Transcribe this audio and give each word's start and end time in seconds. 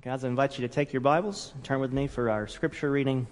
Guys, 0.00 0.22
I 0.22 0.28
invite 0.28 0.56
you 0.56 0.68
to 0.68 0.72
take 0.72 0.92
your 0.92 1.00
Bibles 1.00 1.50
and 1.56 1.64
turn 1.64 1.80
with 1.80 1.92
me 1.92 2.06
for 2.06 2.30
our 2.30 2.46
scripture 2.46 2.88
reading 2.88 3.26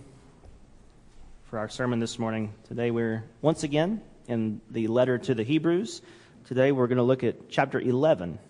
for 1.45 1.61
our 1.61 1.69
sermon 1.69 2.01
this 2.01 2.19
morning. 2.19 2.53
Today 2.67 2.91
we're 2.91 3.23
once 3.41 3.63
again 3.63 4.03
in 4.27 4.61
the 4.73 4.89
letter 4.89 5.17
to 5.17 5.35
the 5.37 5.45
Hebrews. 5.45 6.03
Today 6.45 6.73
we're 6.73 6.89
going 6.89 6.97
to 6.97 7.05
look 7.05 7.23
at 7.23 7.49
chapter 7.51 7.79
11, 7.79 8.41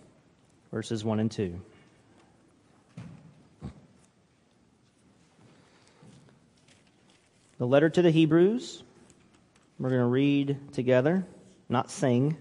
verses 0.73 1.05
1 1.05 1.21
and 1.21 1.31
2. 1.31 1.61
The 7.59 7.67
letter 7.67 7.91
to 7.91 8.01
the 8.01 8.11
Hebrews, 8.11 8.83
we're 9.79 9.91
going 9.91 10.01
to 10.01 10.07
read 10.07 10.57
together, 10.73 11.27
not 11.69 11.91
sing, 11.91 12.39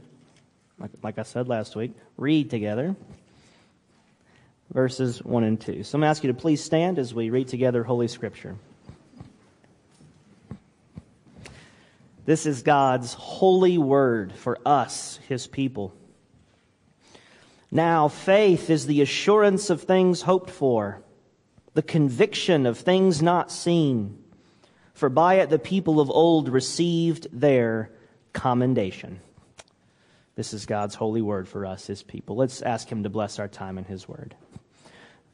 like, 0.80 0.92
like 1.04 1.20
I 1.20 1.23
said 1.23 1.50
last 1.50 1.76
week, 1.76 1.92
read 2.16 2.50
together 2.50 2.96
verses 4.73 5.23
1 5.23 5.43
and 5.43 5.59
2. 5.59 5.84
So 5.84 5.95
I'm 5.95 6.02
going 6.02 6.08
to 6.08 6.09
ask 6.09 6.23
you 6.23 6.31
to 6.31 6.40
please 6.40 6.63
stand 6.63 6.99
as 6.99 7.13
we 7.13 7.30
read 7.30 7.48
together 7.48 7.84
Holy 7.84 8.08
Scripture. 8.08 8.55
This 12.26 12.45
is 12.45 12.63
God's 12.63 13.13
holy 13.13 13.77
word 13.77 14.34
for 14.34 14.57
us, 14.66 15.20
his 15.27 15.45
people. 15.45 15.93
Now, 17.71 18.07
faith 18.07 18.70
is 18.70 18.88
the 18.88 19.02
assurance 19.02 19.70
of 19.70 19.84
things 19.84 20.21
hoped 20.21 20.49
for, 20.49 21.02
the 21.73 21.84
conviction 21.84 22.66
of 22.66 22.79
things 22.79 23.21
not 23.21 23.52
seen. 23.52 24.18
For 24.93 25.09
by 25.09 25.35
it 25.35 25.49
the 25.49 25.59
people 25.59 25.99
of 25.99 26.09
old 26.09 26.49
received 26.49 27.27
their 27.32 27.91
commendation. 28.34 29.20
This 30.35 30.54
is 30.54 30.66
God's 30.66 30.95
holy 30.95 31.21
word 31.21 31.48
for 31.48 31.66
us, 31.66 31.88
his 31.88 32.02
people. 32.02 32.38
Let's 32.38 32.62
ask 32.62 32.90
him 32.90 33.04
to 33.04 33.09
bless 33.09 33.40
our 33.40 33.48
time 33.48 33.77
in 33.77 33.85
his 33.85 34.07
word. 34.07 34.35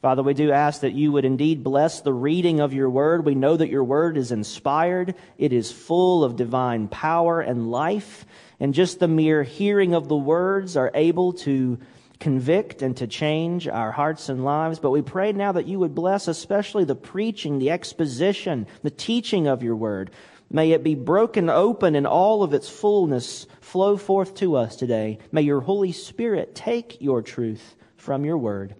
Father, 0.02 0.24
we 0.24 0.34
do 0.34 0.50
ask 0.50 0.80
that 0.80 0.94
you 0.94 1.12
would 1.12 1.24
indeed 1.24 1.62
bless 1.62 2.00
the 2.00 2.12
reading 2.12 2.58
of 2.58 2.74
your 2.74 2.90
word. 2.90 3.24
We 3.24 3.36
know 3.36 3.56
that 3.56 3.70
your 3.70 3.84
word 3.84 4.16
is 4.16 4.32
inspired. 4.32 5.14
It 5.38 5.52
is 5.52 5.70
full 5.70 6.24
of 6.24 6.34
divine 6.34 6.88
power 6.88 7.40
and 7.40 7.70
life. 7.70 8.26
And 8.58 8.74
just 8.74 8.98
the 8.98 9.06
mere 9.06 9.44
hearing 9.44 9.94
of 9.94 10.08
the 10.08 10.16
words 10.16 10.76
are 10.76 10.90
able 10.92 11.34
to 11.34 11.78
convict 12.18 12.82
and 12.82 12.96
to 12.96 13.06
change 13.06 13.68
our 13.68 13.92
hearts 13.92 14.28
and 14.28 14.44
lives. 14.44 14.80
But 14.80 14.90
we 14.90 15.02
pray 15.02 15.30
now 15.30 15.52
that 15.52 15.68
you 15.68 15.78
would 15.78 15.94
bless 15.94 16.26
especially 16.26 16.82
the 16.82 16.96
preaching, 16.96 17.60
the 17.60 17.70
exposition, 17.70 18.66
the 18.82 18.90
teaching 18.90 19.46
of 19.46 19.62
your 19.62 19.76
word. 19.76 20.10
May 20.50 20.72
it 20.72 20.82
be 20.82 20.96
broken 20.96 21.48
open 21.48 21.94
in 21.94 22.06
all 22.06 22.42
of 22.42 22.54
its 22.54 22.68
fullness 22.68 23.46
flow 23.60 23.96
forth 23.96 24.34
to 24.36 24.56
us 24.56 24.74
today. 24.74 25.20
May 25.30 25.42
your 25.42 25.60
Holy 25.60 25.92
Spirit 25.92 26.56
take 26.56 27.00
your 27.00 27.22
truth 27.22 27.76
from 27.96 28.24
your 28.24 28.36
word 28.36 28.74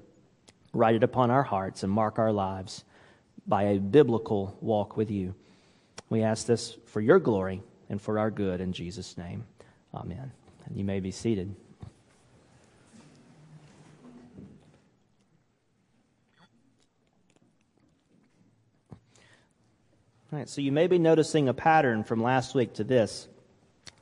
write 0.72 0.94
it 0.94 1.02
upon 1.02 1.30
our 1.30 1.42
hearts, 1.42 1.82
and 1.82 1.92
mark 1.92 2.18
our 2.18 2.32
lives 2.32 2.84
by 3.46 3.64
a 3.64 3.78
biblical 3.78 4.56
walk 4.60 4.96
with 4.96 5.10
you. 5.10 5.34
We 6.08 6.22
ask 6.22 6.46
this 6.46 6.76
for 6.86 7.00
your 7.00 7.18
glory 7.18 7.62
and 7.88 8.00
for 8.00 8.18
our 8.18 8.30
good 8.30 8.60
in 8.60 8.72
Jesus' 8.72 9.18
name. 9.18 9.44
Amen. 9.94 10.32
And 10.66 10.76
you 10.76 10.84
may 10.84 11.00
be 11.00 11.10
seated. 11.10 11.54
All 20.32 20.38
right, 20.38 20.48
so 20.48 20.62
you 20.62 20.72
may 20.72 20.86
be 20.86 20.98
noticing 20.98 21.48
a 21.48 21.54
pattern 21.54 22.04
from 22.04 22.22
last 22.22 22.54
week 22.54 22.72
to 22.74 22.84
this. 22.84 23.28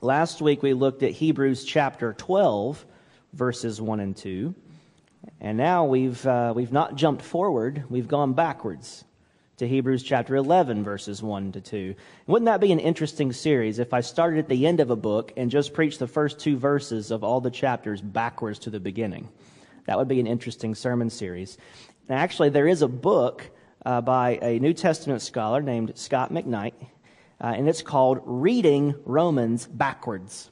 Last 0.00 0.40
week 0.40 0.62
we 0.62 0.74
looked 0.74 1.02
at 1.02 1.10
Hebrews 1.10 1.64
chapter 1.64 2.12
12, 2.12 2.86
verses 3.32 3.80
1 3.80 3.98
and 3.98 4.16
2. 4.16 4.54
And 5.40 5.56
now 5.56 5.86
we've, 5.86 6.24
uh, 6.26 6.52
we've 6.54 6.72
not 6.72 6.96
jumped 6.96 7.22
forward, 7.22 7.84
we've 7.88 8.08
gone 8.08 8.34
backwards 8.34 9.04
to 9.56 9.66
Hebrews 9.66 10.02
chapter 10.02 10.36
11, 10.36 10.84
verses 10.84 11.22
1 11.22 11.52
to 11.52 11.60
2. 11.60 11.94
Wouldn't 12.26 12.46
that 12.46 12.60
be 12.60 12.72
an 12.72 12.78
interesting 12.78 13.32
series 13.32 13.78
if 13.78 13.94
I 13.94 14.00
started 14.00 14.38
at 14.38 14.48
the 14.48 14.66
end 14.66 14.80
of 14.80 14.90
a 14.90 14.96
book 14.96 15.32
and 15.36 15.50
just 15.50 15.72
preached 15.72 15.98
the 15.98 16.06
first 16.06 16.38
two 16.38 16.56
verses 16.56 17.10
of 17.10 17.24
all 17.24 17.40
the 17.40 17.50
chapters 17.50 18.02
backwards 18.02 18.58
to 18.60 18.70
the 18.70 18.80
beginning? 18.80 19.28
That 19.86 19.98
would 19.98 20.08
be 20.08 20.20
an 20.20 20.26
interesting 20.26 20.74
sermon 20.74 21.08
series. 21.08 21.56
And 22.08 22.18
actually, 22.18 22.50
there 22.50 22.68
is 22.68 22.82
a 22.82 22.88
book 22.88 23.50
uh, 23.84 24.00
by 24.02 24.38
a 24.42 24.58
New 24.58 24.74
Testament 24.74 25.22
scholar 25.22 25.62
named 25.62 25.92
Scot 25.94 26.32
McKnight, 26.32 26.74
uh, 27.40 27.52
and 27.56 27.68
it's 27.68 27.82
called 27.82 28.20
Reading 28.24 28.94
Romans 29.06 29.66
Backwards. 29.66 30.50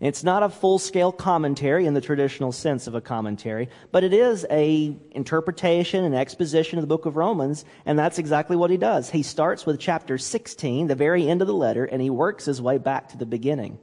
It's 0.00 0.24
not 0.24 0.42
a 0.42 0.48
full-scale 0.48 1.12
commentary 1.12 1.84
in 1.84 1.92
the 1.92 2.00
traditional 2.00 2.52
sense 2.52 2.86
of 2.86 2.94
a 2.94 3.02
commentary, 3.02 3.68
but 3.92 4.02
it 4.02 4.14
is 4.14 4.46
a 4.50 4.96
interpretation 5.10 6.04
and 6.04 6.14
exposition 6.14 6.78
of 6.78 6.82
the 6.82 6.88
book 6.88 7.04
of 7.04 7.16
Romans, 7.16 7.66
and 7.84 7.98
that's 7.98 8.18
exactly 8.18 8.56
what 8.56 8.70
he 8.70 8.78
does. 8.78 9.10
He 9.10 9.22
starts 9.22 9.66
with 9.66 9.78
chapter 9.78 10.16
16, 10.16 10.86
the 10.86 10.94
very 10.94 11.28
end 11.28 11.42
of 11.42 11.46
the 11.46 11.54
letter, 11.54 11.84
and 11.84 12.00
he 12.00 12.08
works 12.08 12.46
his 12.46 12.62
way 12.62 12.78
back 12.78 13.10
to 13.10 13.18
the 13.18 13.26
beginning. 13.26 13.78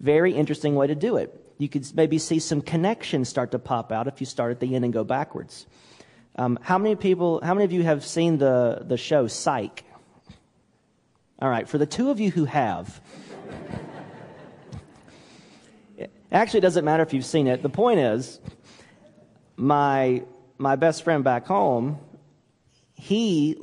Very 0.00 0.34
interesting 0.34 0.74
way 0.74 0.88
to 0.88 0.96
do 0.96 1.16
it. 1.16 1.32
You 1.56 1.68
could 1.68 1.86
maybe 1.94 2.18
see 2.18 2.40
some 2.40 2.60
connections 2.60 3.28
start 3.28 3.52
to 3.52 3.60
pop 3.60 3.92
out 3.92 4.08
if 4.08 4.18
you 4.18 4.26
start 4.26 4.50
at 4.50 4.58
the 4.58 4.74
end 4.74 4.84
and 4.84 4.92
go 4.92 5.04
backwards. 5.04 5.66
Um, 6.34 6.58
how 6.62 6.78
many 6.78 6.96
people, 6.96 7.40
how 7.44 7.54
many 7.54 7.64
of 7.64 7.72
you 7.72 7.84
have 7.84 8.04
seen 8.04 8.38
the, 8.38 8.84
the 8.84 8.96
show 8.96 9.28
Psych? 9.28 9.84
All 11.40 11.48
right, 11.48 11.68
for 11.68 11.78
the 11.78 11.86
two 11.86 12.10
of 12.10 12.18
you 12.18 12.32
who 12.32 12.44
have, 12.44 13.00
Actually, 16.30 16.58
it 16.58 16.62
doesn't 16.62 16.84
matter 16.84 17.02
if 17.02 17.14
you've 17.14 17.24
seen 17.24 17.46
it. 17.46 17.62
The 17.62 17.68
point 17.68 18.00
is, 18.00 18.40
my, 19.56 20.22
my 20.58 20.76
best 20.76 21.02
friend 21.02 21.24
back 21.24 21.46
home, 21.46 21.98
he 22.94 23.56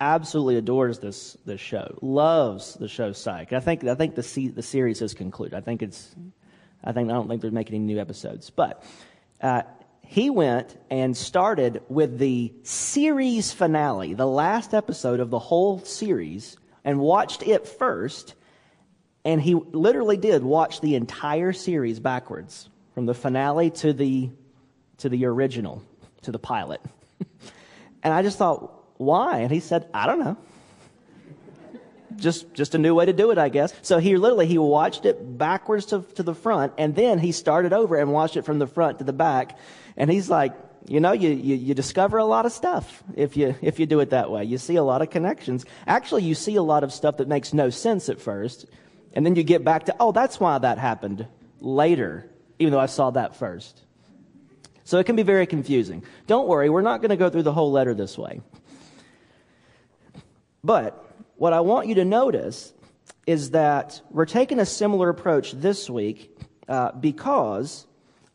absolutely 0.00 0.56
adores 0.56 0.98
this, 0.98 1.36
this 1.44 1.60
show, 1.60 1.98
loves 2.02 2.74
the 2.74 2.88
show 2.88 3.12
Psych. 3.12 3.52
I 3.52 3.60
think, 3.60 3.84
I 3.84 3.94
think 3.94 4.14
the, 4.14 4.48
the 4.48 4.62
series 4.62 5.00
has 5.00 5.14
concluded. 5.14 5.56
I 5.56 5.60
think 5.60 5.82
it's, 5.82 6.14
I 6.84 6.92
think, 6.92 7.10
I 7.10 7.14
don't 7.14 7.28
think 7.28 7.42
they're 7.42 7.50
making 7.50 7.76
any 7.76 7.84
new 7.84 8.00
episodes. 8.00 8.50
But, 8.50 8.84
uh, 9.40 9.62
he 10.02 10.28
went 10.28 10.76
and 10.90 11.16
started 11.16 11.82
with 11.88 12.18
the 12.18 12.52
series 12.64 13.52
finale, 13.52 14.12
the 14.12 14.26
last 14.26 14.74
episode 14.74 15.20
of 15.20 15.30
the 15.30 15.38
whole 15.38 15.78
series, 15.84 16.56
and 16.84 16.98
watched 16.98 17.44
it 17.44 17.68
first 17.68 18.34
and 19.24 19.40
he 19.40 19.54
literally 19.54 20.16
did 20.16 20.42
watch 20.42 20.80
the 20.80 20.94
entire 20.94 21.52
series 21.52 22.00
backwards, 22.00 22.68
from 22.94 23.06
the 23.06 23.14
finale 23.14 23.70
to 23.70 23.92
the, 23.92 24.30
to 24.98 25.08
the 25.08 25.26
original, 25.26 25.82
to 26.22 26.32
the 26.32 26.38
pilot. 26.38 26.80
and 28.02 28.14
I 28.14 28.22
just 28.22 28.38
thought, 28.38 28.72
why? 28.96 29.38
And 29.38 29.50
he 29.50 29.60
said, 29.60 29.88
I 29.92 30.06
don't 30.06 30.20
know. 30.20 30.36
just, 32.16 32.52
just 32.54 32.74
a 32.74 32.78
new 32.78 32.94
way 32.94 33.06
to 33.06 33.12
do 33.12 33.30
it, 33.30 33.38
I 33.38 33.48
guess. 33.48 33.74
So 33.82 33.98
he 33.98 34.16
literally, 34.16 34.46
he 34.46 34.58
watched 34.58 35.04
it 35.04 35.38
backwards 35.38 35.86
to, 35.86 36.02
to 36.16 36.22
the 36.22 36.34
front, 36.34 36.72
and 36.78 36.94
then 36.94 37.18
he 37.18 37.32
started 37.32 37.72
over 37.72 37.96
and 37.96 38.12
watched 38.12 38.36
it 38.36 38.44
from 38.44 38.58
the 38.58 38.66
front 38.66 38.98
to 38.98 39.04
the 39.04 39.12
back. 39.12 39.58
And 39.96 40.10
he's 40.10 40.30
like, 40.30 40.54
you 40.86 40.98
know, 40.98 41.12
you, 41.12 41.28
you, 41.28 41.56
you, 41.56 41.74
discover 41.74 42.16
a 42.16 42.24
lot 42.24 42.46
of 42.46 42.52
stuff 42.52 43.04
if 43.14 43.36
you, 43.36 43.54
if 43.60 43.78
you 43.78 43.84
do 43.84 44.00
it 44.00 44.10
that 44.10 44.30
way. 44.30 44.44
You 44.44 44.56
see 44.56 44.76
a 44.76 44.82
lot 44.82 45.02
of 45.02 45.10
connections. 45.10 45.66
Actually, 45.86 46.22
you 46.22 46.34
see 46.34 46.56
a 46.56 46.62
lot 46.62 46.84
of 46.84 46.92
stuff 46.92 47.18
that 47.18 47.28
makes 47.28 47.52
no 47.52 47.68
sense 47.68 48.08
at 48.08 48.18
first. 48.18 48.64
And 49.12 49.26
then 49.26 49.36
you 49.36 49.42
get 49.42 49.64
back 49.64 49.86
to, 49.86 49.96
oh, 49.98 50.12
that's 50.12 50.38
why 50.38 50.58
that 50.58 50.78
happened 50.78 51.26
later, 51.60 52.30
even 52.58 52.72
though 52.72 52.80
I 52.80 52.86
saw 52.86 53.10
that 53.10 53.36
first. 53.36 53.80
So 54.84 54.98
it 54.98 55.04
can 55.04 55.16
be 55.16 55.22
very 55.22 55.46
confusing. 55.46 56.04
Don't 56.26 56.48
worry, 56.48 56.68
we're 56.68 56.82
not 56.82 57.00
going 57.00 57.10
to 57.10 57.16
go 57.16 57.30
through 57.30 57.42
the 57.42 57.52
whole 57.52 57.70
letter 57.70 57.94
this 57.94 58.16
way. 58.16 58.40
But 60.62 61.04
what 61.36 61.52
I 61.52 61.60
want 61.60 61.88
you 61.88 61.94
to 61.96 62.04
notice 62.04 62.72
is 63.26 63.50
that 63.50 64.00
we're 64.10 64.26
taking 64.26 64.58
a 64.58 64.66
similar 64.66 65.08
approach 65.08 65.52
this 65.52 65.88
week 65.88 66.36
uh, 66.68 66.92
because 66.92 67.86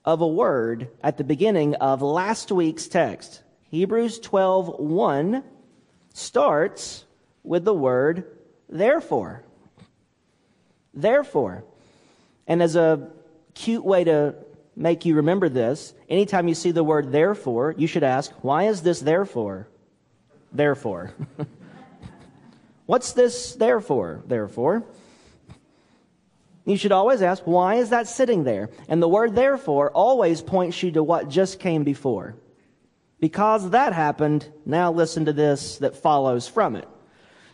of 0.03 0.21
a 0.21 0.27
word 0.27 0.89
at 1.03 1.17
the 1.17 1.23
beginning 1.23 1.75
of 1.75 2.01
last 2.01 2.51
week's 2.51 2.87
text. 2.87 3.43
Hebrews 3.69 4.19
12:1 4.19 5.43
starts 6.13 7.05
with 7.43 7.65
the 7.65 7.73
word 7.73 8.25
therefore. 8.69 9.43
Therefore, 10.95 11.63
and 12.47 12.63
as 12.63 12.75
a 12.75 13.09
cute 13.53 13.83
way 13.83 14.03
to 14.05 14.35
make 14.75 15.05
you 15.05 15.15
remember 15.15 15.49
this, 15.49 15.93
anytime 16.09 16.47
you 16.47 16.55
see 16.55 16.71
the 16.71 16.83
word 16.83 17.11
therefore, 17.11 17.73
you 17.77 17.87
should 17.87 18.03
ask, 18.03 18.31
why 18.41 18.63
is 18.63 18.81
this 18.81 18.99
therefore? 18.99 19.67
Therefore. 20.51 21.13
What's 22.85 23.13
this 23.13 23.55
therefore? 23.55 24.23
Therefore. 24.27 24.83
You 26.65 26.77
should 26.77 26.91
always 26.91 27.21
ask, 27.21 27.43
why 27.43 27.75
is 27.75 27.89
that 27.89 28.07
sitting 28.07 28.43
there? 28.43 28.69
And 28.87 29.01
the 29.01 29.07
word 29.07 29.35
therefore 29.35 29.91
always 29.91 30.41
points 30.41 30.81
you 30.81 30.91
to 30.91 31.03
what 31.03 31.29
just 31.29 31.59
came 31.59 31.83
before. 31.83 32.35
Because 33.19 33.69
that 33.69 33.93
happened, 33.93 34.51
now 34.65 34.91
listen 34.91 35.25
to 35.25 35.33
this 35.33 35.77
that 35.77 35.95
follows 35.95 36.47
from 36.47 36.75
it. 36.75 36.87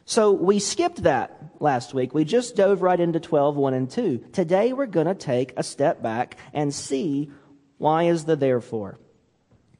So 0.05 0.31
we 0.31 0.59
skipped 0.59 1.03
that 1.03 1.37
last 1.59 1.93
week. 1.93 2.13
We 2.13 2.25
just 2.25 2.55
dove 2.55 2.81
right 2.81 2.99
into 2.99 3.19
12, 3.19 3.55
1 3.55 3.73
and 3.73 3.89
2. 3.89 4.25
Today 4.33 4.73
we're 4.73 4.85
going 4.87 5.07
to 5.07 5.15
take 5.15 5.53
a 5.57 5.63
step 5.63 6.01
back 6.01 6.37
and 6.53 6.73
see 6.73 7.31
why 7.77 8.03
is 8.03 8.25
the 8.25 8.35
therefore. 8.35 8.99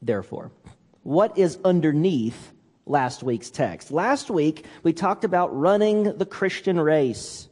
Therefore. 0.00 0.50
what 1.02 1.38
is 1.38 1.58
underneath 1.64 2.52
last 2.86 3.22
week's 3.22 3.50
text. 3.50 3.90
Last 3.90 4.30
week, 4.30 4.64
we 4.82 4.92
talked 4.92 5.24
about 5.24 5.56
running 5.56 6.16
the 6.18 6.26
Christian 6.26 6.78
race. 6.80 7.48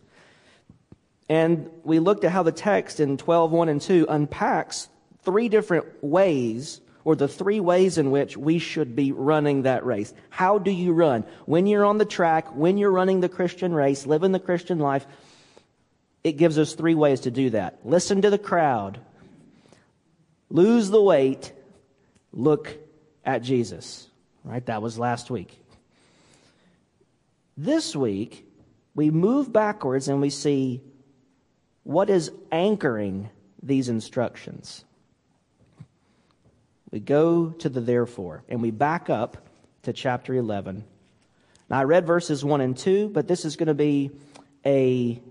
And 1.28 1.70
we 1.84 2.00
looked 2.00 2.25
at 2.25 2.32
how 2.32 2.43
the 2.43 2.52
text 2.52 3.00
in 3.00 3.17
12, 3.17 3.52
1 3.52 3.69
and 3.69 3.81
2 3.81 4.06
unpacks 4.08 4.88
three 5.22 5.49
different 5.49 5.87
ways, 6.02 6.81
or 7.10 7.16
the 7.16 7.26
three 7.26 7.58
ways 7.58 7.98
in 7.98 8.12
which 8.12 8.36
we 8.36 8.60
should 8.60 8.94
be 8.94 9.10
running 9.10 9.62
that 9.62 9.84
race. 9.84 10.14
How 10.28 10.58
do 10.58 10.70
you 10.70 10.92
run? 10.92 11.24
When 11.44 11.66
you're 11.66 11.84
on 11.84 11.98
the 11.98 12.04
track, 12.04 12.54
when 12.54 12.78
you're 12.78 12.92
running 12.92 13.18
the 13.18 13.28
Christian 13.28 13.74
race, 13.74 14.06
living 14.06 14.30
the 14.30 14.38
Christian 14.38 14.78
life, 14.78 15.04
it 16.22 16.36
gives 16.36 16.56
us 16.56 16.74
three 16.74 16.94
ways 16.94 17.22
to 17.22 17.32
do 17.32 17.50
that. 17.50 17.80
Listen 17.84 18.22
to 18.22 18.30
the 18.30 18.38
crowd, 18.38 19.00
lose 20.50 20.88
the 20.88 21.02
weight, 21.02 21.52
look 22.30 22.78
at 23.24 23.42
Jesus. 23.42 24.06
Right? 24.44 24.64
That 24.66 24.80
was 24.80 24.96
last 24.96 25.32
week. 25.32 25.58
This 27.56 27.96
week, 27.96 28.46
we 28.94 29.10
move 29.10 29.52
backwards 29.52 30.06
and 30.06 30.20
we 30.20 30.30
see 30.30 30.80
what 31.82 32.08
is 32.08 32.30
anchoring 32.52 33.30
these 33.60 33.88
instructions. 33.88 34.84
We 36.90 37.00
go 37.00 37.50
to 37.50 37.69
the 37.69 37.81
therefore 37.81 38.42
and 38.48 38.60
we 38.60 38.70
back 38.70 39.10
up 39.10 39.37
to 39.82 39.92
chapter 39.92 40.34
11. 40.34 40.84
Now, 41.69 41.78
I 41.78 41.84
read 41.84 42.06
verses 42.06 42.44
1 42.44 42.60
and 42.60 42.76
2, 42.76 43.10
but 43.10 43.28
this 43.28 43.44
is 43.44 43.56
going 43.56 43.69
to 43.69 43.75
be 43.75 44.10
a. 44.66 45.22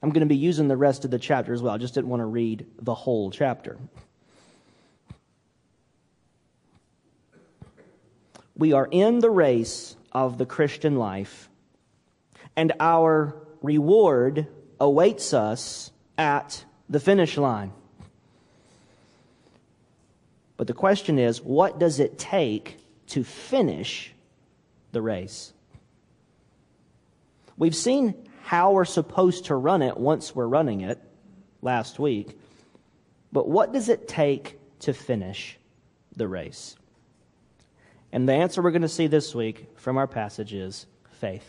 I'm 0.00 0.10
going 0.10 0.20
to 0.20 0.26
be 0.26 0.36
using 0.36 0.68
the 0.68 0.76
rest 0.76 1.04
of 1.04 1.10
the 1.10 1.18
chapter 1.18 1.52
as 1.52 1.60
well. 1.60 1.74
I 1.74 1.78
just 1.78 1.94
didn't 1.94 2.08
want 2.08 2.20
to 2.20 2.26
read 2.26 2.66
the 2.80 2.94
whole 2.94 3.32
chapter. 3.32 3.78
We 8.56 8.72
are 8.72 8.88
in 8.88 9.18
the 9.18 9.30
race 9.30 9.96
of 10.12 10.38
the 10.38 10.46
Christian 10.46 10.96
life, 10.96 11.48
and 12.56 12.72
our 12.78 13.34
reward 13.60 14.46
awaits 14.78 15.34
us 15.34 15.90
at 16.16 16.64
the 16.88 17.00
finish 17.00 17.36
line. 17.36 17.72
But 20.58 20.66
the 20.66 20.74
question 20.74 21.18
is 21.18 21.40
what 21.40 21.78
does 21.78 22.00
it 22.00 22.18
take 22.18 22.76
to 23.06 23.24
finish 23.24 24.12
the 24.92 25.00
race? 25.00 25.54
We've 27.56 27.74
seen 27.74 28.14
how 28.42 28.72
we're 28.72 28.84
supposed 28.84 29.46
to 29.46 29.54
run 29.54 29.82
it 29.82 29.96
once 29.96 30.34
we're 30.34 30.46
running 30.46 30.82
it 30.82 31.00
last 31.62 31.98
week. 31.98 32.38
But 33.32 33.48
what 33.48 33.72
does 33.72 33.88
it 33.88 34.08
take 34.08 34.58
to 34.80 34.92
finish 34.92 35.58
the 36.16 36.28
race? 36.28 36.76
And 38.12 38.28
the 38.28 38.32
answer 38.32 38.62
we're 38.62 38.70
going 38.70 38.82
to 38.82 38.88
see 38.88 39.06
this 39.06 39.34
week 39.34 39.68
from 39.76 39.96
our 39.96 40.06
passage 40.06 40.54
is 40.54 40.86
faith. 41.20 41.46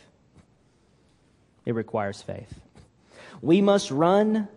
It 1.66 1.74
requires 1.74 2.22
faith. 2.22 2.60
We 3.42 3.62
must 3.62 3.92
run 3.92 4.48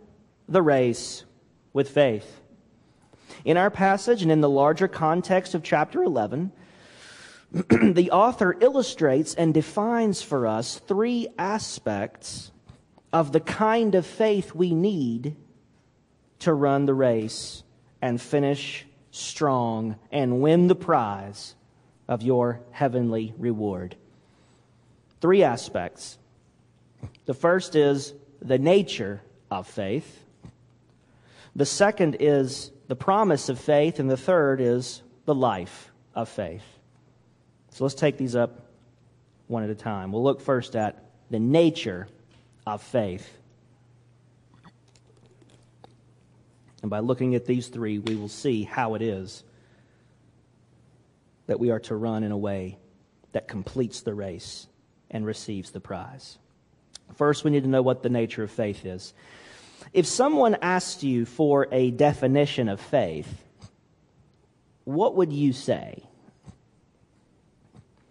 the 0.48 0.62
race 0.62 1.24
with 1.72 1.90
faith. 1.90 2.41
In 3.44 3.56
our 3.56 3.70
passage 3.70 4.22
and 4.22 4.30
in 4.30 4.40
the 4.40 4.48
larger 4.48 4.88
context 4.88 5.54
of 5.54 5.62
chapter 5.62 6.02
11, 6.02 6.52
the 7.52 8.10
author 8.10 8.56
illustrates 8.60 9.34
and 9.34 9.52
defines 9.52 10.22
for 10.22 10.46
us 10.46 10.78
three 10.78 11.28
aspects 11.38 12.50
of 13.12 13.32
the 13.32 13.40
kind 13.40 13.94
of 13.94 14.06
faith 14.06 14.54
we 14.54 14.74
need 14.74 15.36
to 16.38 16.52
run 16.52 16.86
the 16.86 16.94
race 16.94 17.62
and 18.00 18.20
finish 18.20 18.86
strong 19.10 19.96
and 20.10 20.40
win 20.40 20.66
the 20.66 20.74
prize 20.74 21.54
of 22.08 22.22
your 22.22 22.60
heavenly 22.70 23.34
reward. 23.38 23.96
Three 25.20 25.42
aspects. 25.42 26.18
The 27.26 27.34
first 27.34 27.76
is 27.76 28.14
the 28.40 28.58
nature 28.58 29.22
of 29.50 29.66
faith. 29.66 30.24
The 31.54 31.66
second 31.66 32.16
is 32.18 32.72
the 32.92 32.96
promise 32.96 33.48
of 33.48 33.58
faith. 33.58 34.00
And 34.00 34.10
the 34.10 34.18
third 34.18 34.60
is 34.60 35.00
the 35.24 35.34
life 35.34 35.90
of 36.14 36.28
faith. 36.28 36.62
So 37.70 37.84
let's 37.84 37.94
take 37.94 38.18
these 38.18 38.36
up 38.36 38.66
one 39.46 39.64
at 39.64 39.70
a 39.70 39.74
time. 39.74 40.12
We'll 40.12 40.22
look 40.22 40.42
first 40.42 40.76
at 40.76 41.02
the 41.30 41.38
nature 41.38 42.06
of 42.66 42.82
faith. 42.82 43.26
And 46.82 46.90
by 46.90 46.98
looking 46.98 47.34
at 47.34 47.46
these 47.46 47.68
three, 47.68 47.98
we 47.98 48.14
will 48.14 48.28
see 48.28 48.62
how 48.62 48.94
it 48.94 49.00
is 49.00 49.42
that 51.46 51.58
we 51.58 51.70
are 51.70 51.80
to 51.80 51.96
run 51.96 52.24
in 52.24 52.30
a 52.30 52.36
way 52.36 52.76
that 53.32 53.48
completes 53.48 54.02
the 54.02 54.12
race 54.12 54.66
and 55.10 55.24
receives 55.24 55.70
the 55.70 55.80
prize. 55.80 56.36
First, 57.14 57.42
we 57.42 57.52
need 57.52 57.62
to 57.62 57.70
know 57.70 57.80
what 57.80 58.02
the 58.02 58.10
nature 58.10 58.42
of 58.42 58.50
faith 58.50 58.84
is. 58.84 59.14
If 59.92 60.06
someone 60.06 60.56
asked 60.62 61.02
you 61.02 61.26
for 61.26 61.68
a 61.72 61.90
definition 61.90 62.68
of 62.68 62.80
faith, 62.80 63.42
what 64.84 65.16
would 65.16 65.32
you 65.32 65.52
say? 65.52 66.02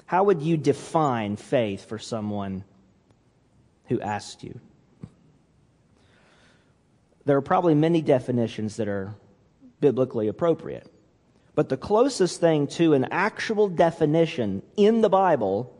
How 0.06 0.24
would 0.26 0.42
you 0.42 0.58
define 0.58 1.38
faith 1.38 1.88
for 1.88 1.98
someone 1.98 2.64
who 3.86 4.02
asked 4.02 4.44
you? 4.44 4.60
There 7.26 7.38
are 7.38 7.42
probably 7.42 7.76
many 7.76 8.02
definitions 8.02 8.78
that 8.78 8.88
are 8.88 9.16
biblically 9.80 10.28
appropriate. 10.28 10.92
But 11.56 11.70
the 11.70 11.78
closest 11.78 12.40
thing 12.40 12.68
to 12.68 12.94
an 12.94 13.06
actual 13.12 13.68
definition 13.68 14.64
in 14.78 15.02
the 15.02 15.10
Bible 15.10 15.76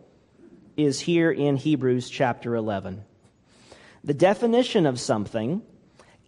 is 0.76 1.00
here 1.00 1.32
in 1.32 1.56
Hebrews 1.56 2.10
chapter 2.10 2.56
11. 2.56 3.04
The 4.04 4.14
definition 4.14 4.86
of 4.86 5.00
something 5.00 5.62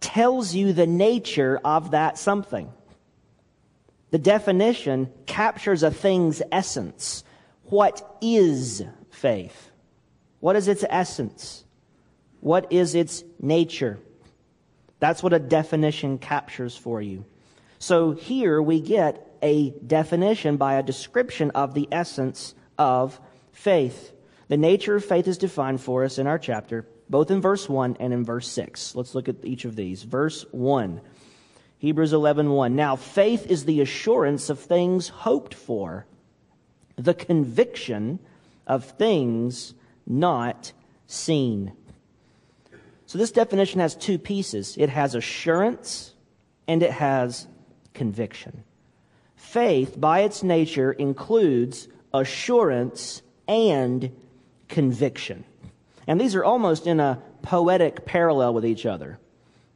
tells 0.00 0.54
you 0.54 0.72
the 0.72 0.86
nature 0.86 1.60
of 1.64 1.92
that 1.92 2.18
something. 2.18 2.72
The 4.10 4.18
definition 4.18 5.10
captures 5.26 5.82
a 5.82 5.90
thing's 5.90 6.40
essence. 6.52 7.24
What 7.64 8.16
is 8.20 8.82
faith? 9.10 9.70
What 10.40 10.56
is 10.56 10.68
its 10.68 10.84
essence? 10.88 11.64
What 12.40 12.70
is 12.70 12.94
its 12.94 13.24
nature? 13.40 13.98
That's 15.00 15.22
what 15.22 15.32
a 15.32 15.38
definition 15.38 16.18
captures 16.18 16.76
for 16.76 17.00
you. 17.00 17.24
So 17.78 18.12
here 18.12 18.62
we 18.62 18.80
get 18.80 19.36
a 19.42 19.70
definition 19.86 20.56
by 20.56 20.74
a 20.74 20.82
description 20.82 21.50
of 21.50 21.74
the 21.74 21.88
essence 21.90 22.54
of 22.78 23.20
faith. 23.52 24.12
The 24.48 24.56
nature 24.56 24.96
of 24.96 25.04
faith 25.04 25.26
is 25.28 25.38
defined 25.38 25.80
for 25.80 26.04
us 26.04 26.18
in 26.18 26.26
our 26.26 26.38
chapter, 26.38 26.86
both 27.08 27.30
in 27.30 27.40
verse 27.40 27.68
1 27.68 27.96
and 28.00 28.12
in 28.12 28.24
verse 28.24 28.48
6. 28.48 28.94
Let's 28.94 29.14
look 29.14 29.28
at 29.28 29.44
each 29.44 29.64
of 29.64 29.76
these. 29.76 30.02
Verse 30.02 30.44
1. 30.50 31.00
Hebrews 31.78 32.12
11, 32.12 32.50
1. 32.50 32.74
Now, 32.74 32.96
faith 32.96 33.50
is 33.50 33.64
the 33.64 33.80
assurance 33.80 34.48
of 34.48 34.58
things 34.58 35.08
hoped 35.08 35.52
for, 35.52 36.06
the 36.96 37.14
conviction 37.14 38.20
of 38.66 38.84
things 38.84 39.74
not 40.06 40.72
seen. 41.06 41.72
So, 43.06 43.18
this 43.18 43.32
definition 43.32 43.80
has 43.80 43.94
two 43.94 44.18
pieces 44.18 44.76
it 44.78 44.88
has 44.88 45.14
assurance 45.14 46.14
and 46.66 46.82
it 46.82 46.90
has 46.90 47.46
conviction. 47.92 48.64
Faith, 49.36 50.00
by 50.00 50.20
its 50.20 50.42
nature, 50.42 50.92
includes 50.92 51.88
assurance 52.14 53.22
and 53.46 54.10
conviction. 54.68 55.44
And 56.06 56.20
these 56.20 56.34
are 56.34 56.44
almost 56.44 56.86
in 56.86 57.00
a 57.00 57.22
poetic 57.42 58.04
parallel 58.04 58.54
with 58.54 58.66
each 58.66 58.86
other. 58.86 59.18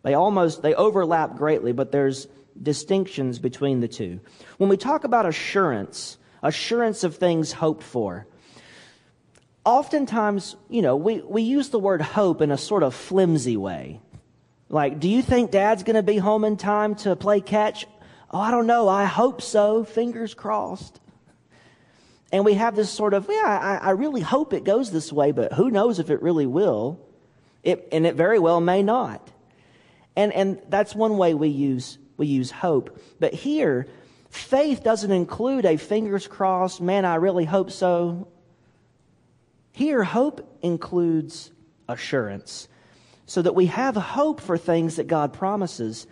They 0.02 0.14
almost 0.14 0.62
they 0.62 0.74
overlap 0.74 1.36
greatly, 1.36 1.72
but 1.72 1.92
there's 1.92 2.28
distinctions 2.60 3.38
between 3.38 3.80
the 3.80 3.88
two. 3.88 4.20
When 4.56 4.68
we 4.68 4.76
talk 4.76 5.04
about 5.04 5.26
assurance, 5.26 6.18
assurance 6.42 7.04
of 7.04 7.16
things 7.16 7.52
hoped 7.52 7.82
for, 7.82 8.26
oftentimes, 9.64 10.56
you 10.68 10.82
know, 10.82 10.96
we, 10.96 11.20
we 11.20 11.42
use 11.42 11.68
the 11.68 11.78
word 11.78 12.00
hope 12.00 12.40
in 12.40 12.50
a 12.50 12.58
sort 12.58 12.82
of 12.82 12.94
flimsy 12.94 13.56
way. 13.56 14.00
Like, 14.70 15.00
do 15.00 15.08
you 15.08 15.22
think 15.22 15.50
dad's 15.50 15.82
going 15.82 15.96
to 15.96 16.02
be 16.02 16.18
home 16.18 16.44
in 16.44 16.56
time 16.56 16.94
to 16.96 17.16
play 17.16 17.40
catch? 17.40 17.86
Oh, 18.30 18.38
I 18.38 18.50
don't 18.50 18.66
know. 18.66 18.88
I 18.88 19.04
hope 19.04 19.40
so. 19.40 19.84
Fingers 19.84 20.34
crossed. 20.34 21.00
And 22.30 22.44
we 22.44 22.54
have 22.54 22.76
this 22.76 22.90
sort 22.90 23.14
of, 23.14 23.26
yeah, 23.30 23.80
I, 23.82 23.88
I 23.88 23.90
really 23.90 24.20
hope 24.20 24.52
it 24.52 24.64
goes 24.64 24.90
this 24.90 25.12
way, 25.12 25.32
but 25.32 25.52
who 25.54 25.70
knows 25.70 25.98
if 25.98 26.10
it 26.10 26.20
really 26.22 26.46
will. 26.46 27.00
It, 27.62 27.88
and 27.90 28.06
it 28.06 28.14
very 28.14 28.38
well 28.38 28.60
may 28.60 28.82
not. 28.82 29.30
And, 30.14 30.32
and 30.32 30.60
that's 30.68 30.94
one 30.94 31.16
way 31.16 31.34
we 31.34 31.48
use, 31.48 31.98
we 32.16 32.26
use 32.26 32.50
hope. 32.50 33.00
But 33.18 33.34
here, 33.34 33.86
faith 34.30 34.82
doesn't 34.82 35.10
include 35.10 35.64
a 35.64 35.76
fingers 35.76 36.26
crossed, 36.26 36.80
man, 36.80 37.04
I 37.04 37.16
really 37.16 37.44
hope 37.44 37.70
so. 37.70 38.28
Here, 39.72 40.04
hope 40.04 40.58
includes 40.62 41.50
assurance 41.88 42.68
so 43.26 43.42
that 43.42 43.54
we 43.54 43.66
have 43.66 43.94
hope 43.94 44.40
for 44.40 44.58
things 44.58 44.96
that 44.96 45.06
God 45.06 45.32
promises 45.32 46.06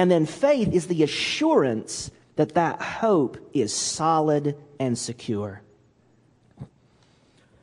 and 0.00 0.10
then 0.10 0.24
faith 0.24 0.72
is 0.72 0.86
the 0.86 1.02
assurance 1.02 2.10
that 2.36 2.54
that 2.54 2.80
hope 2.80 3.36
is 3.52 3.74
solid 3.74 4.56
and 4.80 4.98
secure. 4.98 5.62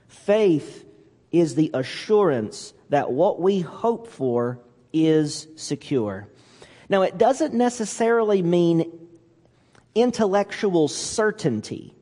Faith 0.07 0.86
is 1.31 1.55
the 1.55 1.71
assurance 1.74 2.74
that 2.89 3.12
what 3.12 3.41
we 3.41 3.59
hope 3.59 4.07
for 4.07 4.59
is 4.93 5.47
secure. 5.57 6.27
Now, 6.88 7.01
it 7.01 7.17
doesn't 7.17 7.53
necessarily 7.53 8.41
mean 8.41 9.09
intellectual 9.93 10.88
certainty, 10.88 11.93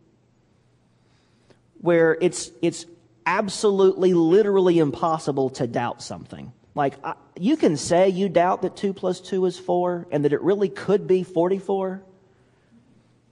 where 1.79 2.17
it's, 2.21 2.51
it's 2.61 2.85
absolutely, 3.25 4.13
literally 4.13 4.77
impossible 4.77 5.49
to 5.51 5.65
doubt 5.65 6.03
something. 6.03 6.51
Like, 6.75 6.95
you 7.39 7.57
can 7.57 7.77
say 7.77 8.09
you 8.09 8.27
doubt 8.27 8.63
that 8.63 8.75
2 8.75 8.93
plus 8.93 9.21
2 9.21 9.45
is 9.45 9.57
4 9.57 10.07
and 10.11 10.25
that 10.25 10.33
it 10.33 10.41
really 10.41 10.69
could 10.69 11.07
be 11.07 11.23
44. 11.23 12.03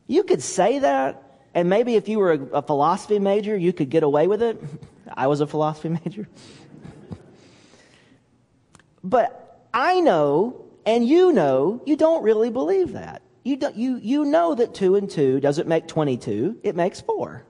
You 0.07 0.23
could 0.23 0.41
say 0.41 0.79
that, 0.79 1.32
and 1.53 1.69
maybe 1.69 1.95
if 1.95 2.07
you 2.07 2.19
were 2.19 2.33
a, 2.33 2.39
a 2.57 2.61
philosophy 2.61 3.19
major, 3.19 3.55
you 3.55 3.73
could 3.73 3.89
get 3.89 4.03
away 4.03 4.27
with 4.27 4.41
it. 4.41 4.61
I 5.13 5.27
was 5.27 5.41
a 5.41 5.47
philosophy 5.47 5.89
major. 6.05 6.27
but 9.03 9.67
I 9.73 9.99
know, 10.01 10.65
and 10.85 11.07
you 11.07 11.33
know, 11.33 11.81
you 11.85 11.95
don't 11.95 12.23
really 12.23 12.49
believe 12.49 12.93
that. 12.93 13.21
You, 13.43 13.57
don't, 13.57 13.75
you, 13.75 13.97
you 13.97 14.25
know 14.25 14.55
that 14.55 14.73
2 14.73 14.95
and 14.95 15.09
2 15.09 15.39
doesn't 15.41 15.67
make 15.67 15.87
22, 15.87 16.59
it 16.63 16.75
makes 16.75 17.01
4. 17.01 17.43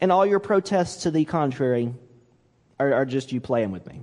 And 0.00 0.12
all 0.12 0.26
your 0.26 0.38
protests 0.38 1.02
to 1.04 1.10
the 1.10 1.24
contrary 1.24 1.94
are, 2.78 2.92
are 2.92 3.04
just 3.04 3.32
you 3.32 3.40
playing 3.40 3.72
with 3.72 3.86
me. 3.86 4.02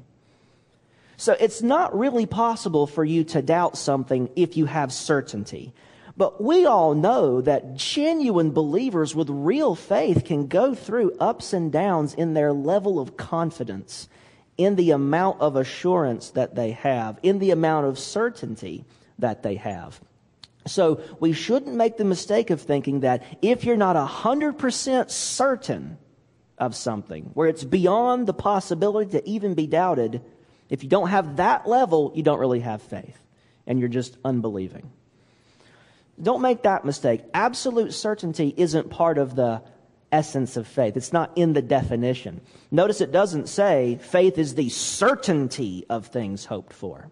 So 1.18 1.36
it's 1.40 1.62
not 1.62 1.98
really 1.98 2.26
possible 2.26 2.88
for 2.88 3.06
you 3.06 3.24
to 3.26 3.42
doubt 3.42 3.78
something 3.78 4.30
if 4.36 4.58
you 4.58 4.66
have 4.66 4.92
certainty. 4.92 5.74
But 6.18 6.42
we 6.42 6.66
all 6.66 6.96
know 6.96 7.42
that 7.42 7.76
genuine 7.76 8.52
believers 8.52 9.14
with 9.14 9.30
real 9.30 9.76
faith 9.76 10.24
can 10.24 10.48
go 10.48 10.74
through 10.74 11.18
ups 11.20 11.52
and 11.52 11.72
downs 11.72 12.14
in 12.14 12.34
their 12.34 12.54
level 12.54 13.00
of 13.00 13.18
confidence, 13.18 14.08
in 14.58 14.78
the 14.78 14.92
amount 14.92 15.42
of 15.42 15.58
assurance 15.58 16.30
that 16.32 16.56
they 16.56 16.72
have, 16.72 17.20
in 17.22 17.40
the 17.40 17.52
amount 17.52 17.88
of 17.88 18.00
certainty 18.00 18.86
that 19.20 19.44
they 19.44 19.56
have. 19.56 20.00
So 20.68 21.02
we 21.20 21.34
shouldn't 21.34 21.76
make 21.76 21.98
the 21.98 22.06
mistake 22.06 22.50
of 22.50 22.62
thinking 22.62 23.02
that 23.02 23.24
if 23.42 23.66
you're 23.66 23.76
not 23.76 23.96
100% 23.96 25.12
certain 25.12 25.98
of 26.58 26.76
something, 26.76 27.32
where 27.34 27.50
it's 27.50 27.66
beyond 27.66 28.26
the 28.26 28.34
possibility 28.34 29.12
to 29.12 29.30
even 29.30 29.54
be 29.54 29.68
doubted, 29.68 30.22
if 30.70 30.82
you 30.82 30.90
don't 30.90 31.10
have 31.10 31.36
that 31.36 31.68
level, 31.68 32.14
you 32.16 32.24
don't 32.24 32.40
really 32.40 32.62
have 32.62 32.82
faith 32.82 33.20
and 33.68 33.80
you're 33.80 33.90
just 33.90 34.18
unbelieving. 34.24 34.90
Don't 36.22 36.42
make 36.42 36.64
that 36.64 36.86
mistake. 36.86 37.22
Absolute 37.34 37.94
certainty 37.94 38.54
isn't 38.56 38.90
part 38.90 39.18
of 39.18 39.36
the 39.36 39.62
essence 40.12 40.56
of 40.56 40.68
faith. 40.68 40.96
It's 40.96 41.12
not 41.12 41.32
in 41.36 41.54
the 41.54 41.62
definition. 41.62 42.42
Notice 42.72 43.02
it 43.02 43.12
doesn't 43.12 43.50
say 43.50 44.00
faith 44.02 44.38
is 44.38 44.56
the 44.56 44.70
certainty 44.70 45.86
of 45.90 46.08
things 46.08 46.46
hoped 46.46 46.74
for. 46.74 47.10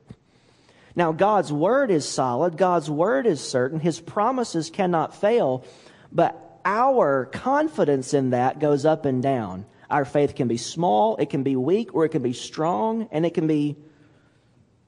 Now, 0.96 1.12
God's 1.12 1.52
word 1.52 1.92
is 1.92 2.08
solid. 2.08 2.56
God's 2.56 2.90
word 2.90 3.26
is 3.26 3.42
certain. 3.42 3.80
His 3.80 4.00
promises 4.00 4.70
cannot 4.70 5.16
fail. 5.16 5.66
But 6.12 6.40
our 6.64 7.26
confidence 7.26 8.14
in 8.14 8.30
that 8.30 8.60
goes 8.60 8.86
up 8.86 9.06
and 9.06 9.22
down. 9.22 9.66
Our 9.90 10.06
faith 10.06 10.36
can 10.36 10.48
be 10.48 10.58
small, 10.58 11.18
it 11.18 11.30
can 11.30 11.44
be 11.44 11.56
weak, 11.56 11.94
or 11.94 12.06
it 12.06 12.10
can 12.10 12.24
be 12.24 12.34
strong, 12.34 13.10
and 13.12 13.26
it 13.26 13.34
can 13.34 13.46
be 13.46 13.76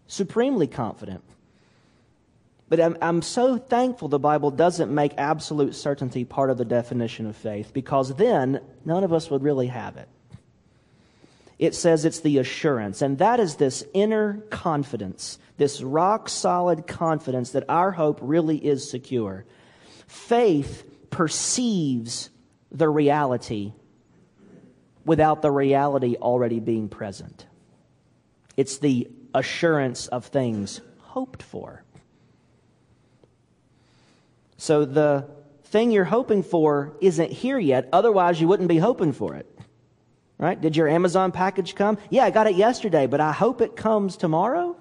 supremely 0.07 0.67
confident. 0.67 1.23
But 2.67 2.79
I'm, 2.79 2.97
I'm, 3.01 3.21
so 3.21 3.57
thankful 3.57 4.07
the 4.07 4.17
Bible 4.17 4.49
doesn't 4.49 4.93
make 4.93 5.13
absolute 5.17 5.75
certainty 5.75 6.25
part 6.25 6.49
of 6.49 6.57
the 6.57 6.65
definition 6.65 7.27
of 7.27 7.35
faith 7.35 7.71
because 7.73 8.15
then 8.15 8.59
none 8.83 9.03
of 9.03 9.13
us 9.13 9.29
would 9.29 9.43
really 9.43 9.67
have 9.67 9.97
it. 9.97 10.09
It 11.57 11.75
says 11.75 12.03
it's 12.03 12.19
the 12.19 12.39
assurance, 12.39 13.01
and 13.01 13.19
that 13.19 13.39
is 13.39 13.55
this 13.55 13.85
inner 13.93 14.43
confidence, 14.49 15.39
this 15.57 15.81
rock 15.81 16.27
solid 16.27 16.85
confidence 16.85 17.51
that 17.51 17.63
our 17.69 17.91
hope 17.91 18.19
really 18.21 18.57
is 18.57 18.89
secure. 18.89 19.45
Faith 20.07 20.83
perceives 21.11 22.29
the 22.71 22.89
reality 22.89 23.71
without 25.05 25.41
the 25.41 25.51
reality 25.51 26.15
already 26.17 26.59
being 26.59 26.89
present. 26.89 27.45
It's 28.57 28.79
the 28.79 29.07
assurance 29.33 30.07
of 30.07 30.25
things 30.25 30.81
hoped 30.99 31.41
for. 31.41 31.84
So 34.57 34.85
the 34.85 35.27
thing 35.65 35.91
you're 35.91 36.05
hoping 36.05 36.43
for 36.43 36.95
isn't 37.01 37.31
here 37.31 37.59
yet, 37.59 37.89
otherwise, 37.91 38.39
you 38.39 38.47
wouldn't 38.47 38.69
be 38.69 38.77
hoping 38.77 39.13
for 39.13 39.35
it. 39.35 39.49
Right? 40.37 40.59
Did 40.59 40.75
your 40.75 40.87
Amazon 40.87 41.31
package 41.31 41.75
come? 41.75 41.97
Yeah, 42.09 42.25
I 42.25 42.29
got 42.29 42.47
it 42.47 42.55
yesterday, 42.55 43.07
but 43.07 43.21
I 43.21 43.31
hope 43.31 43.61
it 43.61 43.75
comes 43.75 44.17
tomorrow. 44.17 44.75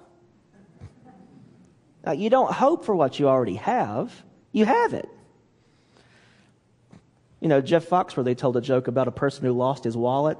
Uh, 2.05 2.11
you 2.11 2.29
don't 2.29 2.51
hope 2.51 2.85
for 2.85 2.95
what 2.95 3.19
you 3.19 3.27
already 3.27 3.55
have, 3.55 4.13
you 4.51 4.65
have 4.65 4.93
it. 4.93 5.09
You 7.39 7.49
know, 7.49 7.61
Jeff 7.61 7.87
Foxworthy 7.87 8.37
told 8.37 8.57
a 8.57 8.61
joke 8.61 8.87
about 8.87 9.07
a 9.07 9.11
person 9.11 9.45
who 9.45 9.53
lost 9.53 9.83
his 9.83 9.97
wallet, 9.97 10.37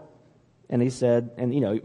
and 0.69 0.81
he 0.81 0.89
said, 0.89 1.31
and 1.37 1.53
you 1.53 1.61
know, 1.61 1.79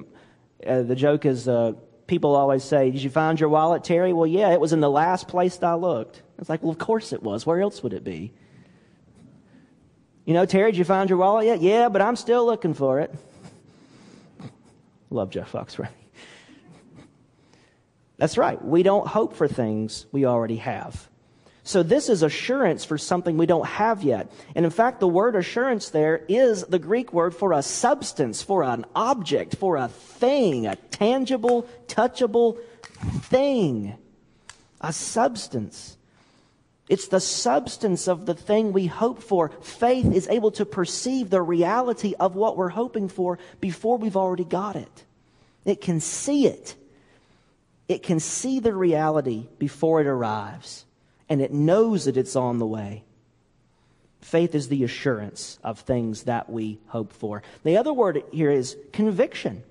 uh, 0.66 0.82
the 0.82 0.94
joke 0.94 1.24
is 1.24 1.48
uh, 1.48 1.72
people 2.06 2.34
always 2.34 2.64
say, 2.64 2.90
Did 2.90 3.02
you 3.02 3.10
find 3.10 3.38
your 3.38 3.48
wallet, 3.48 3.84
Terry? 3.84 4.12
Well, 4.12 4.26
yeah, 4.26 4.50
it 4.50 4.60
was 4.60 4.72
in 4.72 4.80
the 4.80 4.90
last 4.90 5.28
place 5.28 5.62
I 5.62 5.74
looked. 5.74 6.22
It's 6.40 6.48
like, 6.48 6.62
Well, 6.62 6.72
of 6.72 6.78
course 6.78 7.12
it 7.12 7.22
was. 7.22 7.46
Where 7.46 7.60
else 7.60 7.82
would 7.82 7.92
it 7.92 8.02
be? 8.02 8.32
You 10.24 10.34
know, 10.34 10.46
Terry, 10.46 10.72
did 10.72 10.78
you 10.78 10.84
find 10.84 11.08
your 11.08 11.18
wallet 11.18 11.46
yet? 11.46 11.60
Yeah, 11.60 11.88
but 11.88 12.02
I'm 12.02 12.16
still 12.16 12.44
looking 12.44 12.74
for 12.74 13.00
it. 13.00 13.14
Love 15.10 15.30
Jeff 15.30 15.52
Foxworthy. 15.52 15.88
That's 18.16 18.36
right. 18.36 18.62
We 18.62 18.82
don't 18.82 19.06
hope 19.06 19.34
for 19.34 19.48
things 19.48 20.06
we 20.12 20.26
already 20.26 20.56
have. 20.56 21.08
So 21.62 21.82
this 21.82 22.08
is 22.08 22.22
assurance 22.22 22.84
for 22.84 22.98
something 22.98 23.36
we 23.36 23.46
don't 23.46 23.66
have 23.66 24.02
yet. 24.02 24.30
And 24.54 24.64
in 24.64 24.70
fact, 24.70 25.00
the 25.00 25.08
word 25.08 25.36
assurance 25.36 25.90
there 25.90 26.24
is 26.28 26.64
the 26.64 26.78
Greek 26.78 27.12
word 27.12 27.34
for 27.34 27.52
a 27.52 27.62
substance, 27.62 28.42
for 28.42 28.62
an 28.62 28.84
object, 28.94 29.56
for 29.56 29.76
a 29.76 29.88
thing, 29.88 30.66
a 30.66 30.76
tangible, 30.76 31.66
touchable 31.86 32.58
thing. 33.22 33.96
A 34.80 34.92
substance. 34.92 35.96
It's 36.90 37.06
the 37.06 37.20
substance 37.20 38.08
of 38.08 38.26
the 38.26 38.34
thing 38.34 38.72
we 38.72 38.86
hope 38.86 39.22
for. 39.22 39.50
Faith 39.62 40.12
is 40.12 40.26
able 40.26 40.50
to 40.50 40.66
perceive 40.66 41.30
the 41.30 41.40
reality 41.40 42.14
of 42.18 42.34
what 42.34 42.56
we're 42.56 42.68
hoping 42.68 43.08
for 43.08 43.38
before 43.60 43.96
we've 43.96 44.16
already 44.16 44.44
got 44.44 44.74
it. 44.74 45.04
It 45.64 45.80
can 45.80 46.00
see 46.00 46.48
it. 46.48 46.74
It 47.86 48.02
can 48.02 48.18
see 48.18 48.58
the 48.58 48.74
reality 48.74 49.46
before 49.60 50.00
it 50.00 50.08
arrives 50.08 50.84
and 51.28 51.40
it 51.40 51.52
knows 51.52 52.06
that 52.06 52.16
it's 52.16 52.34
on 52.34 52.58
the 52.58 52.66
way. 52.66 53.04
Faith 54.20 54.56
is 54.56 54.66
the 54.66 54.82
assurance 54.82 55.60
of 55.62 55.78
things 55.78 56.24
that 56.24 56.50
we 56.50 56.80
hope 56.88 57.12
for. 57.12 57.44
The 57.62 57.76
other 57.76 57.92
word 57.92 58.24
here 58.32 58.50
is 58.50 58.76
conviction. 58.92 59.62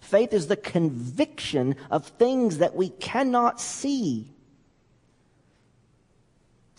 Faith 0.00 0.32
is 0.32 0.46
the 0.46 0.56
conviction 0.56 1.76
of 1.90 2.06
things 2.06 2.56
that 2.58 2.74
we 2.74 2.88
cannot 2.88 3.60
see. 3.60 4.31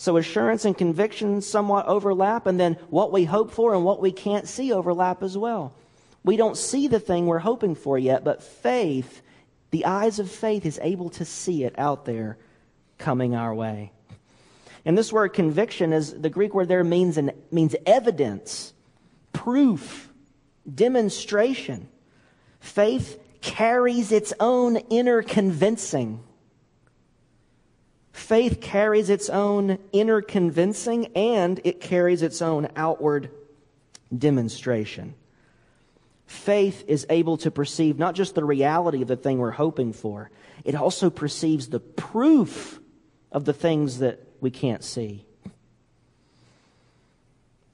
So 0.03 0.17
assurance 0.17 0.65
and 0.65 0.77
conviction 0.77 1.39
somewhat 1.39 1.85
overlap, 1.85 2.45
and 2.45 2.59
then 2.59 2.73
what 2.89 3.13
we 3.13 3.23
hope 3.23 3.51
for 3.51 3.73
and 3.73 3.85
what 3.85 4.01
we 4.01 4.11
can't 4.11 4.49
see 4.49 4.73
overlap 4.73 5.23
as 5.23 5.37
well. 5.37 5.73
We 6.25 6.35
don't 6.35 6.57
see 6.57 6.89
the 6.89 6.99
thing 6.99 7.25
we're 7.25 7.39
hoping 7.39 7.73
for 7.73 7.97
yet, 7.97 8.25
but 8.25 8.43
faith, 8.43 9.21
the 9.71 9.85
eyes 9.85 10.19
of 10.19 10.29
faith, 10.29 10.65
is 10.65 10.77
able 10.83 11.09
to 11.11 11.23
see 11.23 11.63
it 11.63 11.73
out 11.79 12.03
there 12.03 12.37
coming 12.97 13.33
our 13.33 13.55
way. 13.55 13.93
And 14.83 14.97
this 14.97 15.13
word 15.13 15.29
conviction 15.29 15.93
is 15.93 16.13
the 16.13 16.29
Greek 16.29 16.53
word 16.53 16.67
there 16.67 16.83
means, 16.83 17.17
an, 17.17 17.31
means 17.49 17.73
evidence, 17.85 18.73
proof, 19.31 20.11
demonstration. 20.69 21.87
Faith 22.59 23.21
carries 23.39 24.11
its 24.11 24.33
own 24.41 24.75
inner 24.75 25.21
convincing. 25.21 26.19
Faith 28.13 28.61
carries 28.61 29.09
its 29.09 29.27
own 29.27 29.79
inner 29.91 30.21
convincing 30.21 31.07
and 31.15 31.59
it 31.63 31.81
carries 31.81 32.21
its 32.21 32.41
own 32.43 32.69
outward 32.75 33.31
demonstration. 34.15 35.15
Faith 36.27 36.85
is 36.87 37.07
able 37.09 37.37
to 37.37 37.49
perceive 37.49 37.97
not 37.97 38.13
just 38.13 38.35
the 38.35 38.45
reality 38.45 39.01
of 39.01 39.07
the 39.07 39.15
thing 39.17 39.39
we're 39.39 39.51
hoping 39.51 39.91
for, 39.91 40.29
it 40.63 40.75
also 40.75 41.09
perceives 41.09 41.67
the 41.67 41.79
proof 41.79 42.79
of 43.31 43.45
the 43.45 43.53
things 43.53 43.99
that 43.99 44.19
we 44.39 44.51
can't 44.51 44.83
see. 44.83 45.25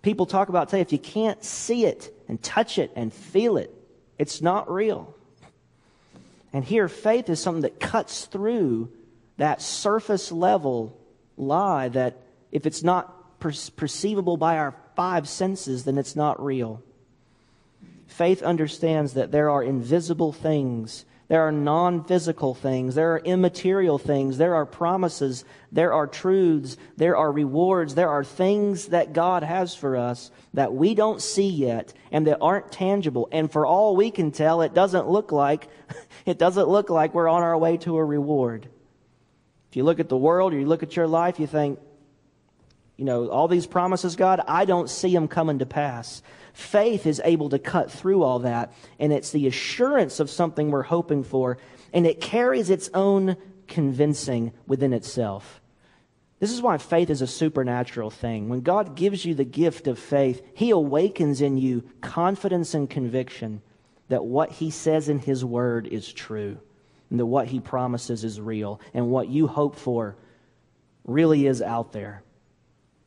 People 0.01 0.25
talk 0.25 0.47
about 0.47 0.69
today 0.69 0.81
if 0.81 0.93
you 0.93 0.99
can't 0.99 1.43
see 1.43 1.85
it 1.85 2.15
and 2.29 2.41
touch 2.41 2.79
it 2.79 2.91
and 2.95 3.13
feel 3.13 3.57
it, 3.57 3.73
it's 4.17 4.41
not 4.41 4.71
real. 4.71 5.13
And 6.53 6.63
here, 6.63 6.87
faith 6.87 7.29
is 7.29 7.41
something 7.41 7.63
that 7.63 7.79
cuts 7.81 8.25
through 8.25 8.89
that 9.39 9.61
surface 9.61 10.31
level 10.31 10.97
lie 11.35 11.89
that 11.89 12.21
if 12.51 12.65
it's 12.65 12.83
not 12.83 13.39
per- 13.39 13.51
perceivable 13.75 14.37
by 14.37 14.57
our 14.57 14.75
five 14.95 15.27
senses, 15.27 15.83
then 15.83 15.97
it's 15.97 16.15
not 16.15 16.43
real. 16.43 16.81
Faith 18.07 18.41
understands 18.41 19.13
that 19.13 19.31
there 19.31 19.49
are 19.49 19.63
invisible 19.63 20.31
things 20.31 21.05
there 21.29 21.43
are 21.43 21.51
non 21.51 22.03
physical 22.03 22.55
things. 22.55 22.95
There 22.95 23.13
are 23.13 23.19
immaterial 23.19 23.99
things. 23.99 24.39
There 24.39 24.55
are 24.55 24.65
promises. 24.65 25.45
There 25.71 25.93
are 25.93 26.07
truths. 26.07 26.75
There 26.97 27.15
are 27.15 27.31
rewards. 27.31 27.93
There 27.93 28.09
are 28.09 28.23
things 28.23 28.87
that 28.87 29.13
God 29.13 29.43
has 29.43 29.75
for 29.75 29.95
us 29.95 30.31
that 30.55 30.73
we 30.73 30.95
don't 30.95 31.21
see 31.21 31.47
yet 31.47 31.93
and 32.11 32.25
that 32.25 32.39
aren't 32.41 32.71
tangible. 32.71 33.29
And 33.31 33.51
for 33.51 33.63
all 33.63 33.95
we 33.95 34.09
can 34.09 34.31
tell, 34.31 34.63
it 34.63 34.73
doesn't 34.73 35.07
look 35.07 35.31
like, 35.31 35.69
it 36.25 36.39
doesn't 36.39 36.67
look 36.67 36.89
like 36.89 37.13
we're 37.13 37.29
on 37.29 37.43
our 37.43 37.57
way 37.57 37.77
to 37.77 37.97
a 37.97 38.03
reward. 38.03 38.67
If 39.69 39.75
you 39.75 39.83
look 39.83 39.99
at 39.99 40.09
the 40.09 40.17
world 40.17 40.53
or 40.53 40.59
you 40.59 40.65
look 40.65 40.83
at 40.83 40.95
your 40.95 41.07
life, 41.07 41.39
you 41.39 41.47
think, 41.47 41.79
you 42.97 43.05
know, 43.05 43.29
all 43.29 43.47
these 43.47 43.67
promises, 43.67 44.15
God, 44.15 44.41
I 44.47 44.65
don't 44.65 44.89
see 44.89 45.13
them 45.13 45.27
coming 45.27 45.59
to 45.59 45.65
pass. 45.65 46.21
Faith 46.53 47.05
is 47.05 47.21
able 47.23 47.49
to 47.49 47.59
cut 47.59 47.91
through 47.91 48.23
all 48.23 48.39
that, 48.39 48.73
and 48.99 49.13
it's 49.13 49.31
the 49.31 49.47
assurance 49.47 50.19
of 50.19 50.29
something 50.29 50.71
we're 50.71 50.83
hoping 50.83 51.23
for, 51.23 51.57
and 51.93 52.05
it 52.05 52.19
carries 52.19 52.69
its 52.69 52.89
own 52.93 53.37
convincing 53.67 54.51
within 54.67 54.91
itself. 54.91 55.61
This 56.39 56.51
is 56.51 56.61
why 56.61 56.77
faith 56.77 57.09
is 57.09 57.21
a 57.21 57.27
supernatural 57.27 58.09
thing. 58.09 58.49
When 58.49 58.61
God 58.61 58.95
gives 58.95 59.23
you 59.25 59.35
the 59.35 59.43
gift 59.43 59.87
of 59.87 59.99
faith, 59.99 60.41
He 60.53 60.69
awakens 60.71 61.41
in 61.41 61.57
you 61.57 61.83
confidence 62.01 62.73
and 62.73 62.89
conviction 62.89 63.61
that 64.07 64.25
what 64.25 64.51
He 64.53 64.71
says 64.71 65.09
in 65.09 65.19
His 65.19 65.45
Word 65.45 65.85
is 65.87 66.11
true, 66.11 66.57
and 67.09 67.19
that 67.19 67.25
what 67.25 67.47
He 67.47 67.59
promises 67.59 68.23
is 68.23 68.39
real, 68.39 68.79
and 68.93 69.09
what 69.09 69.29
you 69.29 69.47
hope 69.47 69.75
for 69.75 70.15
really 71.05 71.47
is 71.47 71.61
out 71.61 71.91
there, 71.91 72.23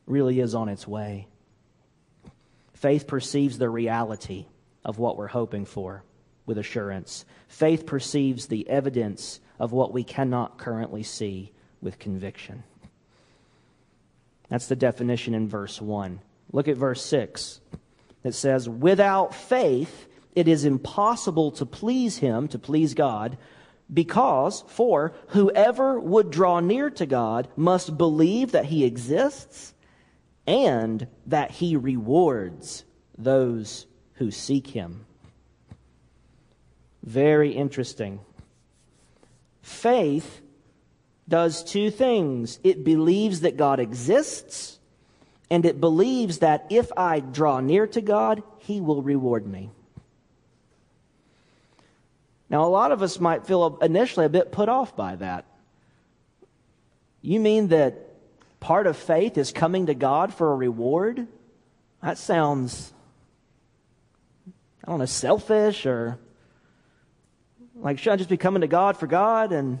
really 0.05 0.39
is 0.39 0.55
on 0.55 0.69
its 0.69 0.87
way. 0.87 1.27
Faith 2.73 3.07
perceives 3.07 3.57
the 3.57 3.69
reality 3.69 4.45
of 4.83 4.97
what 4.97 5.17
we're 5.17 5.27
hoping 5.27 5.65
for 5.65 6.03
with 6.45 6.57
assurance. 6.57 7.23
Faith 7.47 7.85
perceives 7.85 8.47
the 8.47 8.67
evidence 8.67 9.39
of 9.59 9.71
what 9.71 9.93
we 9.93 10.03
cannot 10.03 10.57
currently 10.57 11.03
see 11.03 11.51
with 11.81 11.99
conviction. 11.99 12.63
That's 14.49 14.67
the 14.67 14.75
definition 14.75 15.33
in 15.33 15.47
verse 15.47 15.81
1. 15.81 16.19
Look 16.51 16.67
at 16.67 16.77
verse 16.77 17.03
6. 17.05 17.61
It 18.23 18.33
says, 18.33 18.67
Without 18.67 19.33
faith, 19.33 20.07
it 20.35 20.47
is 20.47 20.65
impossible 20.65 21.51
to 21.51 21.65
please 21.65 22.17
him, 22.17 22.47
to 22.49 22.59
please 22.59 22.93
God, 22.93 23.37
because, 23.91 24.63
for 24.67 25.13
whoever 25.29 25.99
would 25.99 26.31
draw 26.31 26.59
near 26.59 26.89
to 26.91 27.05
God 27.05 27.47
must 27.55 27.97
believe 27.97 28.51
that 28.51 28.65
he 28.65 28.85
exists 28.85 29.73
and 30.45 31.07
that 31.25 31.51
he 31.51 31.75
rewards 31.75 32.83
those 33.17 33.85
who 34.15 34.31
seek 34.31 34.67
him. 34.67 35.05
Very 37.03 37.51
interesting. 37.51 38.19
Faith 39.61 40.41
does 41.27 41.63
two 41.63 41.89
things 41.89 42.59
it 42.63 42.83
believes 42.83 43.41
that 43.41 43.57
God 43.57 43.79
exists, 43.79 44.79
and 45.49 45.65
it 45.65 45.79
believes 45.79 46.39
that 46.39 46.65
if 46.69 46.91
I 46.97 47.19
draw 47.19 47.59
near 47.59 47.87
to 47.87 48.01
God, 48.01 48.43
he 48.59 48.81
will 48.81 49.01
reward 49.01 49.45
me. 49.47 49.71
Now, 52.53 52.65
a 52.65 52.69
lot 52.69 52.91
of 52.91 53.01
us 53.01 53.19
might 53.19 53.47
feel 53.47 53.79
initially 53.81 54.27
a 54.27 54.29
bit 54.29 54.51
put 54.51 54.69
off 54.69 54.95
by 54.95 55.15
that. 55.15 55.45
You 57.23 57.39
mean 57.39 57.69
that 57.69 57.95
part 58.59 58.85
of 58.85 58.95
faith 58.95 59.39
is 59.39 59.51
coming 59.51 59.87
to 59.87 59.95
God 59.95 60.31
for 60.31 60.51
a 60.51 60.55
reward? 60.55 61.27
That 62.03 62.19
sounds, 62.19 62.93
I 64.85 64.91
don't 64.91 64.99
know, 64.99 65.05
selfish 65.05 65.87
or 65.87 66.19
like, 67.73 67.97
should 67.97 68.13
I 68.13 68.17
just 68.17 68.29
be 68.29 68.37
coming 68.37 68.61
to 68.61 68.67
God 68.67 68.97
for 68.97 69.07
God? 69.07 69.51
And 69.51 69.79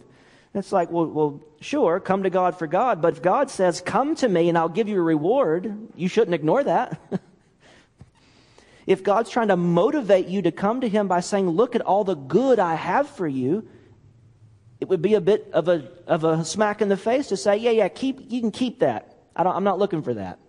it's 0.55 0.71
like, 0.71 0.89
well, 0.89 1.05
well, 1.05 1.41
sure, 1.61 1.99
come 1.99 2.23
to 2.23 2.31
God 2.31 2.57
for 2.57 2.65
God. 2.65 3.03
But 3.03 3.13
if 3.13 3.21
God 3.21 3.51
says, 3.51 3.81
come 3.81 4.15
to 4.15 4.27
me 4.27 4.49
and 4.49 4.57
I'll 4.57 4.67
give 4.67 4.89
you 4.89 4.97
a 4.97 5.03
reward, 5.03 5.89
you 5.95 6.07
shouldn't 6.07 6.33
ignore 6.33 6.63
that. 6.63 6.99
if 8.85 9.03
God's 9.03 9.29
trying 9.29 9.47
to 9.49 9.57
motivate 9.57 10.27
you 10.27 10.41
to 10.41 10.51
come 10.51 10.81
to 10.81 10.89
Him 10.89 11.07
by 11.07 11.19
saying, 11.19 11.49
look 11.49 11.75
at 11.75 11.81
all 11.81 12.03
the 12.03 12.15
good 12.15 12.59
I 12.59 12.75
have 12.75 13.09
for 13.09 13.27
you, 13.27 13.67
it 14.79 14.89
would 14.89 15.01
be 15.01 15.13
a 15.13 15.21
bit 15.21 15.49
of 15.53 15.69
a, 15.69 15.89
of 16.07 16.23
a 16.23 16.43
smack 16.43 16.81
in 16.81 16.89
the 16.89 16.97
face 16.97 17.27
to 17.27 17.37
say, 17.37 17.57
yeah, 17.57 17.71
yeah, 17.71 17.87
keep, 17.87 18.31
you 18.31 18.41
can 18.41 18.51
keep 18.51 18.79
that. 18.79 19.17
I 19.35 19.43
don't, 19.43 19.55
I'm 19.55 19.63
not 19.63 19.79
looking 19.79 20.01
for 20.01 20.13
that. 20.15 20.39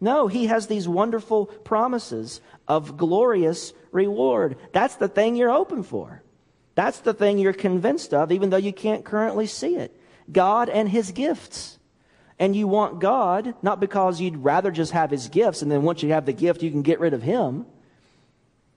No, 0.00 0.26
he 0.26 0.46
has 0.46 0.66
these 0.66 0.88
wonderful 0.88 1.46
promises 1.46 2.40
of 2.68 2.96
glorious 2.96 3.72
reward. 3.92 4.56
That's 4.72 4.96
the 4.96 5.08
thing 5.08 5.36
you're 5.36 5.50
open 5.50 5.82
for. 5.82 6.22
That's 6.74 6.98
the 6.98 7.14
thing 7.14 7.38
you're 7.38 7.54
convinced 7.54 8.12
of, 8.12 8.32
even 8.32 8.50
though 8.50 8.56
you 8.56 8.72
can't 8.72 9.04
currently 9.04 9.46
see 9.46 9.76
it. 9.76 9.98
God 10.30 10.68
and 10.68 10.88
his 10.88 11.12
gifts. 11.12 11.78
And 12.38 12.54
you 12.54 12.68
want 12.68 13.00
God, 13.00 13.54
not 13.62 13.80
because 13.80 14.20
you'd 14.20 14.36
rather 14.36 14.70
just 14.70 14.92
have 14.92 15.10
his 15.10 15.28
gifts, 15.28 15.62
and 15.62 15.70
then 15.70 15.82
once 15.82 16.02
you 16.02 16.10
have 16.10 16.26
the 16.26 16.34
gift, 16.34 16.62
you 16.62 16.70
can 16.70 16.82
get 16.82 17.00
rid 17.00 17.14
of 17.14 17.22
him. 17.22 17.64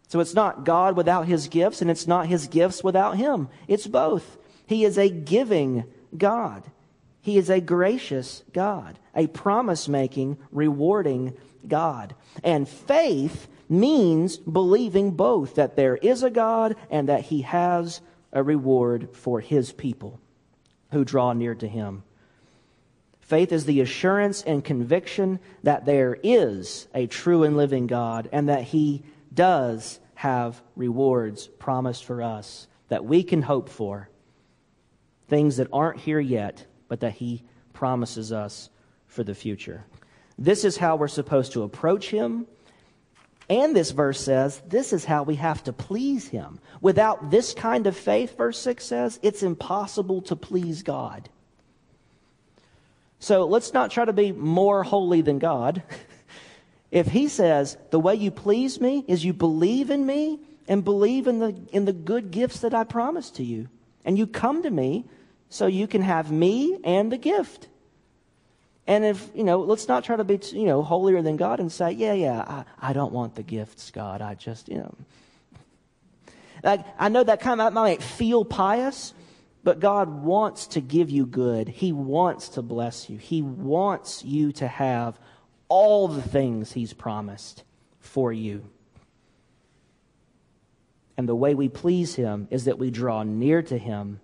So 0.09 0.19
it's 0.19 0.33
not 0.33 0.65
God 0.65 0.97
without 0.97 1.27
his 1.27 1.47
gifts, 1.47 1.81
and 1.81 1.89
it's 1.89 2.07
not 2.07 2.27
his 2.27 2.47
gifts 2.47 2.83
without 2.83 3.15
him. 3.15 3.47
It's 3.67 3.87
both. 3.87 4.37
He 4.65 4.83
is 4.83 4.97
a 4.97 5.09
giving 5.09 5.85
God. 6.17 6.63
He 7.21 7.37
is 7.37 7.49
a 7.49 7.61
gracious 7.61 8.43
God, 8.51 8.97
a 9.15 9.27
promise 9.27 9.87
making, 9.87 10.37
rewarding 10.51 11.37
God. 11.67 12.15
And 12.43 12.67
faith 12.67 13.47
means 13.69 14.37
believing 14.37 15.11
both 15.11 15.55
that 15.55 15.75
there 15.75 15.95
is 15.97 16.23
a 16.23 16.31
God 16.31 16.75
and 16.89 17.07
that 17.07 17.25
He 17.25 17.43
has 17.43 18.01
a 18.33 18.41
reward 18.41 19.09
for 19.13 19.39
His 19.39 19.71
people 19.71 20.19
who 20.91 21.05
draw 21.05 21.33
near 21.33 21.53
to 21.53 21.67
Him. 21.67 22.03
Faith 23.19 23.51
is 23.51 23.65
the 23.65 23.81
assurance 23.81 24.41
and 24.41 24.65
conviction 24.65 25.39
that 25.61 25.85
there 25.85 26.17
is 26.23 26.87
a 26.95 27.05
true 27.05 27.43
and 27.43 27.55
living 27.55 27.85
God 27.85 28.27
and 28.31 28.49
that 28.49 28.63
He 28.63 29.03
does 29.39 30.01
have 30.15 30.61
rewards 30.75 31.47
promised 31.47 32.03
for 32.03 32.21
us 32.21 32.67
that 32.89 33.05
we 33.05 33.23
can 33.23 33.41
hope 33.41 33.69
for 33.69 34.09
things 35.29 35.55
that 35.55 35.69
aren't 35.71 35.97
here 35.97 36.19
yet, 36.19 36.65
but 36.89 36.99
that 36.99 37.13
He 37.13 37.45
promises 37.71 38.33
us 38.33 38.69
for 39.07 39.23
the 39.23 39.33
future. 39.33 39.85
This 40.37 40.65
is 40.65 40.75
how 40.75 40.97
we're 40.97 41.07
supposed 41.07 41.53
to 41.53 41.63
approach 41.63 42.09
Him. 42.09 42.47
And 43.49 43.73
this 43.73 43.91
verse 43.91 44.19
says, 44.19 44.61
this 44.67 44.91
is 44.91 45.05
how 45.05 45.23
we 45.23 45.35
have 45.35 45.63
to 45.63 45.71
please 45.71 46.27
Him. 46.27 46.59
Without 46.81 47.31
this 47.31 47.53
kind 47.53 47.87
of 47.87 47.95
faith, 47.95 48.35
verse 48.35 48.59
6 48.59 48.83
says, 48.83 49.19
it's 49.21 49.41
impossible 49.41 50.21
to 50.23 50.35
please 50.35 50.83
God. 50.83 51.29
So 53.19 53.45
let's 53.45 53.73
not 53.73 53.89
try 53.89 54.03
to 54.03 54.11
be 54.11 54.33
more 54.33 54.83
holy 54.83 55.21
than 55.21 55.39
God. 55.39 55.81
if 56.91 57.07
He 57.07 57.27
says, 57.27 57.77
the 57.91 57.99
way 57.99 58.15
you 58.15 58.31
please 58.31 58.81
me 58.81 59.05
is 59.07 59.23
you 59.23 59.33
believe 59.33 59.89
in 59.89 60.05
me 60.05 60.39
and 60.67 60.83
believe 60.83 61.27
in 61.27 61.39
the, 61.39 61.55
in 61.71 61.85
the 61.85 61.93
good 61.93 62.31
gifts 62.31 62.59
that 62.59 62.73
I 62.73 62.83
promised 62.83 63.35
to 63.35 63.43
you, 63.43 63.67
and 64.05 64.17
you 64.17 64.27
come 64.27 64.63
to 64.63 64.69
me 64.69 65.05
so 65.49 65.67
you 65.67 65.87
can 65.87 66.01
have 66.01 66.31
me 66.31 66.79
and 66.83 67.11
the 67.11 67.17
gift. 67.17 67.67
And 68.85 69.05
if, 69.05 69.29
you 69.35 69.43
know, 69.43 69.59
let's 69.59 69.87
not 69.87 70.03
try 70.03 70.15
to 70.15 70.23
be, 70.23 70.39
you 70.51 70.65
know, 70.65 70.81
holier 70.81 71.21
than 71.21 71.37
God 71.37 71.59
and 71.59 71.71
say, 71.71 71.91
yeah, 71.91 72.13
yeah, 72.13 72.41
I, 72.81 72.89
I 72.89 72.93
don't 72.93 73.13
want 73.13 73.35
the 73.35 73.43
gifts, 73.43 73.91
God. 73.91 74.21
I 74.21 74.33
just, 74.33 74.67
you 74.67 74.77
know. 74.77 74.95
Like, 76.63 76.85
I 76.97 77.09
know 77.09 77.23
that 77.23 77.39
kind 77.39 77.61
of 77.61 77.71
might 77.71 78.01
feel 78.01 78.43
pious, 78.43 79.13
but 79.63 79.79
God 79.79 80.23
wants 80.23 80.67
to 80.67 80.81
give 80.81 81.11
you 81.11 81.27
good. 81.27 81.67
He 81.67 81.91
wants 81.91 82.49
to 82.49 82.63
bless 82.63 83.09
you. 83.09 83.17
He 83.17 83.43
wants 83.43 84.23
you 84.25 84.51
to 84.53 84.67
have 84.67 85.19
all 85.69 86.07
the 86.07 86.21
things 86.21 86.73
He's 86.73 86.93
promised 86.93 87.63
for 87.99 88.33
you. 88.33 88.69
And 91.17 91.27
the 91.27 91.35
way 91.35 91.55
we 91.55 91.69
please 91.69 92.15
Him 92.15 92.47
is 92.51 92.65
that 92.65 92.79
we 92.79 92.91
draw 92.91 93.23
near 93.23 93.61
to 93.61 93.77
Him 93.77 94.19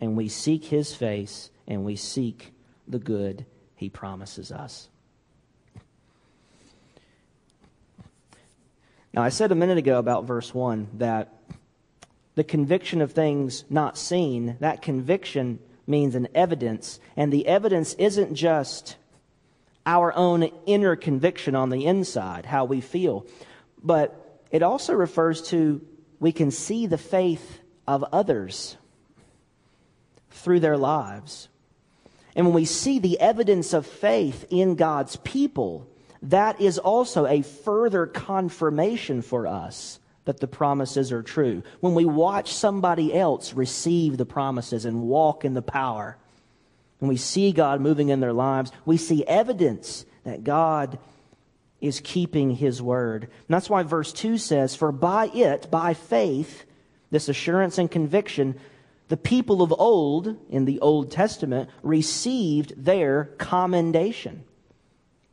and 0.00 0.16
we 0.16 0.28
seek 0.28 0.64
his 0.64 0.94
face 0.94 1.50
and 1.66 1.84
we 1.84 1.96
seek 1.96 2.52
the 2.86 2.98
good 2.98 3.46
he 3.74 3.88
promises 3.88 4.52
us. 4.52 4.88
Now, 9.12 9.22
I 9.22 9.30
said 9.30 9.50
a 9.50 9.56
minute 9.56 9.78
ago 9.78 9.98
about 9.98 10.24
verse 10.24 10.54
1 10.54 10.88
that 10.98 11.32
the 12.34 12.44
conviction 12.44 13.00
of 13.00 13.12
things 13.12 13.64
not 13.70 13.96
seen, 13.96 14.56
that 14.60 14.82
conviction 14.82 15.58
means 15.86 16.14
an 16.14 16.28
evidence. 16.34 17.00
And 17.16 17.32
the 17.32 17.46
evidence 17.46 17.94
isn't 17.94 18.34
just 18.34 18.96
our 19.86 20.12
own 20.14 20.50
inner 20.66 20.96
conviction 20.96 21.54
on 21.54 21.70
the 21.70 21.86
inside, 21.86 22.44
how 22.44 22.64
we 22.64 22.80
feel, 22.80 23.24
but 23.82 24.42
it 24.50 24.62
also 24.62 24.92
refers 24.92 25.40
to 25.48 25.80
we 26.18 26.32
can 26.32 26.50
see 26.50 26.86
the 26.86 26.98
faith 26.98 27.60
of 27.86 28.04
others 28.12 28.76
through 30.30 30.60
their 30.60 30.76
lives. 30.76 31.48
And 32.34 32.46
when 32.46 32.54
we 32.54 32.64
see 32.64 32.98
the 32.98 33.18
evidence 33.20 33.72
of 33.72 33.86
faith 33.86 34.44
in 34.50 34.74
God's 34.74 35.16
people, 35.16 35.88
that 36.22 36.60
is 36.60 36.78
also 36.78 37.26
a 37.26 37.42
further 37.42 38.06
confirmation 38.06 39.22
for 39.22 39.46
us 39.46 40.00
that 40.24 40.40
the 40.40 40.48
promises 40.48 41.12
are 41.12 41.22
true. 41.22 41.62
When 41.80 41.94
we 41.94 42.04
watch 42.04 42.52
somebody 42.52 43.14
else 43.14 43.54
receive 43.54 44.16
the 44.16 44.26
promises 44.26 44.84
and 44.84 45.02
walk 45.02 45.44
in 45.44 45.54
the 45.54 45.62
power, 45.62 46.18
and 47.00 47.08
we 47.08 47.16
see 47.16 47.52
God 47.52 47.80
moving 47.80 48.08
in 48.08 48.20
their 48.20 48.32
lives, 48.32 48.72
we 48.84 48.96
see 48.96 49.24
evidence 49.24 50.04
that 50.24 50.44
God 50.44 50.98
is 51.80 52.00
keeping 52.02 52.52
his 52.52 52.80
word. 52.80 53.24
And 53.24 53.54
that's 53.54 53.70
why 53.70 53.82
verse 53.82 54.12
2 54.12 54.38
says, 54.38 54.74
For 54.74 54.92
by 54.92 55.26
it, 55.26 55.70
by 55.70 55.94
faith, 55.94 56.64
this 57.10 57.28
assurance 57.28 57.78
and 57.78 57.90
conviction, 57.90 58.58
the 59.08 59.16
people 59.16 59.62
of 59.62 59.72
old, 59.72 60.36
in 60.48 60.64
the 60.64 60.80
Old 60.80 61.10
Testament, 61.10 61.70
received 61.82 62.72
their 62.82 63.26
commendation. 63.38 64.44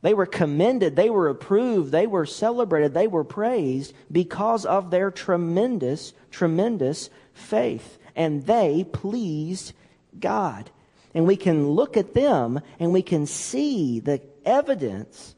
They 0.01 0.13
were 0.13 0.25
commended, 0.25 0.97
they 0.97 1.09
were 1.09 1.29
approved, 1.29 1.93
they 1.93 2.07
were 2.07 2.25
celebrated, 2.25 2.93
they 2.93 3.07
were 3.07 3.23
praised 3.23 3.93
because 4.11 4.65
of 4.65 4.91
their 4.91 5.09
tremendous, 5.09 6.13
tremendous 6.29 7.09
faith. 7.33 7.97
And 8.13 8.45
they 8.45 8.83
pleased 8.83 9.71
God. 10.19 10.69
And 11.13 11.27
we 11.27 11.35
can 11.35 11.69
look 11.69 11.95
at 11.97 12.13
them 12.13 12.59
and 12.79 12.91
we 12.91 13.01
can 13.01 13.25
see 13.25 13.99
the 13.99 14.21
evidence 14.45 15.35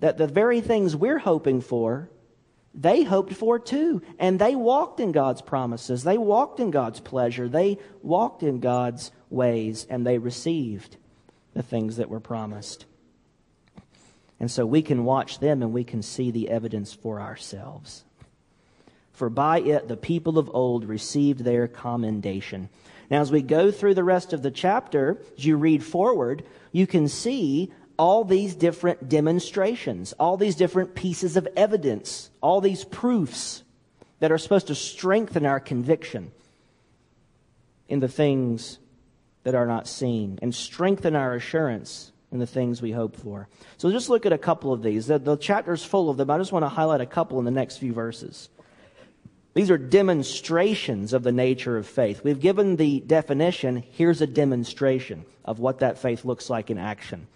that 0.00 0.18
the 0.18 0.26
very 0.26 0.60
things 0.60 0.96
we're 0.96 1.18
hoping 1.18 1.60
for, 1.60 2.10
they 2.74 3.02
hoped 3.02 3.34
for 3.34 3.58
too. 3.58 4.02
And 4.18 4.38
they 4.38 4.54
walked 4.54 5.00
in 5.00 5.12
God's 5.12 5.42
promises. 5.42 6.04
They 6.04 6.18
walked 6.18 6.60
in 6.60 6.70
God's 6.70 7.00
pleasure. 7.00 7.48
They 7.48 7.78
walked 8.02 8.42
in 8.42 8.60
God's 8.60 9.10
ways 9.30 9.86
and 9.88 10.06
they 10.06 10.18
received 10.18 10.96
the 11.54 11.62
things 11.62 11.96
that 11.96 12.08
were 12.08 12.20
promised. 12.20 12.84
And 14.40 14.50
so 14.50 14.66
we 14.66 14.82
can 14.82 15.04
watch 15.04 15.38
them 15.38 15.62
and 15.62 15.72
we 15.72 15.84
can 15.84 16.02
see 16.02 16.30
the 16.30 16.50
evidence 16.50 16.92
for 16.92 17.20
ourselves. 17.20 18.04
For 19.12 19.30
by 19.30 19.60
it 19.60 19.86
the 19.86 19.96
people 19.96 20.36
of 20.38 20.50
old 20.52 20.84
received 20.84 21.44
their 21.44 21.68
commendation. 21.68 22.68
Now, 23.12 23.20
as 23.20 23.30
we 23.30 23.42
go 23.42 23.70
through 23.70 23.92
the 23.92 24.02
rest 24.02 24.32
of 24.32 24.40
the 24.40 24.50
chapter, 24.50 25.20
as 25.36 25.44
you 25.44 25.58
read 25.58 25.84
forward, 25.84 26.44
you 26.72 26.86
can 26.86 27.08
see 27.08 27.70
all 27.98 28.24
these 28.24 28.54
different 28.54 29.06
demonstrations, 29.06 30.14
all 30.14 30.38
these 30.38 30.56
different 30.56 30.94
pieces 30.94 31.36
of 31.36 31.46
evidence, 31.54 32.30
all 32.40 32.62
these 32.62 32.84
proofs 32.84 33.64
that 34.20 34.32
are 34.32 34.38
supposed 34.38 34.68
to 34.68 34.74
strengthen 34.74 35.44
our 35.44 35.60
conviction 35.60 36.32
in 37.86 38.00
the 38.00 38.08
things 38.08 38.78
that 39.44 39.54
are 39.54 39.66
not 39.66 39.86
seen 39.86 40.38
and 40.40 40.54
strengthen 40.54 41.14
our 41.14 41.34
assurance 41.34 42.12
in 42.32 42.38
the 42.38 42.46
things 42.46 42.80
we 42.80 42.92
hope 42.92 43.14
for. 43.14 43.46
So 43.76 43.90
just 43.90 44.08
look 44.08 44.24
at 44.24 44.32
a 44.32 44.38
couple 44.38 44.72
of 44.72 44.82
these. 44.82 45.08
The, 45.08 45.18
the 45.18 45.36
chapter's 45.36 45.84
full 45.84 46.08
of 46.08 46.16
them. 46.16 46.30
I 46.30 46.38
just 46.38 46.50
want 46.50 46.64
to 46.64 46.70
highlight 46.70 47.02
a 47.02 47.06
couple 47.06 47.38
in 47.38 47.44
the 47.44 47.50
next 47.50 47.76
few 47.76 47.92
verses. 47.92 48.48
These 49.54 49.70
are 49.70 49.78
demonstrations 49.78 51.12
of 51.12 51.22
the 51.22 51.32
nature 51.32 51.76
of 51.76 51.86
faith. 51.86 52.24
We've 52.24 52.40
given 52.40 52.76
the 52.76 53.00
definition. 53.00 53.84
Here's 53.92 54.22
a 54.22 54.26
demonstration 54.26 55.24
of 55.44 55.58
what 55.58 55.80
that 55.80 55.98
faith 55.98 56.24
looks 56.24 56.48
like 56.48 56.70
in 56.70 56.78
action. 56.78 57.26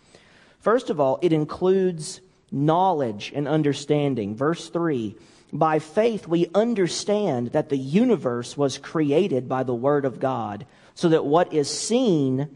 First 0.61 0.89
of 0.89 0.99
all, 0.99 1.19
it 1.21 1.33
includes 1.33 2.21
knowledge 2.51 3.33
and 3.35 3.47
understanding. 3.47 4.35
Verse 4.35 4.69
3 4.71 5.15
By 5.53 5.79
faith, 5.79 6.27
we 6.27 6.51
understand 6.55 7.49
that 7.49 7.69
the 7.69 7.77
universe 7.77 8.57
was 8.57 8.79
created 8.79 9.49
by 9.49 9.63
the 9.63 9.75
Word 9.75 10.05
of 10.05 10.19
God, 10.19 10.67
so 10.95 11.11
that 11.11 11.27
what 11.27 11.53
is 11.53 11.69
seen 11.69 12.49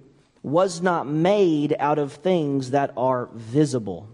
was 0.42 0.80
not 0.80 1.06
made 1.06 1.76
out 1.78 1.98
of 1.98 2.14
things 2.14 2.70
that 2.70 2.92
are 2.96 3.28
visible. 3.34 4.08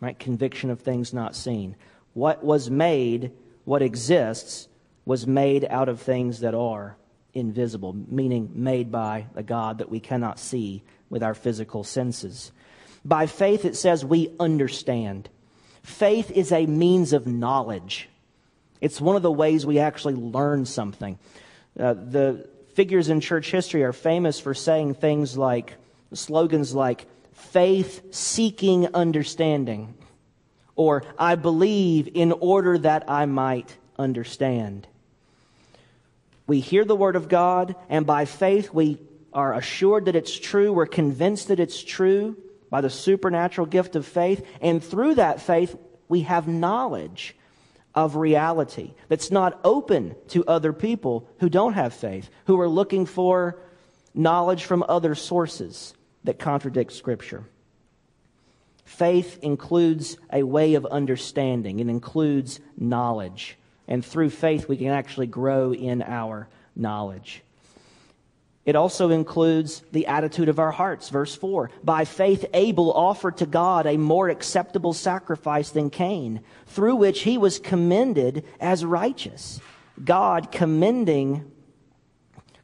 Right? 0.00 0.18
Conviction 0.18 0.70
of 0.70 0.80
things 0.80 1.12
not 1.12 1.34
seen. 1.34 1.74
What 2.12 2.44
was 2.44 2.70
made, 2.70 3.32
what 3.64 3.82
exists, 3.82 4.68
was 5.04 5.26
made 5.26 5.66
out 5.68 5.88
of 5.88 6.00
things 6.00 6.40
that 6.40 6.54
are 6.54 6.96
invisible, 7.34 7.92
meaning 8.08 8.50
made 8.54 8.90
by 8.90 9.26
a 9.34 9.42
God 9.42 9.78
that 9.78 9.90
we 9.90 10.00
cannot 10.00 10.38
see 10.38 10.82
with 11.10 11.22
our 11.22 11.34
physical 11.34 11.84
senses. 11.84 12.52
By 13.04 13.26
faith, 13.26 13.64
it 13.64 13.76
says 13.76 14.04
we 14.04 14.34
understand. 14.40 15.28
Faith 15.82 16.30
is 16.30 16.52
a 16.52 16.66
means 16.66 17.12
of 17.12 17.26
knowledge. 17.26 18.08
It's 18.80 19.00
one 19.00 19.16
of 19.16 19.22
the 19.22 19.32
ways 19.32 19.66
we 19.66 19.78
actually 19.78 20.14
learn 20.14 20.64
something. 20.64 21.18
Uh, 21.78 21.94
the 21.94 22.48
figures 22.74 23.08
in 23.08 23.20
church 23.20 23.50
history 23.50 23.82
are 23.82 23.92
famous 23.92 24.40
for 24.40 24.54
saying 24.54 24.94
things 24.94 25.36
like, 25.36 25.74
slogans 26.12 26.74
like, 26.74 27.06
faith 27.32 28.14
seeking 28.14 28.94
understanding, 28.94 29.94
or 30.76 31.04
I 31.18 31.34
believe 31.36 32.08
in 32.14 32.32
order 32.32 32.78
that 32.78 33.08
I 33.08 33.26
might 33.26 33.76
understand. 33.98 34.86
We 36.46 36.60
hear 36.60 36.84
the 36.84 36.96
word 36.96 37.16
of 37.16 37.28
God, 37.28 37.74
and 37.88 38.06
by 38.06 38.24
faith 38.24 38.72
we 38.72 38.98
are 39.32 39.54
assured 39.54 40.06
that 40.06 40.16
it's 40.16 40.38
true. 40.38 40.72
We're 40.72 40.86
convinced 40.86 41.48
that 41.48 41.60
it's 41.60 41.82
true 41.82 42.36
by 42.70 42.80
the 42.80 42.90
supernatural 42.90 43.66
gift 43.66 43.96
of 43.96 44.06
faith. 44.06 44.46
And 44.60 44.82
through 44.82 45.16
that 45.16 45.40
faith, 45.40 45.76
we 46.08 46.22
have 46.22 46.46
knowledge 46.46 47.34
of 47.94 48.16
reality 48.16 48.92
that's 49.08 49.30
not 49.30 49.60
open 49.64 50.16
to 50.28 50.44
other 50.46 50.72
people 50.72 51.28
who 51.38 51.48
don't 51.48 51.74
have 51.74 51.94
faith, 51.94 52.28
who 52.46 52.60
are 52.60 52.68
looking 52.68 53.06
for 53.06 53.58
knowledge 54.14 54.64
from 54.64 54.84
other 54.88 55.14
sources 55.14 55.94
that 56.24 56.38
contradict 56.38 56.92
Scripture. 56.92 57.44
Faith 58.84 59.38
includes 59.42 60.18
a 60.32 60.42
way 60.42 60.74
of 60.74 60.86
understanding, 60.86 61.80
it 61.80 61.88
includes 61.88 62.60
knowledge. 62.76 63.56
And 63.86 64.04
through 64.04 64.30
faith, 64.30 64.68
we 64.68 64.76
can 64.76 64.88
actually 64.88 65.26
grow 65.26 65.74
in 65.74 66.02
our 66.02 66.48
knowledge. 66.74 67.42
It 68.64 68.76
also 68.76 69.10
includes 69.10 69.82
the 69.92 70.06
attitude 70.06 70.48
of 70.48 70.58
our 70.58 70.70
hearts. 70.70 71.10
Verse 71.10 71.34
4 71.34 71.70
By 71.82 72.04
faith, 72.04 72.46
Abel 72.54 72.92
offered 72.92 73.36
to 73.38 73.46
God 73.46 73.86
a 73.86 73.98
more 73.98 74.28
acceptable 74.28 74.94
sacrifice 74.94 75.70
than 75.70 75.90
Cain, 75.90 76.40
through 76.66 76.96
which 76.96 77.22
he 77.22 77.36
was 77.36 77.58
commended 77.58 78.44
as 78.60 78.84
righteous. 78.84 79.60
God 80.02 80.50
commending, 80.50 81.50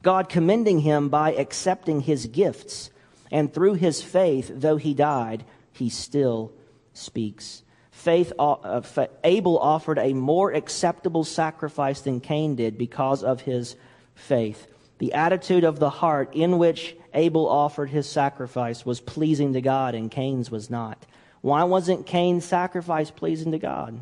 God 0.02 0.28
commending 0.28 0.80
him 0.80 1.10
by 1.10 1.34
accepting 1.34 2.00
his 2.00 2.26
gifts. 2.26 2.90
And 3.30 3.52
through 3.52 3.74
his 3.74 4.02
faith, 4.02 4.50
though 4.52 4.76
he 4.76 4.92
died, 4.92 5.44
he 5.80 5.88
still 5.88 6.52
speaks. 6.92 7.62
Faith, 7.90 8.32
uh, 8.38 8.80
Abel 9.24 9.58
offered 9.58 9.98
a 9.98 10.12
more 10.12 10.52
acceptable 10.52 11.24
sacrifice 11.24 12.02
than 12.02 12.20
Cain 12.20 12.54
did 12.54 12.78
because 12.78 13.24
of 13.24 13.40
his 13.40 13.76
faith. 14.14 14.66
The 14.98 15.14
attitude 15.14 15.64
of 15.64 15.78
the 15.78 15.90
heart 15.90 16.34
in 16.34 16.58
which 16.58 16.94
Abel 17.14 17.48
offered 17.48 17.88
his 17.88 18.06
sacrifice 18.06 18.84
was 18.84 19.00
pleasing 19.00 19.54
to 19.54 19.62
God 19.62 19.94
and 19.94 20.10
Cain's 20.10 20.50
was 20.50 20.68
not. 20.70 21.06
Why 21.40 21.64
wasn't 21.64 22.06
Cain's 22.06 22.44
sacrifice 22.44 23.10
pleasing 23.10 23.52
to 23.52 23.58
God? 23.58 23.98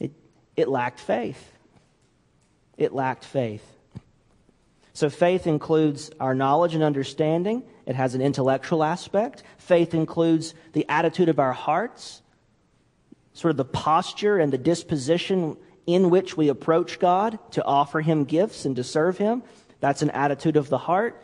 It, 0.00 0.12
it 0.56 0.68
lacked 0.68 0.98
faith. 0.98 1.52
It 2.76 2.92
lacked 2.92 3.24
faith. 3.24 3.64
So 4.96 5.10
faith 5.10 5.46
includes 5.46 6.10
our 6.18 6.34
knowledge 6.34 6.74
and 6.74 6.82
understanding. 6.82 7.64
It 7.84 7.94
has 7.94 8.14
an 8.14 8.22
intellectual 8.22 8.82
aspect. 8.82 9.42
Faith 9.58 9.92
includes 9.92 10.54
the 10.72 10.86
attitude 10.88 11.28
of 11.28 11.38
our 11.38 11.52
hearts, 11.52 12.22
sort 13.34 13.50
of 13.50 13.58
the 13.58 13.66
posture 13.66 14.38
and 14.38 14.50
the 14.50 14.56
disposition 14.56 15.58
in 15.86 16.08
which 16.08 16.38
we 16.38 16.48
approach 16.48 16.98
God 16.98 17.38
to 17.50 17.62
offer 17.62 18.00
Him 18.00 18.24
gifts 18.24 18.64
and 18.64 18.74
to 18.76 18.82
serve 18.82 19.18
Him. 19.18 19.42
That's 19.80 20.00
an 20.00 20.12
attitude 20.12 20.56
of 20.56 20.70
the 20.70 20.78
heart. 20.78 21.22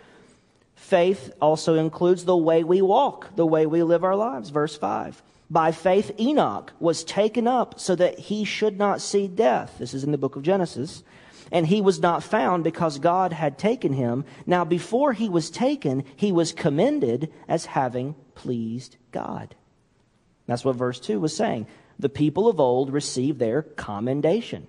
Faith 0.74 1.32
also 1.40 1.76
includes 1.76 2.26
the 2.26 2.36
way 2.36 2.64
we 2.64 2.82
walk, 2.82 3.34
the 3.36 3.46
way 3.46 3.64
we 3.64 3.82
live 3.82 4.04
our 4.04 4.16
lives. 4.16 4.50
Verse 4.50 4.76
5. 4.76 5.22
By 5.48 5.72
faith, 5.72 6.12
Enoch 6.20 6.74
was 6.78 7.04
taken 7.04 7.46
up 7.46 7.80
so 7.80 7.94
that 7.94 8.18
he 8.18 8.44
should 8.44 8.76
not 8.76 9.00
see 9.00 9.28
death. 9.28 9.76
This 9.78 9.94
is 9.94 10.04
in 10.04 10.12
the 10.12 10.18
book 10.18 10.36
of 10.36 10.42
Genesis. 10.42 11.02
And 11.50 11.66
he 11.66 11.80
was 11.80 12.00
not 12.00 12.22
found 12.22 12.64
because 12.64 12.98
God 12.98 13.32
had 13.32 13.58
taken 13.58 13.92
him. 13.92 14.24
Now, 14.46 14.64
before 14.64 15.12
he 15.12 15.28
was 15.28 15.50
taken, 15.50 16.04
he 16.16 16.32
was 16.32 16.52
commended 16.52 17.32
as 17.48 17.66
having 17.66 18.14
pleased 18.34 18.96
God. 19.10 19.54
That's 20.46 20.64
what 20.64 20.76
verse 20.76 21.00
2 21.00 21.20
was 21.20 21.36
saying. 21.36 21.66
The 21.98 22.08
people 22.08 22.48
of 22.48 22.60
old 22.60 22.92
received 22.92 23.38
their 23.38 23.62
commendation 23.62 24.66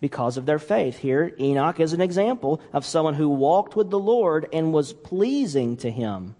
because 0.00 0.36
of 0.36 0.46
their 0.46 0.58
faith. 0.58 0.98
Here, 0.98 1.34
Enoch 1.40 1.80
is 1.80 1.92
an 1.92 2.00
example 2.00 2.60
of 2.72 2.84
someone 2.84 3.14
who 3.14 3.28
walked 3.28 3.74
with 3.74 3.90
the 3.90 3.98
Lord 3.98 4.46
and 4.52 4.72
was 4.72 4.92
pleasing 4.92 5.76
to 5.78 5.90
him. 5.90 6.36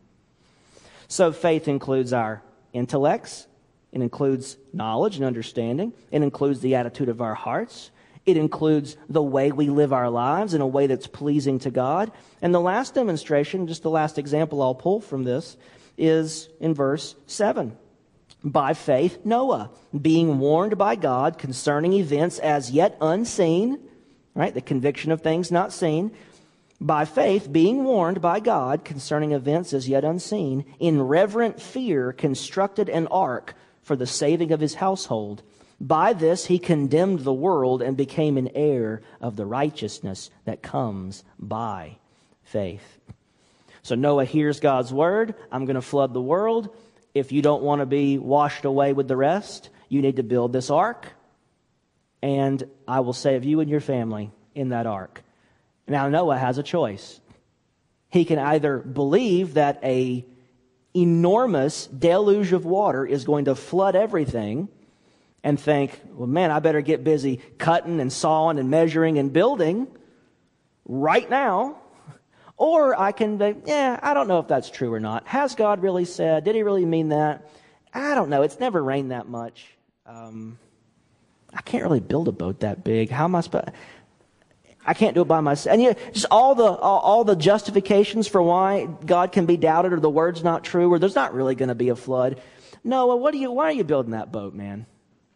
So, 1.08 1.32
faith 1.32 1.66
includes 1.66 2.12
our 2.12 2.42
intellects, 2.72 3.46
it 3.92 4.02
includes 4.02 4.56
knowledge 4.72 5.16
and 5.16 5.24
understanding, 5.24 5.92
it 6.10 6.22
includes 6.22 6.60
the 6.60 6.74
attitude 6.74 7.08
of 7.08 7.22
our 7.22 7.34
hearts, 7.34 7.90
It 8.26 8.36
includes 8.36 8.96
the 9.08 9.22
way 9.22 9.52
we 9.52 9.68
live 9.68 9.92
our 9.92 10.08
lives 10.08 10.54
in 10.54 10.60
a 10.60 10.66
way 10.66 10.86
that's 10.86 11.06
pleasing 11.06 11.58
to 11.60 11.70
God. 11.70 12.10
And 12.40 12.54
the 12.54 12.60
last 12.60 12.94
demonstration, 12.94 13.66
just 13.66 13.82
the 13.82 13.90
last 13.90 14.18
example 14.18 14.62
I'll 14.62 14.74
pull 14.74 15.00
from 15.00 15.24
this, 15.24 15.56
is 15.98 16.48
in 16.60 16.74
verse 16.74 17.14
7. 17.26 17.76
By 18.42 18.74
faith, 18.74 19.24
Noah, 19.24 19.70
being 19.98 20.38
warned 20.38 20.76
by 20.76 20.96
God 20.96 21.38
concerning 21.38 21.94
events 21.94 22.38
as 22.38 22.70
yet 22.70 22.96
unseen, 23.00 23.78
right? 24.34 24.52
The 24.52 24.60
conviction 24.60 25.12
of 25.12 25.22
things 25.22 25.50
not 25.50 25.72
seen. 25.72 26.12
By 26.80 27.04
faith, 27.04 27.50
being 27.50 27.84
warned 27.84 28.20
by 28.20 28.40
God 28.40 28.84
concerning 28.84 29.32
events 29.32 29.72
as 29.72 29.88
yet 29.88 30.04
unseen, 30.04 30.64
in 30.78 31.00
reverent 31.00 31.60
fear 31.60 32.12
constructed 32.12 32.88
an 32.88 33.06
ark 33.06 33.54
for 33.82 33.96
the 33.96 34.06
saving 34.06 34.52
of 34.52 34.60
his 34.60 34.74
household. 34.74 35.42
By 35.80 36.12
this 36.12 36.46
he 36.46 36.58
condemned 36.58 37.20
the 37.20 37.32
world 37.32 37.82
and 37.82 37.96
became 37.96 38.38
an 38.38 38.50
heir 38.54 39.02
of 39.20 39.36
the 39.36 39.46
righteousness 39.46 40.30
that 40.44 40.62
comes 40.62 41.24
by 41.38 41.96
faith. 42.42 42.98
So 43.82 43.94
Noah 43.94 44.24
hears 44.24 44.60
God's 44.60 44.92
word 44.92 45.34
I'm 45.52 45.66
going 45.66 45.74
to 45.74 45.82
flood 45.82 46.14
the 46.14 46.20
world. 46.20 46.74
If 47.14 47.32
you 47.32 47.42
don't 47.42 47.62
want 47.62 47.80
to 47.80 47.86
be 47.86 48.18
washed 48.18 48.64
away 48.64 48.92
with 48.92 49.08
the 49.08 49.16
rest, 49.16 49.70
you 49.88 50.02
need 50.02 50.16
to 50.16 50.22
build 50.22 50.52
this 50.52 50.70
ark, 50.70 51.12
and 52.22 52.62
I 52.88 53.00
will 53.00 53.12
save 53.12 53.44
you 53.44 53.60
and 53.60 53.70
your 53.70 53.80
family 53.80 54.32
in 54.54 54.70
that 54.70 54.86
ark. 54.86 55.22
Now, 55.86 56.08
Noah 56.08 56.38
has 56.38 56.58
a 56.58 56.62
choice. 56.62 57.20
He 58.08 58.24
can 58.24 58.38
either 58.38 58.78
believe 58.78 59.54
that 59.54 59.78
a 59.84 60.24
enormous 60.96 61.86
deluge 61.86 62.52
of 62.52 62.64
water 62.64 63.04
is 63.04 63.24
going 63.24 63.46
to 63.46 63.54
flood 63.54 63.94
everything 63.94 64.68
and 65.44 65.60
think, 65.60 66.00
well, 66.10 66.26
man, 66.26 66.50
I 66.50 66.58
better 66.58 66.80
get 66.80 67.04
busy 67.04 67.36
cutting 67.58 68.00
and 68.00 68.10
sawing 68.10 68.58
and 68.58 68.70
measuring 68.70 69.18
and 69.18 69.32
building 69.32 69.86
right 70.84 71.30
now. 71.30 71.78
Or 72.56 72.98
I 72.98 73.10
can 73.10 73.36
be, 73.36 73.52
yeah, 73.66 73.98
I 74.00 74.14
don't 74.14 74.28
know 74.28 74.38
if 74.38 74.46
that's 74.46 74.70
true 74.70 74.94
or 74.94 75.00
not. 75.00 75.26
Has 75.26 75.56
God 75.56 75.82
really 75.82 76.04
said? 76.04 76.44
Did 76.44 76.54
he 76.54 76.62
really 76.62 76.84
mean 76.84 77.08
that? 77.08 77.50
I 77.92 78.14
don't 78.14 78.30
know. 78.30 78.42
It's 78.42 78.60
never 78.60 78.80
rained 78.80 79.10
that 79.10 79.26
much. 79.26 79.66
Um, 80.06 80.56
I 81.52 81.62
can't 81.62 81.82
really 81.82 81.98
build 81.98 82.28
a 82.28 82.32
boat 82.32 82.60
that 82.60 82.84
big. 82.84 83.10
How 83.10 83.24
am 83.24 83.34
I 83.34 83.40
supposed? 83.40 83.70
I 84.86 84.94
can't 84.94 85.16
do 85.16 85.22
it 85.22 85.24
by 85.24 85.40
myself. 85.40 85.72
And 85.72 85.82
you 85.82 85.96
just 86.12 86.26
all 86.30 86.54
the 86.54 86.62
all, 86.62 87.00
all, 87.00 87.24
the 87.24 87.34
justifications 87.34 88.28
for 88.28 88.40
why 88.40 88.86
God 89.04 89.32
can 89.32 89.46
be 89.46 89.56
doubted, 89.56 89.92
or 89.92 89.98
the 89.98 90.08
word's 90.08 90.44
not 90.44 90.62
true, 90.62 90.92
or 90.92 91.00
there's 91.00 91.16
not 91.16 91.34
really 91.34 91.56
going 91.56 91.70
to 91.70 91.74
be 91.74 91.88
a 91.88 91.96
flood. 91.96 92.40
Noah, 92.84 93.16
what 93.16 93.34
are 93.34 93.38
you? 93.38 93.50
Why 93.50 93.64
are 93.64 93.72
you 93.72 93.82
building 93.82 94.12
that 94.12 94.30
boat, 94.30 94.54
man? 94.54 94.86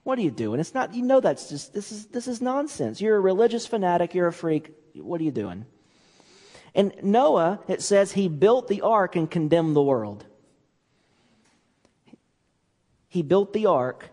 What 0.09 0.19
are 0.19 0.23
you 0.23 0.31
doing? 0.31 0.59
It's 0.59 0.73
not. 0.73 0.95
You 0.95 1.03
know 1.03 1.21
that's 1.21 1.51
just 1.51 1.75
this 1.75 1.93
is 1.93 2.07
this 2.07 2.29
is 2.29 2.41
nonsense. 2.41 2.99
You're 2.99 3.17
a 3.17 3.21
religious 3.21 3.67
fanatic. 3.67 4.15
You're 4.15 4.29
a 4.29 4.33
freak. 4.33 4.73
What 4.95 5.21
are 5.21 5.25
you 5.25 5.31
doing? 5.31 5.67
And 6.75 6.95
Noah, 7.03 7.61
it 7.69 7.83
says 7.83 8.13
he 8.13 8.27
built 8.29 8.69
the 8.69 8.81
ark 8.81 9.17
and 9.17 9.31
condemned 9.31 9.77
the 9.77 9.83
world. 9.83 10.25
He 13.09 13.21
built 13.21 13.53
the 13.53 13.67
ark 13.67 14.09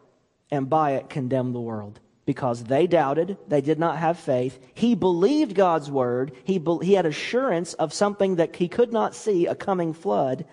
and 0.52 0.70
by 0.70 0.96
it 0.96 1.10
condemned 1.10 1.56
the 1.56 1.62
world 1.62 2.02
because 2.26 2.66
they 2.66 2.88
doubted, 2.88 3.38
they 3.48 3.62
did 3.62 3.80
not 3.80 3.98
have 3.98 4.20
faith. 4.20 4.60
He 4.74 4.96
believed 4.96 5.56
God's 5.56 5.90
word. 5.90 6.34
He, 6.44 6.58
be, 6.58 6.78
he 6.82 6.92
had 6.96 7.06
assurance 7.06 7.74
of 7.74 7.94
something 7.94 8.36
that 8.36 8.54
he 8.58 8.68
could 8.68 8.92
not 8.92 9.16
see, 9.16 9.46
a 9.46 9.56
coming 9.56 9.94
flood. 9.94 10.44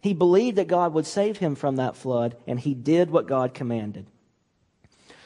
He 0.00 0.14
believed 0.14 0.58
that 0.58 0.68
God 0.68 0.94
would 0.94 1.06
save 1.06 1.38
him 1.38 1.56
from 1.56 1.74
that 1.74 1.96
flood, 1.96 2.36
and 2.46 2.60
he 2.60 2.72
did 2.72 3.10
what 3.10 3.26
God 3.26 3.52
commanded. 3.52 4.06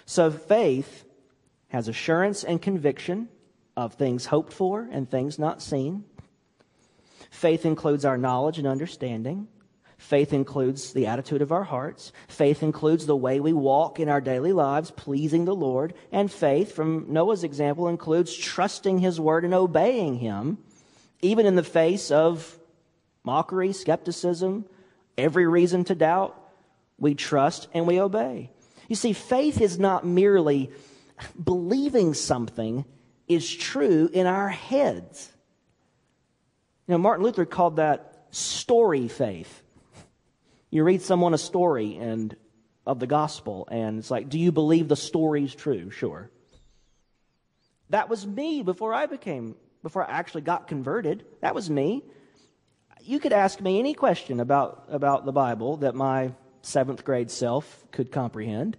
So 0.07 0.31
faith 0.31 1.05
has 1.69 1.89
assurance 1.89 2.45
and 2.45 2.61
conviction 2.61 3.29
of 3.77 3.95
things 3.95 4.27
hoped 4.27 4.53
for 4.53 4.89
and 4.91 5.11
things 5.11 5.39
not 5.39 5.63
seen. 5.63 6.05
Faith 7.31 7.67
includes 7.67 8.05
our 8.05 8.17
knowledge 8.17 8.59
and 8.59 8.67
understanding. 8.67 9.49
Faith 9.99 10.33
includes 10.33 10.93
the 10.93 11.07
attitude 11.07 11.41
of 11.41 11.51
our 11.51 11.65
hearts. 11.65 12.13
Faith 12.29 12.63
includes 12.63 13.07
the 13.07 13.17
way 13.17 13.41
we 13.41 13.53
walk 13.53 13.99
in 13.99 14.09
our 14.09 14.21
daily 14.21 14.53
lives, 14.53 14.91
pleasing 14.91 15.45
the 15.45 15.55
Lord. 15.55 15.95
And 16.13 16.31
faith, 16.31 16.73
from 16.73 17.07
Noah's 17.13 17.43
example, 17.43 17.89
includes 17.89 18.37
trusting 18.37 18.99
his 18.99 19.19
word 19.19 19.45
and 19.45 19.55
obeying 19.55 20.17
him, 20.19 20.59
even 21.23 21.47
in 21.47 21.57
the 21.57 21.63
face 21.63 22.11
of 22.11 22.59
mockery, 23.25 23.73
skepticism, 23.73 24.67
every 25.17 25.47
reason 25.47 25.85
to 25.85 25.95
doubt. 25.95 26.39
We 26.99 27.15
trust 27.15 27.69
and 27.73 27.87
we 27.87 28.01
obey. 28.01 28.51
You 28.89 28.97
see, 28.97 29.13
faith 29.13 29.61
is 29.61 29.79
not 29.79 30.07
merely 30.07 30.71
believing 31.43 32.15
something 32.15 32.85
is 33.27 33.55
true 33.55 34.11
in 34.13 34.27
our 34.27 34.49
heads. 34.49 35.33
You 36.87 36.93
know, 36.93 36.99
Martin 36.99 37.25
Luther 37.25 37.47
called 37.47 37.77
that 37.77 38.27
story 38.31 39.09
faith. 39.09 39.63
You 40.71 40.85
read 40.85 41.03
someone 41.03 41.35
a 41.35 41.39
story 41.39 41.97
and 41.97 42.37
of 42.87 43.01
the 43.01 43.07
gospel, 43.07 43.67
and 43.71 43.99
it's 43.99 44.11
like, 44.11 44.29
do 44.29 44.39
you 44.39 44.53
believe 44.53 44.89
the 44.89 44.97
story's 44.97 45.55
true? 45.55 45.91
Sure. 45.91 46.31
That 47.91 48.09
was 48.11 48.27
me 48.27 48.63
before 48.63 48.93
I 48.93 49.07
became, 49.07 49.57
before 49.83 50.05
I 50.05 50.11
actually 50.19 50.43
got 50.43 50.67
converted. 50.67 51.25
That 51.41 51.55
was 51.55 51.71
me. 51.71 52.03
You 53.01 53.21
could 53.21 53.33
ask 53.33 53.61
me 53.61 53.79
any 53.79 53.95
question 53.95 54.41
about, 54.41 54.85
about 54.89 55.25
the 55.25 55.33
Bible 55.33 55.79
that 55.79 55.95
my 55.95 56.33
seventh 56.65 57.05
grade 57.05 57.31
self 57.31 57.85
could 57.91 58.11
comprehend. 58.11 58.77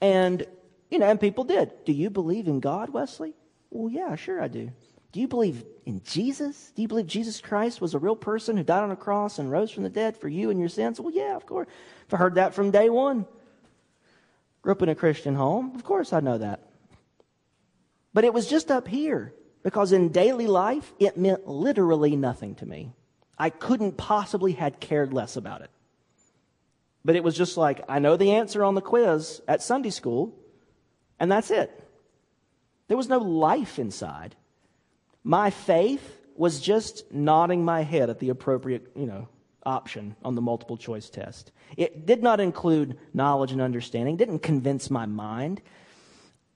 And, 0.00 0.46
you 0.90 0.98
know, 0.98 1.08
and 1.08 1.20
people 1.20 1.44
did. 1.44 1.72
Do 1.84 1.92
you 1.92 2.10
believe 2.10 2.46
in 2.46 2.60
God, 2.60 2.90
Wesley? 2.90 3.34
Well, 3.70 3.90
yeah, 3.90 4.14
sure 4.16 4.40
I 4.40 4.48
do. 4.48 4.70
Do 5.12 5.20
you 5.20 5.28
believe 5.28 5.64
in 5.86 6.02
Jesus? 6.04 6.72
Do 6.74 6.82
you 6.82 6.88
believe 6.88 7.06
Jesus 7.06 7.40
Christ 7.40 7.80
was 7.80 7.94
a 7.94 7.98
real 7.98 8.16
person 8.16 8.56
who 8.56 8.64
died 8.64 8.82
on 8.82 8.90
a 8.90 8.96
cross 8.96 9.38
and 9.38 9.50
rose 9.50 9.70
from 9.70 9.84
the 9.84 9.88
dead 9.88 10.16
for 10.16 10.28
you 10.28 10.50
and 10.50 10.58
your 10.58 10.68
sins? 10.68 11.00
Well, 11.00 11.14
yeah, 11.14 11.36
of 11.36 11.46
course. 11.46 11.68
I've 12.12 12.18
heard 12.18 12.34
that 12.34 12.54
from 12.54 12.70
day 12.70 12.90
one. 12.90 13.26
Grew 14.62 14.72
up 14.72 14.82
in 14.82 14.88
a 14.88 14.94
Christian 14.94 15.34
home. 15.34 15.72
Of 15.74 15.84
course 15.84 16.12
I 16.12 16.20
know 16.20 16.38
that. 16.38 16.68
But 18.12 18.24
it 18.24 18.32
was 18.32 18.48
just 18.48 18.70
up 18.70 18.88
here 18.88 19.34
because 19.62 19.92
in 19.92 20.10
daily 20.10 20.46
life, 20.46 20.92
it 20.98 21.16
meant 21.16 21.46
literally 21.46 22.16
nothing 22.16 22.54
to 22.56 22.66
me. 22.66 22.92
I 23.38 23.50
couldn't 23.50 23.96
possibly 23.96 24.52
had 24.52 24.80
cared 24.80 25.12
less 25.12 25.36
about 25.36 25.62
it. 25.62 25.70
But 27.04 27.16
it 27.16 27.24
was 27.24 27.36
just 27.36 27.56
like, 27.56 27.84
I 27.88 27.98
know 27.98 28.16
the 28.16 28.32
answer 28.32 28.64
on 28.64 28.74
the 28.74 28.80
quiz 28.80 29.42
at 29.46 29.62
Sunday 29.62 29.90
school, 29.90 30.34
and 31.20 31.30
that's 31.30 31.50
it. 31.50 31.70
There 32.88 32.96
was 32.96 33.08
no 33.08 33.18
life 33.18 33.78
inside. 33.78 34.34
My 35.22 35.50
faith 35.50 36.20
was 36.36 36.60
just 36.60 37.12
nodding 37.12 37.64
my 37.64 37.82
head 37.82 38.10
at 38.10 38.18
the 38.18 38.30
appropriate, 38.30 38.90
you 38.96 39.06
know, 39.06 39.28
option 39.64 40.16
on 40.22 40.34
the 40.34 40.42
multiple 40.42 40.76
choice 40.76 41.08
test. 41.08 41.52
It 41.76 42.06
did 42.06 42.22
not 42.22 42.40
include 42.40 42.98
knowledge 43.12 43.52
and 43.52 43.60
understanding, 43.60 44.16
didn't 44.16 44.40
convince 44.40 44.90
my 44.90 45.06
mind. 45.06 45.62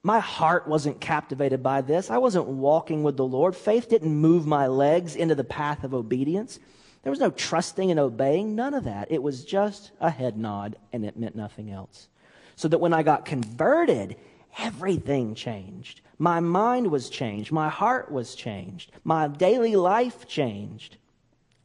My 0.03 0.21
heart 0.21 0.69
wasn't 0.69 1.01
captivated 1.01 1.63
by 1.63 1.81
this. 1.81 2.11
I 2.11 2.19
wasn't 2.19 2.47
walking 2.47 3.03
with 3.03 3.17
the 3.17 3.27
Lord. 3.27 3.57
Faith 3.57 3.89
didn't 3.89 4.15
move 4.15 4.47
my 4.47 4.67
legs 4.67 5.17
into 5.17 5.35
the 5.35 5.45
path 5.45 5.85
of 5.85 5.95
obedience. 5.95 6.59
There 7.03 7.11
was 7.11 7.21
no 7.21 7.31
trusting 7.31 7.91
and 7.91 8.01
obeying, 8.01 8.55
none 8.55 8.75
of 8.75 8.85
that. 8.85 9.11
It 9.11 9.23
was 9.23 9.45
just 9.45 9.93
a 10.01 10.11
head 10.11 10.37
nod, 10.37 10.77
and 10.93 11.05
it 11.05 11.17
meant 11.17 11.37
nothing 11.37 11.71
else. 11.71 12.09
So 12.57 12.69
that 12.69 12.79
when 12.79 12.93
I 12.93 13.03
got 13.03 13.25
converted, 13.25 14.17
everything 14.59 15.35
changed. 15.35 16.01
My 16.19 16.41
mind 16.41 16.91
was 16.91 17.09
changed. 17.09 17.53
My 17.53 17.69
heart 17.69 18.11
was 18.11 18.35
changed. 18.35 18.91
My 19.05 19.29
daily 19.29 19.77
life 19.77 20.27
changed. 20.27 20.97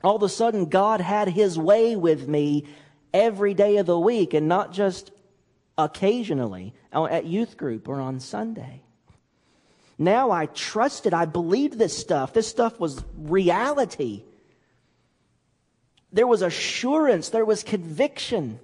All 0.04 0.16
of 0.16 0.24
a 0.24 0.30
sudden, 0.30 0.66
God 0.66 1.02
had 1.02 1.30
His 1.30 1.58
way 1.58 1.96
with 1.96 2.28
me 2.28 2.66
every 3.14 3.54
day 3.54 3.78
of 3.78 3.86
the 3.86 4.00
week 4.00 4.34
and 4.34 4.48
not 4.48 4.72
just 4.72 5.12
occasionally 5.78 6.74
uh, 6.92 7.06
at 7.06 7.26
youth 7.26 7.58
group 7.58 7.88
or 7.88 8.00
on 8.00 8.20
Sunday. 8.20 8.82
Now 9.98 10.32
I 10.32 10.48
trusted, 10.48 11.14
I 11.14 11.26
believed 11.26 11.78
this 11.78 11.98
stuff. 11.98 12.34
This 12.34 12.48
stuff 12.48 12.80
was 12.80 13.04
reality. 13.18 14.24
There 16.14 16.28
was 16.28 16.44
assurance, 16.44 17.30
there 17.30 17.44
was 17.44 17.64
conviction. 17.64 18.60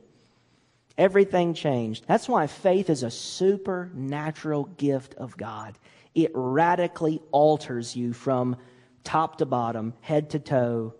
Everything 0.98 1.54
changed. 1.54 2.06
That's 2.08 2.30
why 2.30 2.48
faith 2.48 2.90
is 2.90 3.04
a 3.04 3.12
supernatural 3.12 4.66
gift 4.66 5.16
of 5.16 5.36
God. 5.36 5.78
It 6.14 6.32
radically 6.34 7.22
alters 7.32 7.96
you 7.96 8.14
from 8.14 8.58
top 9.04 9.38
to 9.38 9.46
bottom, 9.46 9.94
head 10.02 10.32
to 10.32 10.40
toe, 10.40 10.94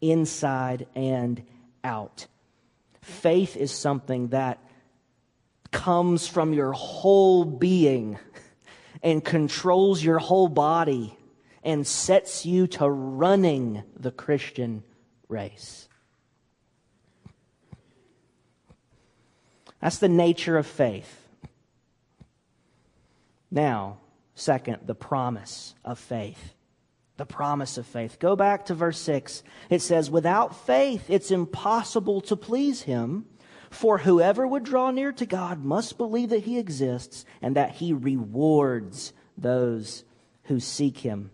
inside 0.00 0.86
and 0.94 1.42
out. 1.82 2.26
Faith 3.00 3.56
is 3.56 3.72
something 3.72 4.28
that 4.28 4.58
comes 5.72 6.28
from 6.28 6.52
your 6.52 6.72
whole 6.72 7.44
being 7.44 8.18
and 9.02 9.24
controls 9.24 10.02
your 10.02 10.18
whole 10.18 10.48
body 10.48 11.16
and 11.62 11.86
sets 11.86 12.46
you 12.46 12.66
to 12.66 12.88
running 12.88 13.82
the 13.98 14.10
Christian 14.10 14.82
race. 15.28 15.85
That's 19.86 19.98
the 19.98 20.08
nature 20.08 20.58
of 20.58 20.66
faith. 20.66 21.28
Now, 23.52 23.98
second, 24.34 24.78
the 24.84 24.96
promise 24.96 25.76
of 25.84 26.00
faith. 26.00 26.54
The 27.18 27.24
promise 27.24 27.78
of 27.78 27.86
faith. 27.86 28.18
Go 28.18 28.34
back 28.34 28.64
to 28.64 28.74
verse 28.74 28.98
6. 28.98 29.44
It 29.70 29.80
says, 29.80 30.10
Without 30.10 30.56
faith, 30.66 31.08
it's 31.08 31.30
impossible 31.30 32.20
to 32.22 32.34
please 32.34 32.82
him. 32.82 33.26
For 33.70 33.98
whoever 33.98 34.44
would 34.44 34.64
draw 34.64 34.90
near 34.90 35.12
to 35.12 35.24
God 35.24 35.64
must 35.64 35.98
believe 35.98 36.30
that 36.30 36.42
he 36.42 36.58
exists 36.58 37.24
and 37.40 37.54
that 37.54 37.76
he 37.76 37.92
rewards 37.92 39.12
those 39.38 40.02
who 40.46 40.58
seek 40.58 40.98
him. 40.98 41.30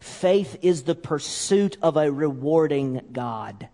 Faith 0.00 0.56
is 0.62 0.84
the 0.84 0.94
pursuit 0.94 1.76
of 1.82 1.98
a 1.98 2.10
rewarding 2.10 3.02
God. 3.12 3.68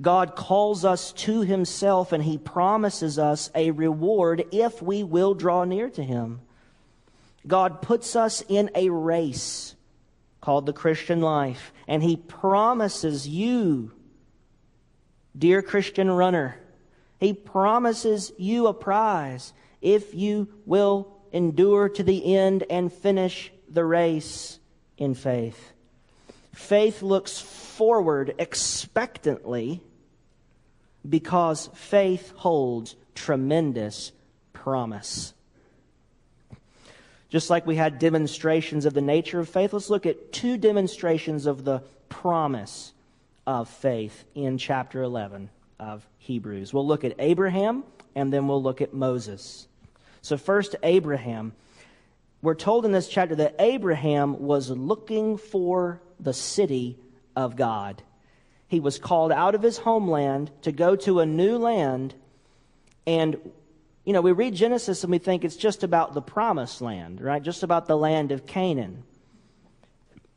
God 0.00 0.36
calls 0.36 0.84
us 0.84 1.12
to 1.12 1.42
himself 1.42 2.12
and 2.12 2.24
he 2.24 2.38
promises 2.38 3.18
us 3.18 3.50
a 3.54 3.70
reward 3.70 4.44
if 4.52 4.80
we 4.82 5.02
will 5.02 5.34
draw 5.34 5.64
near 5.64 5.90
to 5.90 6.02
him. 6.02 6.40
God 7.46 7.82
puts 7.82 8.16
us 8.16 8.42
in 8.48 8.70
a 8.74 8.88
race 8.88 9.74
called 10.40 10.66
the 10.66 10.72
Christian 10.72 11.20
life, 11.20 11.72
and 11.86 12.02
he 12.02 12.16
promises 12.16 13.28
you, 13.28 13.92
dear 15.36 15.62
Christian 15.62 16.10
runner, 16.10 16.56
he 17.20 17.32
promises 17.32 18.32
you 18.38 18.66
a 18.66 18.74
prize 18.74 19.52
if 19.80 20.14
you 20.14 20.48
will 20.66 21.16
endure 21.32 21.88
to 21.88 22.02
the 22.02 22.34
end 22.34 22.64
and 22.68 22.92
finish 22.92 23.52
the 23.68 23.84
race 23.84 24.58
in 24.98 25.14
faith. 25.14 25.72
Faith 26.52 27.02
looks 27.02 27.38
forward 27.40 28.34
expectantly 28.38 29.80
because 31.08 31.70
faith 31.74 32.32
holds 32.36 32.94
tremendous 33.14 34.12
promise. 34.52 35.34
Just 37.28 37.48
like 37.48 37.66
we 37.66 37.76
had 37.76 37.98
demonstrations 37.98 38.84
of 38.84 38.92
the 38.92 39.00
nature 39.00 39.40
of 39.40 39.48
faith, 39.48 39.72
let's 39.72 39.88
look 39.88 40.04
at 40.04 40.32
two 40.32 40.58
demonstrations 40.58 41.46
of 41.46 41.64
the 41.64 41.82
promise 42.10 42.92
of 43.46 43.68
faith 43.68 44.24
in 44.34 44.58
chapter 44.58 45.02
11 45.02 45.48
of 45.80 46.06
Hebrews. 46.18 46.74
We'll 46.74 46.86
look 46.86 47.04
at 47.04 47.14
Abraham 47.18 47.84
and 48.14 48.30
then 48.30 48.46
we'll 48.46 48.62
look 48.62 48.82
at 48.82 48.92
Moses. 48.92 49.66
So, 50.20 50.36
first, 50.36 50.76
Abraham. 50.82 51.54
We're 52.42 52.54
told 52.54 52.84
in 52.84 52.90
this 52.92 53.08
chapter 53.08 53.36
that 53.36 53.54
Abraham 53.60 54.42
was 54.42 54.68
looking 54.68 55.36
for 55.36 56.00
the 56.22 56.32
city 56.32 56.98
of 57.36 57.56
God. 57.56 58.02
He 58.68 58.80
was 58.80 58.98
called 58.98 59.32
out 59.32 59.54
of 59.54 59.62
his 59.62 59.78
homeland 59.78 60.50
to 60.62 60.72
go 60.72 60.96
to 60.96 61.20
a 61.20 61.26
new 61.26 61.58
land. 61.58 62.14
And, 63.06 63.36
you 64.04 64.12
know, 64.12 64.20
we 64.20 64.32
read 64.32 64.54
Genesis 64.54 65.02
and 65.04 65.10
we 65.10 65.18
think 65.18 65.44
it's 65.44 65.56
just 65.56 65.82
about 65.82 66.14
the 66.14 66.22
promised 66.22 66.80
land, 66.80 67.20
right? 67.20 67.42
Just 67.42 67.62
about 67.62 67.86
the 67.86 67.96
land 67.96 68.32
of 68.32 68.46
Canaan. 68.46 69.02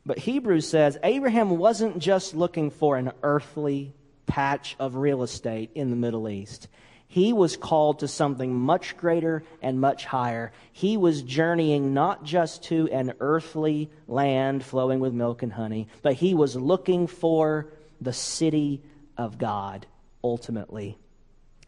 But 0.04 0.18
Hebrews 0.18 0.68
says 0.68 0.98
Abraham 1.02 1.58
wasn't 1.58 1.98
just 1.98 2.34
looking 2.34 2.70
for 2.70 2.96
an 2.96 3.12
earthly 3.22 3.94
patch 4.26 4.76
of 4.78 4.96
real 4.96 5.22
estate 5.22 5.70
in 5.74 5.90
the 5.90 5.96
Middle 5.96 6.28
East. 6.28 6.68
He 7.08 7.32
was 7.32 7.56
called 7.56 8.00
to 8.00 8.08
something 8.08 8.54
much 8.54 8.96
greater 8.96 9.42
and 9.62 9.80
much 9.80 10.04
higher. 10.04 10.52
He 10.72 10.96
was 10.96 11.22
journeying 11.22 11.94
not 11.94 12.24
just 12.24 12.64
to 12.64 12.88
an 12.90 13.14
earthly 13.20 13.90
land 14.08 14.64
flowing 14.64 15.00
with 15.00 15.12
milk 15.12 15.42
and 15.42 15.52
honey, 15.52 15.88
but 16.02 16.14
he 16.14 16.34
was 16.34 16.56
looking 16.56 17.06
for 17.06 17.68
the 18.00 18.12
city 18.12 18.82
of 19.16 19.38
God 19.38 19.86
ultimately. 20.22 20.98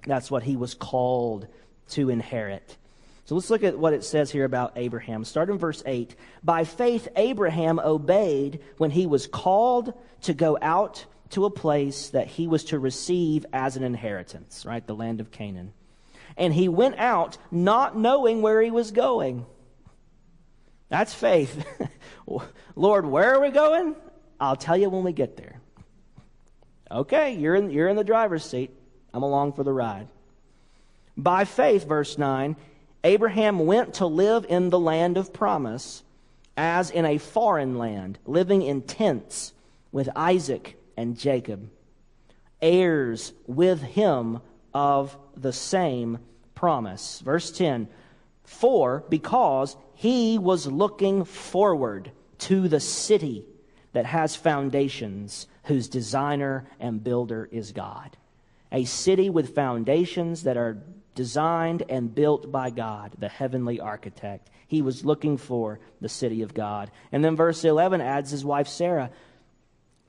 That's 0.07 0.31
what 0.31 0.43
he 0.43 0.57
was 0.57 0.75
called 0.75 1.47
to 1.91 2.11
inherit. 2.11 2.77
So 3.25 3.35
let's 3.35 3.51
look 3.51 3.63
at 3.63 3.79
what 3.79 3.93
it 3.93 4.05
says 4.05 4.31
here 4.31 4.47
about 4.47 4.73
Abraham. 4.77 5.25
Start 5.25 5.51
in 5.51 5.59
verse 5.59 5.83
8. 5.85 6.15
By 6.43 6.65
faith, 6.65 7.09
Abraham 7.15 7.79
obeyed 7.79 8.61
when 8.79 8.91
he 8.91 9.07
was 9.07 9.27
called 9.27 9.93
to 10.23 10.33
go 10.33 10.57
out 10.63 11.05
to 11.31 11.45
a 11.45 11.51
place 11.51 12.09
that 12.11 12.27
he 12.27 12.47
was 12.47 12.65
to 12.65 12.79
receive 12.79 13.45
as 13.53 13.77
an 13.77 13.85
inheritance, 13.85 14.65
right? 14.65 14.87
The 14.87 14.95
land 14.95 15.21
of 15.21 15.31
Canaan. 15.31 15.73
And 16.37 16.53
he 16.53 16.69
went 16.69 16.99
out 16.99 17.37
not 17.51 17.97
knowing 17.97 18.43
where 18.43 18.63
he 18.63 18.71
was 18.71 18.91
going. 18.91 19.45
That's 20.89 21.13
faith. 21.13 21.67
Lord, 22.77 23.07
where 23.07 23.35
are 23.35 23.41
we 23.41 23.51
going? 23.51 23.95
I'll 24.41 24.57
tell 24.57 24.77
you 24.77 24.89
when 24.89 25.05
we 25.05 25.13
get 25.13 25.37
there. 25.37 25.61
Okay, 26.91 27.35
you're 27.35 27.55
in, 27.55 27.71
you're 27.71 27.89
in 27.89 27.97
the 27.97 28.05
driver's 28.05 28.45
seat. 28.45 28.71
I'm 29.13 29.23
along 29.23 29.53
for 29.53 29.65
the 29.65 29.73
ride. 29.73 30.09
By 31.17 31.45
faith, 31.45 31.87
verse 31.87 32.17
9, 32.17 32.57
Abraham 33.05 33.67
went 33.67 33.95
to 33.95 34.07
live 34.07 34.47
in 34.49 34.71
the 34.71 34.79
land 34.79 35.19
of 35.19 35.33
promise 35.33 36.03
as 36.57 36.91
in 36.91 37.05
a 37.05 37.19
foreign 37.19 37.79
land, 37.79 38.19
living 38.25 38.63
in 38.63 38.83
tents 38.83 39.53
with 39.93 40.09
Isaac 40.17 40.78
and 40.99 41.17
Jacob, 41.17 41.71
heirs 42.61 43.33
with 43.47 43.81
him 43.81 44.41
of 44.75 45.17
the 45.37 45.53
same 45.53 46.19
promise. 46.57 47.21
Verse 47.21 47.53
10 47.53 47.89
For 48.43 49.05
because 49.09 49.77
he 49.95 50.39
was 50.39 50.67
looking 50.67 51.25
forward 51.25 52.11
to 52.39 52.67
the 52.67 52.81
city 52.81 53.45
that 53.93 54.07
has 54.07 54.35
foundations, 54.35 55.47
whose 55.65 55.89
designer 55.89 56.67
and 56.81 57.03
builder 57.03 57.49
is 57.53 57.71
God. 57.71 58.17
A 58.73 58.85
city 58.85 59.31
with 59.31 59.55
foundations 59.55 60.43
that 60.43 60.57
are 60.57 60.83
designed 61.15 61.85
and 61.89 62.13
built 62.13 62.51
by 62.51 62.71
God, 62.71 63.15
the 63.19 63.29
heavenly 63.29 63.79
architect. 63.79 64.51
He 64.67 64.83
was 64.83 65.05
looking 65.05 65.37
for 65.37 65.79
the 66.01 66.09
city 66.09 66.43
of 66.43 66.55
God. 66.55 66.91
And 67.13 67.25
then 67.25 67.37
verse 67.37 67.65
11 67.65 68.01
adds 68.01 68.33
his 68.33 68.45
wife 68.45 68.69
Sarah 68.69 69.11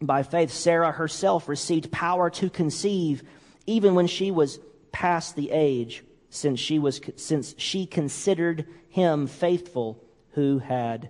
by 0.01 0.23
faith, 0.23 0.51
Sarah 0.51 0.91
herself 0.91 1.47
received 1.49 1.91
power 1.91 2.29
to 2.31 2.49
conceive 2.49 3.23
even 3.65 3.95
when 3.95 4.07
she 4.07 4.31
was 4.31 4.59
past 4.91 5.35
the 5.35 5.51
age, 5.51 6.03
since 6.29 6.59
she, 6.59 6.79
was, 6.79 6.99
since 7.15 7.53
she 7.57 7.85
considered 7.85 8.65
him 8.89 9.27
faithful 9.27 10.03
who 10.31 10.59
had 10.59 11.09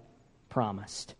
promised. 0.50 1.16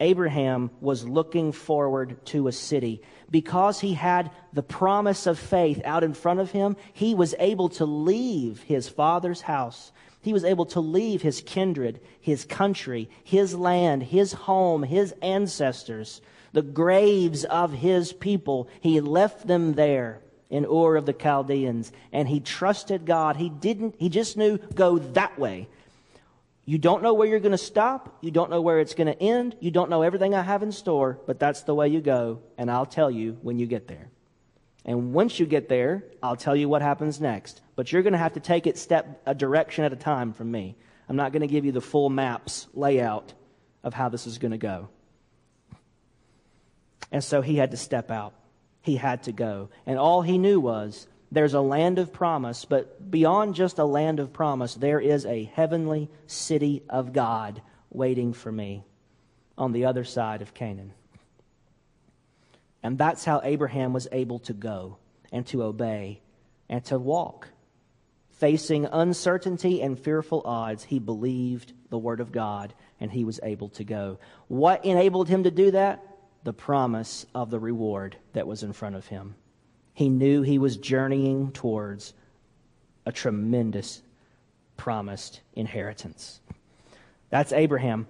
Abraham 0.00 0.70
was 0.80 1.06
looking 1.06 1.52
forward 1.52 2.24
to 2.26 2.46
a 2.46 2.52
city. 2.52 3.02
Because 3.30 3.80
he 3.80 3.94
had 3.94 4.30
the 4.52 4.62
promise 4.62 5.26
of 5.26 5.38
faith 5.38 5.82
out 5.84 6.04
in 6.04 6.14
front 6.14 6.40
of 6.40 6.52
him, 6.52 6.76
he 6.92 7.14
was 7.14 7.34
able 7.38 7.68
to 7.70 7.84
leave 7.84 8.62
his 8.62 8.88
father's 8.88 9.40
house. 9.42 9.92
He 10.28 10.34
was 10.34 10.44
able 10.44 10.66
to 10.66 10.80
leave 10.80 11.22
his 11.22 11.40
kindred, 11.40 12.00
his 12.20 12.44
country, 12.44 13.08
his 13.24 13.54
land, 13.54 14.02
his 14.02 14.34
home, 14.34 14.82
his 14.82 15.14
ancestors 15.22 16.20
the 16.52 16.62
graves 16.62 17.44
of 17.44 17.72
his 17.72 18.12
people. 18.12 18.68
He 18.80 19.00
left 19.00 19.46
them 19.46 19.72
there 19.72 20.20
in 20.50 20.66
Ur 20.66 20.96
of 20.96 21.06
the 21.06 21.12
Chaldeans, 21.12 21.92
and 22.12 22.28
he 22.28 22.40
trusted 22.40 23.06
God. 23.06 23.36
He 23.36 23.48
didn't, 23.48 23.94
he 23.98 24.08
just 24.08 24.36
knew 24.36 24.58
go 24.58 24.98
that 24.98 25.38
way. 25.38 25.68
You 26.64 26.76
don't 26.76 27.02
know 27.02 27.14
where 27.14 27.26
you're 27.26 27.40
going 27.40 27.52
to 27.52 27.58
stop. 27.58 28.18
You 28.20 28.30
don't 28.30 28.50
know 28.50 28.60
where 28.60 28.80
it's 28.80 28.94
going 28.94 29.06
to 29.06 29.22
end. 29.22 29.56
You 29.60 29.70
don't 29.70 29.88
know 29.88 30.02
everything 30.02 30.34
I 30.34 30.42
have 30.42 30.62
in 30.62 30.72
store, 30.72 31.18
but 31.26 31.38
that's 31.38 31.62
the 31.62 31.74
way 31.74 31.88
you 31.88 32.00
go, 32.00 32.40
and 32.58 32.70
I'll 32.70 32.86
tell 32.86 33.10
you 33.10 33.38
when 33.40 33.58
you 33.58 33.66
get 33.66 33.88
there. 33.88 34.08
And 34.84 35.14
once 35.14 35.40
you 35.40 35.46
get 35.46 35.68
there, 35.68 36.04
I'll 36.22 36.36
tell 36.36 36.54
you 36.54 36.68
what 36.68 36.82
happens 36.82 37.20
next. 37.20 37.62
But 37.78 37.92
you're 37.92 38.02
going 38.02 38.12
to 38.12 38.18
have 38.18 38.32
to 38.32 38.40
take 38.40 38.66
it 38.66 38.76
step 38.76 39.22
a 39.24 39.36
direction 39.36 39.84
at 39.84 39.92
a 39.92 39.96
time 39.96 40.32
from 40.32 40.50
me. 40.50 40.74
I'm 41.08 41.14
not 41.14 41.30
going 41.30 41.42
to 41.42 41.46
give 41.46 41.64
you 41.64 41.70
the 41.70 41.80
full 41.80 42.10
maps 42.10 42.66
layout 42.74 43.34
of 43.84 43.94
how 43.94 44.08
this 44.08 44.26
is 44.26 44.38
going 44.38 44.50
to 44.50 44.58
go. 44.58 44.88
And 47.12 47.22
so 47.22 47.40
he 47.40 47.54
had 47.54 47.70
to 47.70 47.76
step 47.76 48.10
out. 48.10 48.34
He 48.82 48.96
had 48.96 49.22
to 49.22 49.32
go. 49.32 49.68
And 49.86 49.96
all 49.96 50.22
he 50.22 50.38
knew 50.38 50.58
was 50.58 51.06
there's 51.30 51.54
a 51.54 51.60
land 51.60 52.00
of 52.00 52.12
promise, 52.12 52.64
but 52.64 53.12
beyond 53.12 53.54
just 53.54 53.78
a 53.78 53.84
land 53.84 54.18
of 54.18 54.32
promise, 54.32 54.74
there 54.74 54.98
is 54.98 55.24
a 55.24 55.44
heavenly 55.44 56.10
city 56.26 56.82
of 56.88 57.12
God 57.12 57.62
waiting 57.90 58.32
for 58.32 58.50
me 58.50 58.82
on 59.56 59.70
the 59.70 59.84
other 59.84 60.02
side 60.02 60.42
of 60.42 60.52
Canaan. 60.52 60.94
And 62.82 62.98
that's 62.98 63.24
how 63.24 63.40
Abraham 63.44 63.92
was 63.92 64.08
able 64.10 64.40
to 64.40 64.52
go 64.52 64.98
and 65.30 65.46
to 65.46 65.62
obey 65.62 66.22
and 66.68 66.84
to 66.86 66.98
walk. 66.98 67.46
Facing 68.38 68.86
uncertainty 68.86 69.82
and 69.82 69.98
fearful 69.98 70.42
odds, 70.44 70.84
he 70.84 70.98
believed 70.98 71.72
the 71.90 71.98
word 71.98 72.20
of 72.20 72.32
God 72.32 72.72
and 73.00 73.10
he 73.10 73.24
was 73.24 73.40
able 73.42 73.68
to 73.70 73.84
go. 73.84 74.18
What 74.48 74.84
enabled 74.84 75.28
him 75.28 75.44
to 75.44 75.50
do 75.50 75.72
that? 75.72 76.04
the 76.44 76.52
promise 76.52 77.26
of 77.34 77.50
the 77.50 77.58
reward 77.58 78.16
that 78.32 78.46
was 78.46 78.62
in 78.62 78.72
front 78.72 78.96
of 78.96 79.06
him. 79.06 79.34
He 79.94 80.08
knew 80.08 80.42
he 80.42 80.58
was 80.58 80.76
journeying 80.76 81.52
towards 81.52 82.14
a 83.04 83.12
tremendous 83.12 84.02
promised 84.76 85.40
inheritance. 85.54 86.40
That's 87.30 87.52
Abraham. 87.52 88.06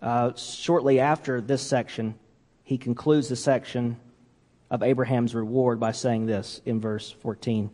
Uh, 0.00 0.32
shortly 0.36 1.00
after 1.00 1.40
this 1.40 1.62
section, 1.62 2.14
he 2.62 2.78
concludes 2.78 3.28
the 3.28 3.36
section 3.36 3.98
of 4.70 4.82
Abraham's 4.82 5.34
reward 5.34 5.78
by 5.78 5.92
saying 5.92 6.26
this 6.26 6.60
in 6.64 6.80
verse 6.80 7.10
14. 7.20 7.70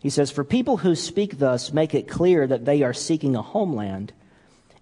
He 0.00 0.10
says, 0.10 0.30
For 0.30 0.44
people 0.44 0.78
who 0.78 0.94
speak 0.94 1.38
thus 1.38 1.72
make 1.72 1.94
it 1.94 2.08
clear 2.08 2.46
that 2.46 2.64
they 2.64 2.82
are 2.82 2.94
seeking 2.94 3.36
a 3.36 3.42
homeland. 3.42 4.12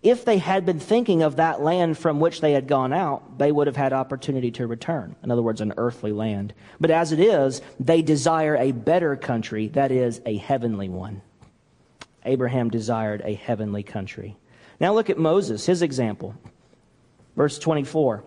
If 0.00 0.24
they 0.24 0.38
had 0.38 0.64
been 0.64 0.78
thinking 0.78 1.22
of 1.22 1.36
that 1.36 1.60
land 1.60 1.98
from 1.98 2.20
which 2.20 2.40
they 2.40 2.52
had 2.52 2.68
gone 2.68 2.92
out, 2.92 3.38
they 3.38 3.50
would 3.50 3.66
have 3.66 3.76
had 3.76 3.92
opportunity 3.92 4.52
to 4.52 4.66
return. 4.68 5.16
In 5.24 5.32
other 5.32 5.42
words, 5.42 5.60
an 5.60 5.74
earthly 5.76 6.12
land. 6.12 6.54
But 6.78 6.92
as 6.92 7.10
it 7.10 7.18
is, 7.18 7.60
they 7.80 8.02
desire 8.02 8.54
a 8.56 8.70
better 8.70 9.16
country, 9.16 9.68
that 9.68 9.90
is, 9.90 10.20
a 10.24 10.36
heavenly 10.36 10.88
one. 10.88 11.20
Abraham 12.24 12.70
desired 12.70 13.22
a 13.24 13.34
heavenly 13.34 13.82
country. 13.82 14.36
Now 14.78 14.94
look 14.94 15.10
at 15.10 15.18
Moses, 15.18 15.66
his 15.66 15.82
example. 15.82 16.36
Verse 17.34 17.58
24. 17.58 18.22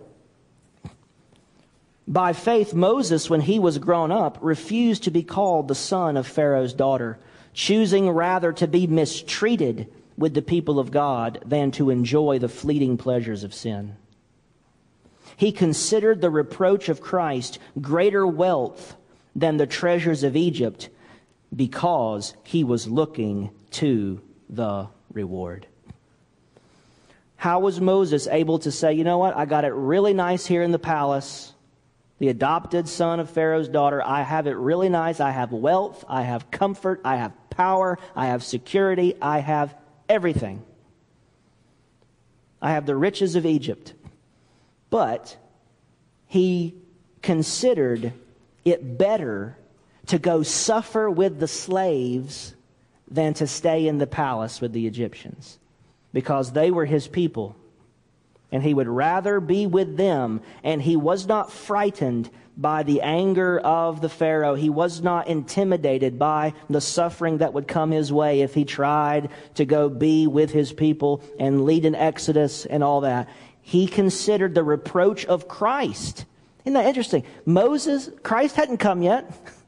By 2.06 2.32
faith, 2.32 2.74
Moses, 2.74 3.30
when 3.30 3.42
he 3.42 3.58
was 3.58 3.78
grown 3.78 4.10
up, 4.10 4.38
refused 4.40 5.04
to 5.04 5.10
be 5.10 5.22
called 5.22 5.68
the 5.68 5.74
son 5.74 6.16
of 6.16 6.26
Pharaoh's 6.26 6.74
daughter, 6.74 7.18
choosing 7.54 8.10
rather 8.10 8.52
to 8.54 8.66
be 8.66 8.86
mistreated 8.86 9.92
with 10.16 10.34
the 10.34 10.42
people 10.42 10.78
of 10.78 10.90
God 10.90 11.42
than 11.46 11.70
to 11.72 11.90
enjoy 11.90 12.38
the 12.38 12.48
fleeting 12.48 12.96
pleasures 12.96 13.44
of 13.44 13.54
sin. 13.54 13.96
He 15.36 15.52
considered 15.52 16.20
the 16.20 16.30
reproach 16.30 16.88
of 16.88 17.00
Christ 17.00 17.58
greater 17.80 18.26
wealth 18.26 18.96
than 19.34 19.56
the 19.56 19.66
treasures 19.66 20.22
of 20.22 20.36
Egypt 20.36 20.90
because 21.54 22.34
he 22.42 22.64
was 22.64 22.88
looking 22.88 23.50
to 23.72 24.20
the 24.48 24.88
reward. 25.12 25.66
How 27.36 27.60
was 27.60 27.80
Moses 27.80 28.28
able 28.28 28.58
to 28.60 28.70
say, 28.70 28.92
you 28.92 29.04
know 29.04 29.18
what, 29.18 29.36
I 29.36 29.46
got 29.46 29.64
it 29.64 29.72
really 29.72 30.14
nice 30.14 30.46
here 30.46 30.62
in 30.62 30.70
the 30.70 30.78
palace, 30.78 31.51
the 32.22 32.28
adopted 32.28 32.88
son 32.88 33.18
of 33.18 33.28
Pharaoh's 33.28 33.68
daughter, 33.68 34.00
I 34.00 34.22
have 34.22 34.46
it 34.46 34.52
really 34.52 34.88
nice, 34.88 35.18
I 35.18 35.32
have 35.32 35.50
wealth, 35.50 36.04
I 36.08 36.22
have 36.22 36.52
comfort, 36.52 37.00
I 37.04 37.16
have 37.16 37.32
power, 37.50 37.98
I 38.14 38.26
have 38.28 38.44
security, 38.44 39.16
I 39.20 39.40
have 39.40 39.74
everything. 40.08 40.62
I 42.62 42.74
have 42.74 42.86
the 42.86 42.94
riches 42.94 43.34
of 43.34 43.44
Egypt. 43.44 43.94
But 44.88 45.36
he 46.28 46.76
considered 47.22 48.12
it 48.64 48.96
better 48.96 49.58
to 50.06 50.20
go 50.20 50.44
suffer 50.44 51.10
with 51.10 51.40
the 51.40 51.48
slaves 51.48 52.54
than 53.10 53.34
to 53.34 53.48
stay 53.48 53.88
in 53.88 53.98
the 53.98 54.06
palace 54.06 54.60
with 54.60 54.72
the 54.72 54.86
Egyptians 54.86 55.58
because 56.12 56.52
they 56.52 56.70
were 56.70 56.86
his 56.86 57.08
people. 57.08 57.56
And 58.52 58.62
he 58.62 58.74
would 58.74 58.88
rather 58.88 59.40
be 59.40 59.66
with 59.66 59.96
them. 59.96 60.42
And 60.62 60.80
he 60.80 60.94
was 60.94 61.26
not 61.26 61.50
frightened 61.50 62.30
by 62.56 62.82
the 62.82 63.00
anger 63.00 63.58
of 63.58 64.00
the 64.00 64.08
Pharaoh. 64.08 64.54
He 64.54 64.68
was 64.68 65.00
not 65.00 65.26
intimidated 65.26 66.18
by 66.18 66.52
the 66.68 66.80
suffering 66.80 67.38
that 67.38 67.54
would 67.54 67.66
come 67.66 67.90
his 67.90 68.12
way 68.12 68.42
if 68.42 68.54
he 68.54 68.64
tried 68.64 69.30
to 69.54 69.64
go 69.64 69.88
be 69.88 70.26
with 70.26 70.50
his 70.50 70.72
people 70.72 71.22
and 71.38 71.64
lead 71.64 71.86
an 71.86 71.94
exodus 71.94 72.66
and 72.66 72.84
all 72.84 73.00
that. 73.00 73.28
He 73.62 73.86
considered 73.86 74.54
the 74.54 74.64
reproach 74.64 75.24
of 75.24 75.48
Christ. 75.48 76.26
Isn't 76.64 76.74
that 76.74 76.86
interesting? 76.86 77.24
Moses, 77.46 78.10
Christ 78.22 78.56
hadn't 78.56 78.78
come 78.78 79.02
yet. 79.02 79.30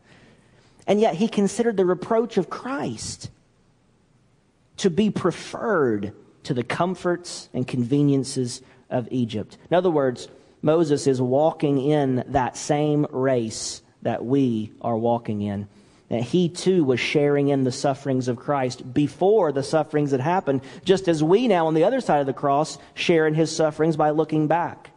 And 0.86 1.00
yet 1.00 1.14
he 1.14 1.28
considered 1.28 1.78
the 1.78 1.86
reproach 1.86 2.36
of 2.36 2.50
Christ 2.50 3.30
to 4.76 4.90
be 4.90 5.10
preferred 5.10 6.12
to 6.42 6.52
the 6.52 6.62
comforts 6.62 7.48
and 7.54 7.66
conveniences 7.66 8.60
of 8.90 9.08
Egypt. 9.10 9.58
In 9.70 9.76
other 9.76 9.90
words, 9.90 10.28
Moses 10.62 11.06
is 11.06 11.20
walking 11.20 11.78
in 11.78 12.24
that 12.28 12.56
same 12.56 13.06
race 13.10 13.82
that 14.02 14.24
we 14.24 14.72
are 14.80 14.96
walking 14.96 15.42
in. 15.42 15.68
That 16.08 16.22
he 16.22 16.48
too 16.48 16.84
was 16.84 17.00
sharing 17.00 17.48
in 17.48 17.64
the 17.64 17.72
sufferings 17.72 18.28
of 18.28 18.36
Christ 18.36 18.94
before 18.94 19.52
the 19.52 19.62
sufferings 19.62 20.10
had 20.10 20.20
happened, 20.20 20.60
just 20.84 21.08
as 21.08 21.24
we 21.24 21.48
now 21.48 21.66
on 21.66 21.74
the 21.74 21.84
other 21.84 22.00
side 22.00 22.20
of 22.20 22.26
the 22.26 22.32
cross 22.32 22.78
share 22.94 23.26
in 23.26 23.34
his 23.34 23.54
sufferings 23.54 23.96
by 23.96 24.10
looking 24.10 24.46
back 24.46 24.90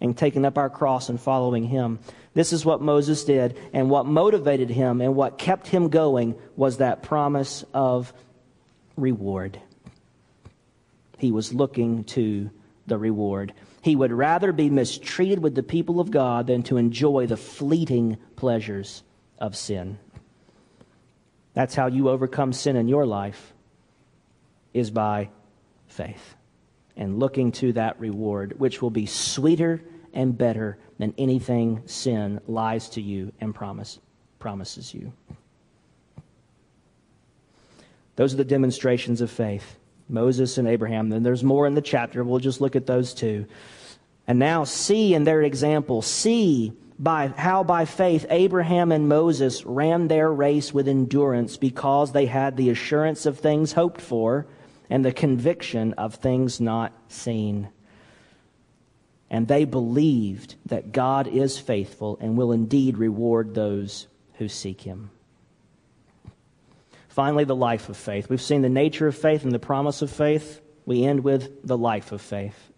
and 0.00 0.16
taking 0.16 0.44
up 0.44 0.56
our 0.56 0.70
cross 0.70 1.08
and 1.08 1.20
following 1.20 1.64
him. 1.64 1.98
This 2.34 2.52
is 2.52 2.64
what 2.64 2.80
Moses 2.80 3.24
did, 3.24 3.56
and 3.72 3.90
what 3.90 4.06
motivated 4.06 4.70
him 4.70 5.00
and 5.00 5.14
what 5.14 5.38
kept 5.38 5.68
him 5.68 5.88
going 5.88 6.34
was 6.56 6.78
that 6.78 7.02
promise 7.02 7.64
of 7.72 8.12
reward. 8.96 9.60
He 11.18 11.30
was 11.30 11.54
looking 11.54 12.04
to 12.04 12.50
the 12.86 12.98
reward. 12.98 13.52
He 13.82 13.96
would 13.96 14.12
rather 14.12 14.52
be 14.52 14.70
mistreated 14.70 15.40
with 15.40 15.54
the 15.54 15.62
people 15.62 16.00
of 16.00 16.10
God 16.10 16.46
than 16.46 16.62
to 16.64 16.76
enjoy 16.76 17.26
the 17.26 17.36
fleeting 17.36 18.18
pleasures 18.36 19.02
of 19.38 19.56
sin. 19.56 19.98
That's 21.54 21.74
how 21.74 21.86
you 21.86 22.08
overcome 22.08 22.52
sin 22.52 22.76
in 22.76 22.88
your 22.88 23.06
life 23.06 23.52
is 24.72 24.90
by 24.90 25.30
faith 25.86 26.34
and 26.96 27.18
looking 27.18 27.52
to 27.52 27.72
that 27.72 27.98
reward 28.00 28.58
which 28.58 28.82
will 28.82 28.90
be 28.90 29.06
sweeter 29.06 29.82
and 30.12 30.36
better 30.36 30.78
than 30.98 31.14
anything 31.18 31.82
sin 31.86 32.40
lies 32.46 32.88
to 32.90 33.02
you 33.02 33.32
and 33.40 33.54
promise, 33.54 33.98
promises 34.38 34.94
you. 34.94 35.12
Those 38.16 38.32
are 38.32 38.38
the 38.38 38.44
demonstrations 38.44 39.20
of 39.20 39.30
faith. 39.30 39.76
Moses 40.08 40.58
and 40.58 40.68
Abraham. 40.68 41.08
Then 41.08 41.22
there's 41.22 41.44
more 41.44 41.66
in 41.66 41.74
the 41.74 41.82
chapter. 41.82 42.22
We'll 42.22 42.38
just 42.38 42.60
look 42.60 42.76
at 42.76 42.86
those 42.86 43.14
two. 43.14 43.46
And 44.26 44.38
now 44.38 44.64
see 44.64 45.14
in 45.14 45.24
their 45.24 45.42
example, 45.42 46.02
see 46.02 46.72
by 46.98 47.28
how 47.28 47.64
by 47.64 47.84
faith 47.84 48.26
Abraham 48.30 48.92
and 48.92 49.08
Moses 49.08 49.64
ran 49.64 50.08
their 50.08 50.32
race 50.32 50.72
with 50.72 50.88
endurance 50.88 51.56
because 51.56 52.12
they 52.12 52.26
had 52.26 52.56
the 52.56 52.70
assurance 52.70 53.26
of 53.26 53.38
things 53.38 53.72
hoped 53.72 54.00
for 54.00 54.46
and 54.88 55.04
the 55.04 55.12
conviction 55.12 55.92
of 55.94 56.14
things 56.14 56.60
not 56.60 56.92
seen. 57.08 57.68
And 59.30 59.48
they 59.48 59.64
believed 59.64 60.54
that 60.66 60.92
God 60.92 61.26
is 61.26 61.58
faithful 61.58 62.18
and 62.20 62.36
will 62.36 62.52
indeed 62.52 62.98
reward 62.98 63.54
those 63.54 64.06
who 64.34 64.48
seek 64.48 64.82
him. 64.82 65.10
Finally, 67.14 67.44
the 67.44 67.54
life 67.54 67.88
of 67.88 67.96
faith. 67.96 68.28
We've 68.28 68.42
seen 68.42 68.62
the 68.62 68.68
nature 68.68 69.06
of 69.06 69.14
faith 69.14 69.44
and 69.44 69.52
the 69.52 69.60
promise 69.60 70.02
of 70.02 70.10
faith. 70.10 70.60
We 70.84 71.04
end 71.04 71.22
with 71.22 71.64
the 71.64 71.78
life 71.78 72.10
of 72.10 72.20
faith. 72.20 72.72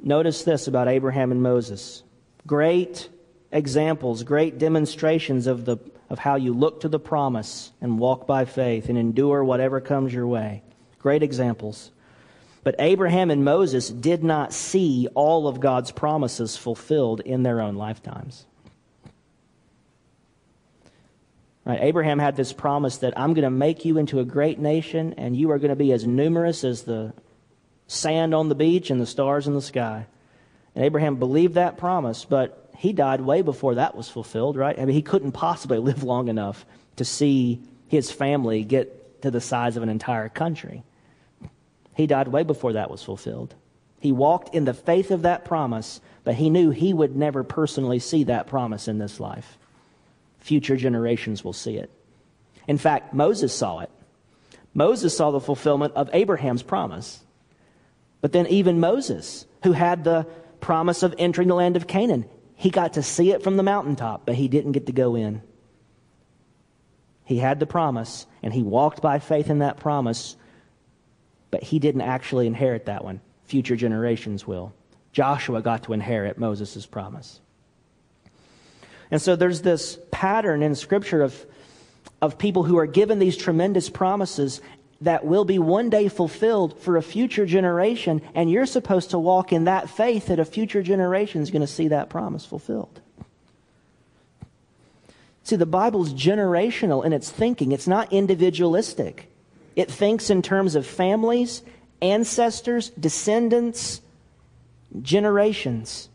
Notice 0.00 0.42
this 0.42 0.66
about 0.66 0.88
Abraham 0.88 1.30
and 1.30 1.44
Moses. 1.44 2.02
Great 2.44 3.08
examples, 3.52 4.24
great 4.24 4.58
demonstrations 4.58 5.46
of, 5.46 5.64
the, 5.64 5.76
of 6.10 6.18
how 6.18 6.34
you 6.34 6.52
look 6.52 6.80
to 6.80 6.88
the 6.88 6.98
promise 6.98 7.70
and 7.80 8.00
walk 8.00 8.26
by 8.26 8.46
faith 8.46 8.88
and 8.88 8.98
endure 8.98 9.44
whatever 9.44 9.80
comes 9.80 10.12
your 10.12 10.26
way. 10.26 10.64
Great 10.98 11.22
examples. 11.22 11.92
But 12.64 12.74
Abraham 12.80 13.30
and 13.30 13.44
Moses 13.44 13.90
did 13.90 14.24
not 14.24 14.52
see 14.52 15.06
all 15.14 15.46
of 15.46 15.60
God's 15.60 15.92
promises 15.92 16.56
fulfilled 16.56 17.20
in 17.20 17.44
their 17.44 17.60
own 17.60 17.76
lifetimes. 17.76 18.44
Right, 21.66 21.82
Abraham 21.82 22.20
had 22.20 22.36
this 22.36 22.52
promise 22.52 22.98
that 22.98 23.18
I'm 23.18 23.34
going 23.34 23.42
to 23.42 23.50
make 23.50 23.84
you 23.84 23.98
into 23.98 24.20
a 24.20 24.24
great 24.24 24.60
nation, 24.60 25.14
and 25.14 25.36
you 25.36 25.50
are 25.50 25.58
going 25.58 25.70
to 25.70 25.76
be 25.76 25.92
as 25.92 26.06
numerous 26.06 26.62
as 26.62 26.82
the 26.82 27.12
sand 27.88 28.36
on 28.36 28.48
the 28.48 28.54
beach 28.54 28.88
and 28.88 29.00
the 29.00 29.06
stars 29.06 29.48
in 29.48 29.54
the 29.54 29.60
sky. 29.60 30.06
And 30.76 30.84
Abraham 30.84 31.16
believed 31.16 31.54
that 31.54 31.76
promise, 31.76 32.24
but 32.24 32.70
he 32.76 32.92
died 32.92 33.20
way 33.20 33.42
before 33.42 33.74
that 33.74 33.96
was 33.96 34.08
fulfilled, 34.08 34.56
right? 34.56 34.78
I 34.78 34.84
mean, 34.84 34.94
he 34.94 35.02
couldn't 35.02 35.32
possibly 35.32 35.78
live 35.80 36.04
long 36.04 36.28
enough 36.28 36.64
to 36.96 37.04
see 37.04 37.60
his 37.88 38.12
family 38.12 38.62
get 38.62 39.22
to 39.22 39.32
the 39.32 39.40
size 39.40 39.76
of 39.76 39.82
an 39.82 39.88
entire 39.88 40.28
country. 40.28 40.84
He 41.96 42.06
died 42.06 42.28
way 42.28 42.44
before 42.44 42.74
that 42.74 42.92
was 42.92 43.02
fulfilled. 43.02 43.56
He 43.98 44.12
walked 44.12 44.54
in 44.54 44.66
the 44.66 44.74
faith 44.74 45.10
of 45.10 45.22
that 45.22 45.44
promise, 45.44 46.00
but 46.22 46.36
he 46.36 46.48
knew 46.48 46.70
he 46.70 46.94
would 46.94 47.16
never 47.16 47.42
personally 47.42 47.98
see 47.98 48.22
that 48.24 48.46
promise 48.46 48.86
in 48.86 48.98
this 48.98 49.18
life 49.18 49.58
future 50.46 50.76
generations 50.76 51.42
will 51.42 51.52
see 51.52 51.76
it. 51.76 51.90
In 52.68 52.78
fact, 52.78 53.12
Moses 53.12 53.52
saw 53.52 53.80
it. 53.80 53.90
Moses 54.74 55.16
saw 55.16 55.32
the 55.32 55.40
fulfillment 55.40 55.94
of 55.94 56.08
Abraham's 56.12 56.62
promise. 56.62 57.24
But 58.20 58.30
then, 58.32 58.46
even 58.46 58.78
Moses, 58.78 59.44
who 59.64 59.72
had 59.72 60.04
the 60.04 60.24
promise 60.60 61.02
of 61.02 61.16
entering 61.18 61.48
the 61.48 61.56
land 61.56 61.76
of 61.76 61.88
Canaan, 61.88 62.26
he 62.54 62.70
got 62.70 62.92
to 62.92 63.02
see 63.02 63.32
it 63.32 63.42
from 63.42 63.56
the 63.56 63.64
mountaintop, 63.64 64.24
but 64.24 64.36
he 64.36 64.46
didn't 64.46 64.72
get 64.72 64.86
to 64.86 64.92
go 64.92 65.16
in. 65.16 65.42
He 67.24 67.38
had 67.38 67.58
the 67.58 67.66
promise, 67.66 68.26
and 68.40 68.54
he 68.54 68.62
walked 68.62 69.02
by 69.02 69.18
faith 69.18 69.50
in 69.50 69.58
that 69.58 69.78
promise, 69.78 70.36
but 71.50 71.64
he 71.64 71.80
didn't 71.80 72.02
actually 72.02 72.46
inherit 72.46 72.86
that 72.86 73.04
one. 73.04 73.20
Future 73.46 73.74
generations 73.74 74.46
will. 74.46 74.72
Joshua 75.10 75.60
got 75.60 75.82
to 75.84 75.92
inherit 75.92 76.38
Moses' 76.38 76.86
promise. 76.86 77.40
And 79.10 79.22
so 79.22 79.36
there's 79.36 79.62
this 79.62 79.98
pattern 80.10 80.62
in 80.62 80.74
Scripture 80.74 81.22
of, 81.22 81.46
of 82.20 82.38
people 82.38 82.64
who 82.64 82.78
are 82.78 82.86
given 82.86 83.18
these 83.18 83.36
tremendous 83.36 83.88
promises 83.88 84.60
that 85.00 85.24
will 85.24 85.44
be 85.44 85.58
one 85.58 85.90
day 85.90 86.08
fulfilled 86.08 86.78
for 86.80 86.96
a 86.96 87.02
future 87.02 87.46
generation, 87.46 88.22
and 88.34 88.50
you're 88.50 88.66
supposed 88.66 89.10
to 89.10 89.18
walk 89.18 89.52
in 89.52 89.64
that 89.64 89.90
faith 89.90 90.26
that 90.26 90.38
a 90.38 90.44
future 90.44 90.82
generation 90.82 91.42
is 91.42 91.50
going 91.50 91.60
to 91.60 91.66
see 91.66 91.88
that 91.88 92.08
promise 92.08 92.46
fulfilled. 92.46 93.00
See, 95.44 95.56
the 95.56 95.66
Bible's 95.66 96.12
generational 96.12 97.04
in 97.04 97.12
its 97.12 97.30
thinking, 97.30 97.72
it's 97.72 97.86
not 97.86 98.12
individualistic. 98.12 99.30
It 99.76 99.90
thinks 99.90 100.30
in 100.30 100.42
terms 100.42 100.74
of 100.74 100.86
families, 100.86 101.62
ancestors, 102.02 102.90
descendants, 102.90 104.00
generations. 105.02 106.08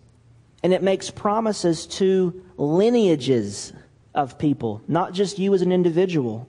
And 0.63 0.73
it 0.73 0.83
makes 0.83 1.09
promises 1.09 1.87
to 1.87 2.43
lineages 2.57 3.73
of 4.13 4.37
people, 4.37 4.81
not 4.87 5.13
just 5.13 5.39
you 5.39 5.53
as 5.53 5.61
an 5.61 5.71
individual. 5.71 6.47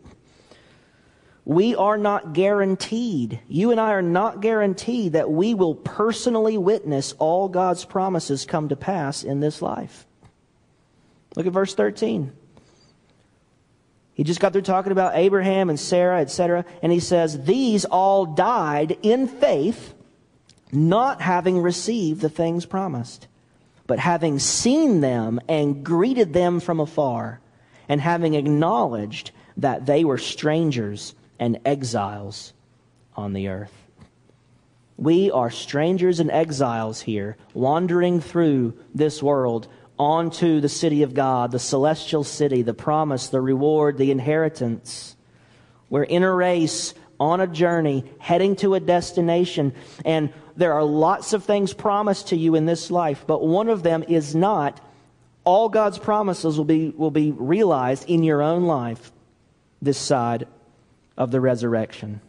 We 1.44 1.74
are 1.74 1.96
not 1.96 2.34
guaranteed, 2.34 3.40
you 3.48 3.72
and 3.72 3.80
I 3.80 3.92
are 3.92 4.02
not 4.02 4.40
guaranteed 4.40 5.14
that 5.14 5.30
we 5.30 5.54
will 5.54 5.74
personally 5.74 6.56
witness 6.56 7.14
all 7.18 7.48
God's 7.48 7.84
promises 7.84 8.44
come 8.44 8.68
to 8.68 8.76
pass 8.76 9.24
in 9.24 9.40
this 9.40 9.60
life. 9.60 10.06
Look 11.34 11.46
at 11.46 11.52
verse 11.52 11.74
13. 11.74 12.32
He 14.14 14.24
just 14.24 14.40
got 14.40 14.52
through 14.52 14.62
talking 14.62 14.92
about 14.92 15.16
Abraham 15.16 15.70
and 15.70 15.80
Sarah, 15.80 16.20
etc. 16.20 16.64
And 16.82 16.92
he 16.92 17.00
says, 17.00 17.44
These 17.44 17.84
all 17.86 18.26
died 18.26 18.98
in 19.02 19.26
faith, 19.26 19.94
not 20.70 21.20
having 21.20 21.58
received 21.58 22.20
the 22.20 22.28
things 22.28 22.66
promised, 22.66 23.26
but 23.92 23.98
having 23.98 24.38
seen 24.38 25.02
them 25.02 25.38
and 25.48 25.84
greeted 25.84 26.32
them 26.32 26.60
from 26.60 26.80
afar, 26.80 27.42
and 27.90 28.00
having 28.00 28.32
acknowledged 28.32 29.32
that 29.58 29.84
they 29.84 30.02
were 30.02 30.16
strangers 30.16 31.14
and 31.38 31.60
exiles 31.66 32.54
on 33.14 33.34
the 33.34 33.48
earth. 33.48 33.90
We 34.96 35.30
are 35.30 35.50
strangers 35.50 36.20
and 36.20 36.30
exiles 36.30 37.02
here, 37.02 37.36
wandering 37.52 38.22
through 38.22 38.78
this 38.94 39.22
world 39.22 39.68
onto 39.98 40.62
the 40.62 40.70
city 40.70 41.02
of 41.02 41.12
God, 41.12 41.50
the 41.50 41.58
celestial 41.58 42.24
city, 42.24 42.62
the 42.62 42.72
promise, 42.72 43.28
the 43.28 43.42
reward, 43.42 43.98
the 43.98 44.10
inheritance. 44.10 45.16
We're 45.90 46.04
in 46.04 46.22
a 46.22 46.32
race, 46.32 46.94
on 47.20 47.42
a 47.42 47.46
journey, 47.46 48.10
heading 48.18 48.56
to 48.56 48.72
a 48.72 48.80
destination, 48.80 49.74
and 50.02 50.32
there 50.56 50.72
are 50.72 50.84
lots 50.84 51.32
of 51.32 51.44
things 51.44 51.72
promised 51.72 52.28
to 52.28 52.36
you 52.36 52.54
in 52.54 52.66
this 52.66 52.90
life, 52.90 53.24
but 53.26 53.44
one 53.44 53.68
of 53.68 53.82
them 53.82 54.04
is 54.08 54.34
not 54.34 54.80
all 55.44 55.68
God's 55.68 55.98
promises 55.98 56.56
will 56.56 56.64
be, 56.64 56.90
will 56.90 57.10
be 57.10 57.32
realized 57.32 58.08
in 58.08 58.22
your 58.22 58.42
own 58.42 58.64
life 58.64 59.12
this 59.80 59.98
side 59.98 60.46
of 61.16 61.30
the 61.30 61.40
resurrection. 61.40 62.20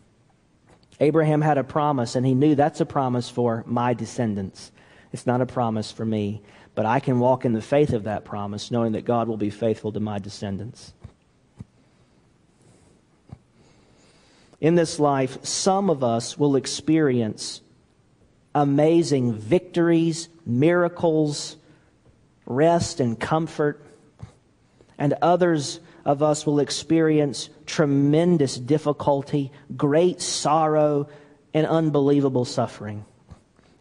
Abraham 0.99 1.41
had 1.41 1.57
a 1.57 1.63
promise, 1.63 2.15
and 2.15 2.25
he 2.25 2.33
knew 2.33 2.55
that's 2.55 2.81
a 2.81 2.85
promise 2.85 3.29
for 3.29 3.63
my 3.67 3.93
descendants. 3.93 4.71
It's 5.11 5.27
not 5.27 5.41
a 5.41 5.45
promise 5.45 5.91
for 5.91 6.05
me, 6.05 6.41
but 6.75 6.85
I 6.85 6.99
can 6.99 7.19
walk 7.19 7.45
in 7.45 7.53
the 7.53 7.61
faith 7.61 7.93
of 7.93 8.05
that 8.05 8.25
promise, 8.25 8.71
knowing 8.71 8.93
that 8.93 9.05
God 9.05 9.27
will 9.27 9.37
be 9.37 9.51
faithful 9.51 9.91
to 9.91 9.99
my 9.99 10.17
descendants. 10.17 10.93
In 14.59 14.75
this 14.75 14.97
life, 14.97 15.43
some 15.43 15.89
of 15.89 16.03
us 16.03 16.37
will 16.37 16.55
experience 16.55 17.61
amazing 18.55 19.33
victories, 19.33 20.29
miracles, 20.45 21.55
rest, 22.45 22.99
and 22.99 23.19
comfort, 23.19 23.83
and 24.97 25.13
others 25.21 25.79
of 26.05 26.21
us 26.21 26.45
will 26.45 26.59
experience 26.59 27.49
tremendous 27.65 28.57
difficulty, 28.57 29.51
great 29.75 30.21
sorrow, 30.21 31.07
and 31.53 31.65
unbelievable 31.65 32.45
suffering. 32.45 33.05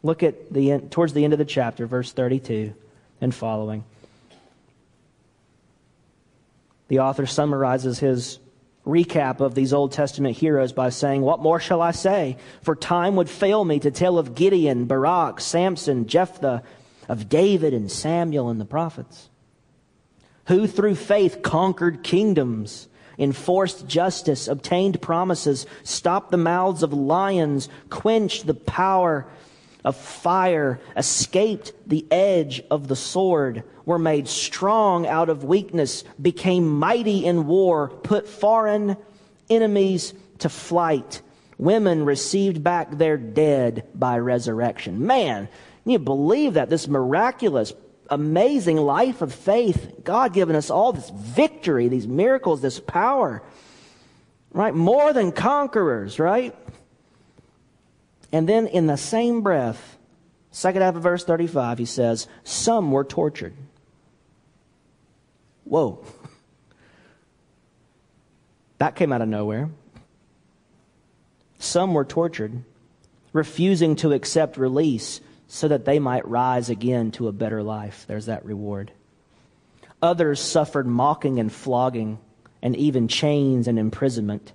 Look 0.03 0.23
at 0.23 0.53
the 0.53 0.73
end, 0.73 0.91
towards 0.91 1.13
the 1.13 1.25
end 1.25 1.33
of 1.33 1.39
the 1.39 1.45
chapter, 1.45 1.87
verse 1.87 2.13
32 2.13 2.75
and 3.21 3.35
following. 3.35 3.85
The 6.89 6.99
author 6.99 7.25
summarizes 7.25 7.99
his 8.01 8.39
recap 8.87 9.41
of 9.41 9.55
these 9.55 9.73
Old 9.73 9.93
Testament 9.93 10.37
heroes 10.37 10.73
by 10.73 10.89
saying, 10.89 11.23
What 11.23 11.41
more 11.41 11.61
shall 11.61 11.81
I 11.81 11.93
say? 11.93 12.37
For 12.63 12.75
time 12.75 13.17
would 13.17 13.31
fail 13.31 13.65
me 13.65 13.79
to 13.81 13.91
tell 13.91 14.19
of 14.19 14.35
Gideon, 14.35 14.87
Barak, 14.87 15.41
Samson, 15.41 16.07
Jephthah, 16.07 16.63
of 17.09 17.29
David 17.29 17.75
and 17.75 17.91
Samuel 17.91 18.49
and 18.49 18.61
the 18.61 18.65
prophets 18.65 19.29
who 20.49 20.67
through 20.67 20.95
faith 20.97 21.43
conquered 21.43 22.03
kingdoms, 22.03 22.89
enforced 23.19 23.87
justice, 23.87 24.49
obtained 24.49 25.01
promises, 25.01 25.67
stopped 25.85 26.31
the 26.31 26.37
mouths 26.37 26.83
of 26.83 26.93
lions, 26.93 27.69
quenched 27.91 28.47
the 28.47 28.55
power 28.55 29.27
of 29.85 29.97
fire, 29.97 30.81
escaped 30.97 31.73
the 31.87 32.07
edge 32.11 32.63
of 32.71 32.89
the 32.89 32.97
sword, 32.97 33.65
were 33.85 33.99
made 33.99 34.29
strong 34.29 35.07
out 35.07 35.29
of 35.29 35.45
weakness, 35.45 36.05
became 36.21 36.69
mighty 36.69 37.25
in 37.25 37.47
war, 37.47 37.89
put 37.89 38.29
foreign 38.29 38.97
enemies 39.51 40.15
to 40.39 40.49
flight. 40.49 41.21
Women 41.59 42.05
received 42.05 42.63
back 42.63 42.91
their 42.93 43.17
dead 43.17 43.87
by 43.95 44.19
resurrection. 44.19 45.07
Man, 45.07 45.49
you 45.85 45.99
believe 45.99 46.55
that 46.55 46.71
this 46.71 46.89
miraculous 46.89 47.73
amazing 48.13 48.77
life 48.77 49.23
of 49.23 49.35
faith. 49.35 50.05
God 50.05 50.33
giving 50.35 50.55
us 50.55 50.71
all 50.71 50.93
this 50.93 51.11
victory, 51.11 51.89
these 51.89 52.07
miracles, 52.07 52.61
this 52.61 52.79
power, 52.79 53.43
right? 54.53 54.75
More 54.75 55.13
than 55.13 55.33
conquerors, 55.33 56.19
right? 56.19 56.55
And 58.33 58.49
then 58.49 58.67
in 58.67 58.87
the 58.87 58.97
same 58.97 59.43
breath, 59.43 59.99
second 60.51 60.83
half 60.83 60.97
of 60.97 61.03
verse 61.03 61.25
35, 61.25 61.79
he 61.79 61.85
says, 61.85 62.27
Some 62.43 62.91
were 62.91 63.05
tortured. 63.05 63.55
Whoa. 65.65 66.05
That 68.79 68.97
came 68.97 69.13
out 69.13 69.23
of 69.23 69.29
nowhere. 69.29 69.71
Some 71.61 71.95
were 71.95 72.05
tortured, 72.05 72.65
refusing 73.33 73.95
to 73.95 74.13
accept 74.13 74.57
release 74.57 75.21
so 75.47 75.69
that 75.69 75.85
they 75.85 76.01
might 76.01 76.27
rise 76.27 76.69
again 76.69 77.13
to 77.13 77.29
a 77.29 77.33
better 77.33 77.63
life. 77.63 78.05
There's 78.09 78.27
that 78.27 78.45
reward. 78.45 78.91
Others 80.03 80.41
suffered 80.41 80.89
mocking 80.89 81.39
and 81.39 81.53
flogging, 81.53 82.19
and 82.61 82.75
even 82.75 83.07
chains 83.07 83.69
and 83.69 83.79
imprisonment. 83.79 84.53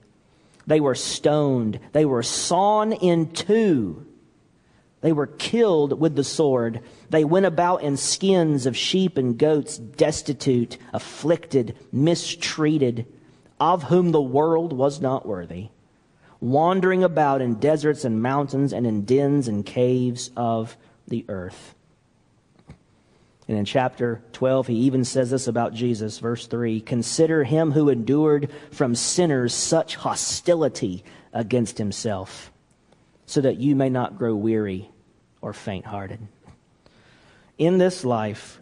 They 0.68 0.82
were 0.82 0.96
stoned. 0.96 1.80
They 1.94 2.06
were 2.06 2.24
sawn 2.24 2.92
in 2.92 3.32
two. 3.32 4.06
They 5.02 5.14
were 5.14 5.28
killed 5.28 6.00
with 6.00 6.16
the 6.16 6.24
sword. 6.24 6.82
They 7.10 7.24
went 7.24 7.46
about 7.46 7.82
in 7.84 7.96
skins 7.96 8.66
of 8.66 8.76
sheep 8.76 9.18
and 9.18 9.38
goats, 9.38 9.78
destitute, 9.78 10.78
afflicted, 10.94 11.78
mistreated, 11.92 13.06
of 13.60 13.84
whom 13.84 14.12
the 14.12 14.22
world 14.22 14.74
was 14.74 15.00
not 15.00 15.26
worthy, 15.26 15.70
wandering 16.42 17.04
about 17.04 17.42
in 17.42 17.56
deserts 17.56 18.04
and 18.04 18.22
mountains 18.22 18.74
and 18.74 18.86
in 18.86 19.06
dens 19.06 19.48
and 19.48 19.66
caves 19.66 20.32
of 20.36 20.76
the 21.08 21.26
earth. 21.30 21.76
And 23.48 23.58
in 23.58 23.66
chapter 23.66 24.22
12, 24.34 24.68
he 24.68 24.76
even 24.76 25.06
says 25.06 25.30
this 25.30 25.48
about 25.48 25.74
Jesus, 25.74 26.20
verse 26.20 26.48
3 26.48 26.82
Consider 26.82 27.44
him 27.44 27.72
who 27.72 27.90
endured 27.90 28.52
from 28.72 28.96
sinners 28.96 29.54
such 29.54 29.96
hostility 29.96 31.04
against 31.34 31.78
himself, 31.78 32.52
so 33.26 33.42
that 33.42 33.58
you 33.58 33.76
may 33.76 33.90
not 33.90 34.18
grow 34.18 34.36
weary 34.36 34.90
or 35.42 35.54
faint 35.54 35.86
hearted. 35.86 36.20
In 37.58 37.78
this 37.78 38.04
life, 38.04 38.60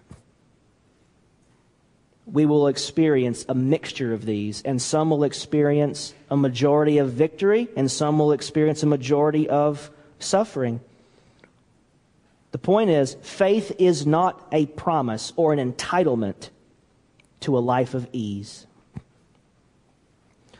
we 2.26 2.46
will 2.46 2.68
experience 2.68 3.46
a 3.48 3.56
mixture 3.56 4.14
of 4.14 4.26
these, 4.26 4.62
and 4.64 4.82
some 4.82 5.10
will 5.10 5.24
experience 5.24 6.14
a 6.30 6.38
majority 6.38 6.98
of 6.98 7.12
victory, 7.12 7.68
and 7.76 7.90
some 7.90 8.18
will 8.18 8.32
experience 8.32 8.84
a 8.84 8.88
majority 8.88 9.50
of 9.50 9.92
suffering. 10.20 10.80
The 12.56 12.60
point 12.60 12.90
is, 12.90 13.18
faith 13.22 13.74
is 13.80 14.08
not 14.08 14.48
a 14.50 14.66
promise 14.66 15.34
or 15.36 15.52
an 15.52 15.74
entitlement 15.74 16.52
to 17.42 17.58
a 17.58 17.60
life 17.60 17.94
of 17.94 18.08
ease, 18.14 18.66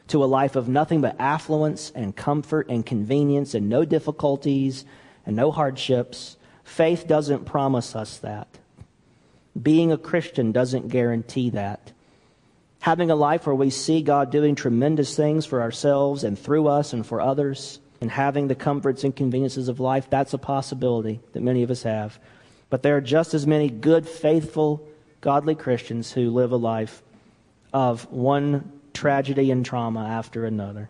to 0.10 0.22
a 0.22 0.26
life 0.26 0.58
of 0.58 0.68
nothing 0.68 1.00
but 1.00 1.16
affluence 1.20 1.94
and 1.96 2.14
comfort 2.14 2.68
and 2.68 2.86
convenience 2.86 3.54
and 3.54 3.70
no 3.70 3.86
difficulties 3.86 4.84
and 5.26 5.38
no 5.38 5.52
hardships. 5.52 6.36
Faith 6.66 7.08
doesn't 7.08 7.46
promise 7.46 7.96
us 7.96 8.18
that. 8.18 8.50
Being 9.64 9.94
a 9.94 9.98
Christian 9.98 10.52
doesn't 10.52 10.90
guarantee 10.90 11.52
that. 11.52 11.94
Having 12.82 13.10
a 13.10 13.16
life 13.16 13.46
where 13.48 13.56
we 13.56 13.70
see 13.70 14.02
God 14.02 14.32
doing 14.32 14.56
tremendous 14.56 15.16
things 15.16 15.46
for 15.46 15.62
ourselves 15.62 16.26
and 16.26 16.38
through 16.38 16.68
us 16.68 16.92
and 16.92 17.06
for 17.06 17.22
others 17.22 17.80
and 18.02 18.12
having 18.12 18.48
the 18.48 18.56
comforts 18.56 19.04
and 19.04 19.16
conveniences 19.16 19.68
of 19.68 19.80
life, 19.80 20.10
that's 20.10 20.34
a 20.34 20.38
possibility 20.38 21.22
that 21.34 21.44
many 21.44 21.64
of 21.64 21.72
us 21.72 21.84
have. 21.84 22.20
But 22.70 22.84
there 22.84 22.98
are 22.98 23.02
just 23.02 23.34
as 23.34 23.48
many 23.48 23.70
good, 23.70 24.08
faithful, 24.08 24.88
godly 25.22 25.56
Christians 25.56 26.12
who 26.12 26.30
live 26.30 26.52
a 26.52 26.58
life 26.58 27.02
of 27.74 28.12
one 28.12 28.72
tragedy 28.94 29.52
and 29.52 29.66
trauma 29.66 30.06
after 30.06 30.46
another. 30.46 30.90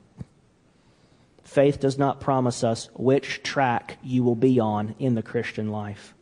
Faith 1.43 1.79
does 1.79 1.97
not 1.97 2.19
promise 2.19 2.63
us 2.63 2.89
which 2.95 3.43
track 3.43 3.97
you 4.03 4.23
will 4.23 4.35
be 4.35 4.59
on 4.59 4.95
in 4.99 5.15
the 5.15 5.23
Christian 5.23 5.71
life. 5.71 6.13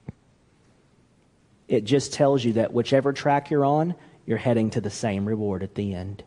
It 1.68 1.86
just 1.86 2.14
tells 2.14 2.44
you 2.44 2.54
that 2.54 2.74
whichever 2.74 3.14
track 3.14 3.50
you're 3.50 3.66
on, 3.66 3.96
you're 4.26 4.38
heading 4.38 4.70
to 4.72 4.82
the 4.82 4.90
same 4.90 5.26
reward 5.26 5.64
at 5.64 5.76
the 5.76 5.94
end. 5.96 6.24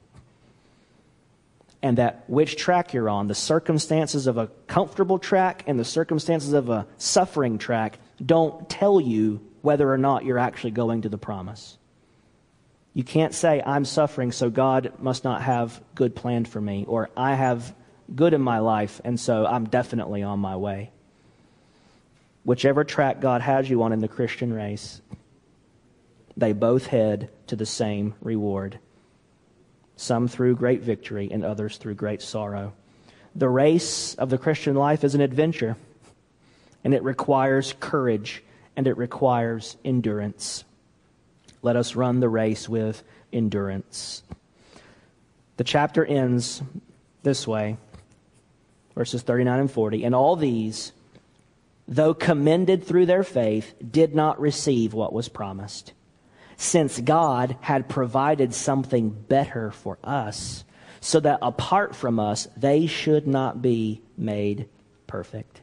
And 1.83 1.99
that 1.99 2.25
which 2.29 2.57
track 2.57 2.95
you're 2.95 3.09
on, 3.09 3.29
the 3.29 3.35
circumstances 3.35 4.27
of 4.27 4.39
a 4.39 4.49
comfortable 4.67 5.19
track 5.19 5.65
and 5.67 5.79
the 5.79 5.85
circumstances 5.85 6.53
of 6.53 6.69
a 6.69 6.87
suffering 6.97 7.59
track, 7.59 7.99
don't 8.25 8.69
tell 8.69 9.01
you 9.01 9.41
whether 9.63 9.91
or 9.93 9.99
not 9.99 10.25
you're 10.25 10.39
actually 10.39 10.71
going 10.71 11.03
to 11.03 11.09
the 11.09 11.19
promise. 11.19 11.77
You 12.95 13.05
can't 13.05 13.35
say, 13.35 13.63
I'm 13.65 13.85
suffering, 13.85 14.33
so 14.33 14.49
God 14.49 14.95
must 14.99 15.23
not 15.23 15.43
have 15.43 15.83
good 15.95 16.17
planned 16.17 16.49
for 16.49 16.61
me, 16.61 16.87
or 16.89 17.11
I 17.17 17.35
have 17.35 17.75
good 18.15 18.33
in 18.33 18.41
my 18.41 18.61
life, 18.61 19.01
and 19.05 19.21
so 19.21 19.45
I'm 19.45 19.69
definitely 19.69 20.23
on 20.23 20.39
my 20.39 20.57
way. 20.57 20.93
Whichever 22.45 22.85
track 22.85 23.21
God 23.21 23.43
has 23.43 23.69
you 23.69 23.83
on 23.83 23.93
in 23.93 24.01
the 24.01 24.09
Christian 24.09 24.53
race, 24.53 25.03
they 26.37 26.53
both 26.53 26.87
head 26.87 27.29
to 27.49 27.57
the 27.57 27.67
same 27.67 28.15
reward. 28.21 28.79
Some 29.97 30.29
through 30.29 30.57
great 30.57 30.83
victory, 30.83 31.29
and 31.31 31.45
others 31.45 31.79
through 31.79 31.95
great 31.95 32.23
sorrow. 32.23 32.73
The 33.35 33.49
race 33.49 34.15
of 34.15 34.31
the 34.31 34.39
Christian 34.39 34.77
life 34.77 35.05
is 35.05 35.15
an 35.15 35.21
adventure, 35.21 35.77
and 36.85 36.95
it 36.95 37.03
requires 37.03 37.75
courage, 37.81 38.43
and 38.77 38.87
it 38.87 38.97
requires 38.97 39.77
endurance. 39.85 40.65
Let 41.63 41.77
us 41.77 41.97
run 41.97 42.21
the 42.21 42.29
race 42.29 42.69
with 42.69 43.03
endurance. 43.33 44.23
The 45.57 45.65
chapter 45.65 46.05
ends 46.05 46.63
this 47.23 47.47
way 47.47 47.79
verses 48.97 49.23
39 49.23 49.61
and 49.61 49.71
40. 49.71 50.05
And 50.05 50.15
all 50.15 50.35
these, 50.35 50.93
though 51.87 52.15
commended 52.15 52.85
through 52.85 53.07
their 53.07 53.23
faith, 53.23 53.75
did 53.93 54.15
not 54.15 54.41
receive 54.41 54.95
what 54.95 55.13
was 55.13 55.29
promised, 55.29 55.93
since 56.57 56.99
God 57.01 57.57
had 57.61 57.89
provided 57.89 58.55
something 58.55 59.11
better 59.11 59.71
for 59.71 59.99
us, 60.03 60.65
so 61.01 61.21
that 61.21 61.39
apart 61.43 61.95
from 61.95 62.19
us, 62.19 62.49
they 62.57 62.87
should 62.87 63.27
not 63.27 63.61
be 63.61 64.01
made 64.17 64.69
perfect. 65.07 65.61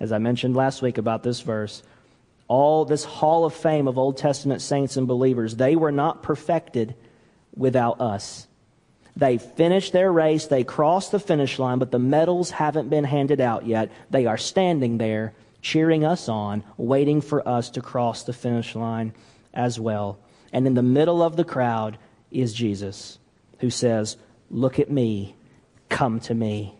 As 0.00 0.12
I 0.12 0.18
mentioned 0.18 0.56
last 0.56 0.80
week 0.80 0.98
about 0.98 1.22
this 1.22 1.40
verse, 1.40 1.82
all 2.46 2.84
this 2.84 3.04
hall 3.04 3.44
of 3.44 3.52
fame 3.52 3.86
of 3.86 3.98
Old 3.98 4.16
Testament 4.16 4.62
saints 4.62 4.96
and 4.96 5.06
believers, 5.06 5.56
they 5.56 5.76
were 5.76 5.92
not 5.92 6.22
perfected 6.22 6.94
without 7.54 8.00
us. 8.00 8.46
They 9.16 9.36
finished 9.36 9.92
their 9.92 10.10
race, 10.10 10.46
they 10.46 10.64
crossed 10.64 11.10
the 11.10 11.18
finish 11.18 11.58
line, 11.58 11.78
but 11.78 11.90
the 11.90 11.98
medals 11.98 12.50
haven't 12.50 12.88
been 12.88 13.04
handed 13.04 13.40
out 13.40 13.66
yet. 13.66 13.90
They 14.10 14.26
are 14.26 14.38
standing 14.38 14.96
there, 14.96 15.34
cheering 15.60 16.04
us 16.04 16.28
on, 16.28 16.62
waiting 16.76 17.20
for 17.20 17.46
us 17.46 17.68
to 17.70 17.82
cross 17.82 18.22
the 18.22 18.32
finish 18.32 18.74
line 18.74 19.12
as 19.58 19.78
well. 19.78 20.18
And 20.52 20.66
in 20.66 20.74
the 20.74 20.82
middle 20.82 21.20
of 21.22 21.36
the 21.36 21.44
crowd 21.44 21.98
is 22.30 22.54
Jesus, 22.54 23.18
who 23.58 23.68
says, 23.68 24.16
Look 24.50 24.78
at 24.78 24.90
me, 24.90 25.34
come 25.90 26.20
to 26.20 26.34
me. 26.34 26.74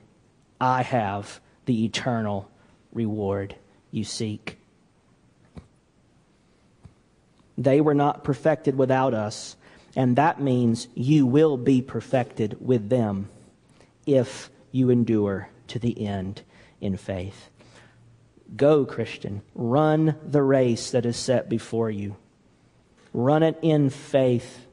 I 0.59 0.83
have 0.83 1.41
the 1.67 1.85
eternal 1.85 2.51
reward 2.93 3.57
you 3.91 4.05
seek. 4.05 4.57
They 7.59 7.81
were 7.81 7.95
not 7.95 8.25
perfected 8.25 8.79
without 8.79 9.13
us, 9.13 9.57
and 9.97 10.17
that 10.17 10.41
means 10.41 10.87
you 10.95 11.27
will 11.27 11.57
be 11.57 11.83
perfected 11.83 12.57
with 12.65 12.89
them 12.89 13.29
if 14.07 14.51
you 14.71 14.91
endure 14.91 15.51
to 15.67 15.79
the 15.79 16.07
end 16.07 16.43
in 16.81 16.97
faith. 16.97 17.51
Go, 18.57 18.87
Christian, 18.87 19.43
run 19.55 20.17
the 20.25 20.43
race 20.43 20.93
that 20.93 21.05
is 21.05 21.17
set 21.17 21.49
before 21.49 21.91
you. 21.91 22.17
Run 23.13 23.43
it 23.43 23.59
in 23.63 23.91
faith. 23.91 24.67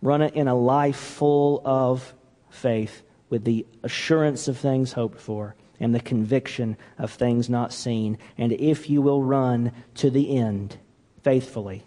Run 0.00 0.22
it 0.22 0.34
in 0.34 0.48
a 0.48 0.54
life 0.54 0.96
full 0.96 1.62
of 1.64 2.14
faith 2.50 3.02
with 3.30 3.44
the 3.44 3.66
assurance 3.82 4.48
of 4.48 4.58
things 4.58 4.92
hoped 4.92 5.20
for 5.20 5.54
and 5.80 5.94
the 5.94 6.00
conviction 6.00 6.76
of 6.98 7.10
things 7.10 7.48
not 7.48 7.72
seen. 7.72 8.18
And 8.38 8.52
if 8.52 8.88
you 8.88 9.02
will 9.02 9.22
run 9.22 9.72
to 9.96 10.10
the 10.10 10.36
end, 10.36 10.76
faithfully, 11.22 11.82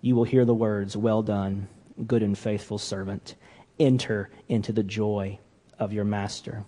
you 0.00 0.16
will 0.16 0.24
hear 0.24 0.44
the 0.44 0.54
words, 0.54 0.96
Well 0.96 1.22
done, 1.22 1.68
good 2.06 2.22
and 2.22 2.36
faithful 2.36 2.78
servant. 2.78 3.34
Enter 3.78 4.30
into 4.48 4.72
the 4.72 4.82
joy 4.82 5.38
of 5.78 5.92
your 5.92 6.04
master. 6.04 6.64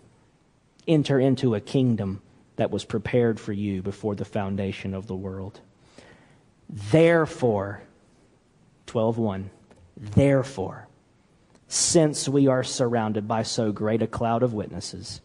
Enter 0.89 1.21
into 1.21 1.55
a 1.55 1.61
kingdom 1.61 2.23
that 2.57 2.71
was 2.71 2.85
prepared 2.85 3.39
for 3.39 3.53
you 3.53 3.83
before 3.83 4.15
the 4.15 4.25
foundation 4.25 4.95
of 4.95 5.07
the 5.07 5.17
world. 5.17 5.61
Therefore, 6.69 7.83
12:1 8.87 9.51
Therefore, 9.97 10.89
since 11.69 12.29
we 12.29 12.47
are 12.47 12.63
surrounded 12.63 13.27
by 13.27 13.43
so 13.43 13.73
great 13.73 14.03
a 14.03 14.07
cloud 14.07 14.43
of 14.43 14.53
witnesses, 14.53 15.21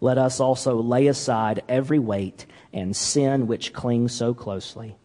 let 0.00 0.18
us 0.18 0.40
also 0.40 0.80
lay 0.80 1.06
aside 1.06 1.62
every 1.68 1.98
weight 1.98 2.46
and 2.72 2.94
sin 2.94 3.46
which 3.46 3.72
clings 3.72 4.12
so 4.12 4.34
closely 4.34 4.96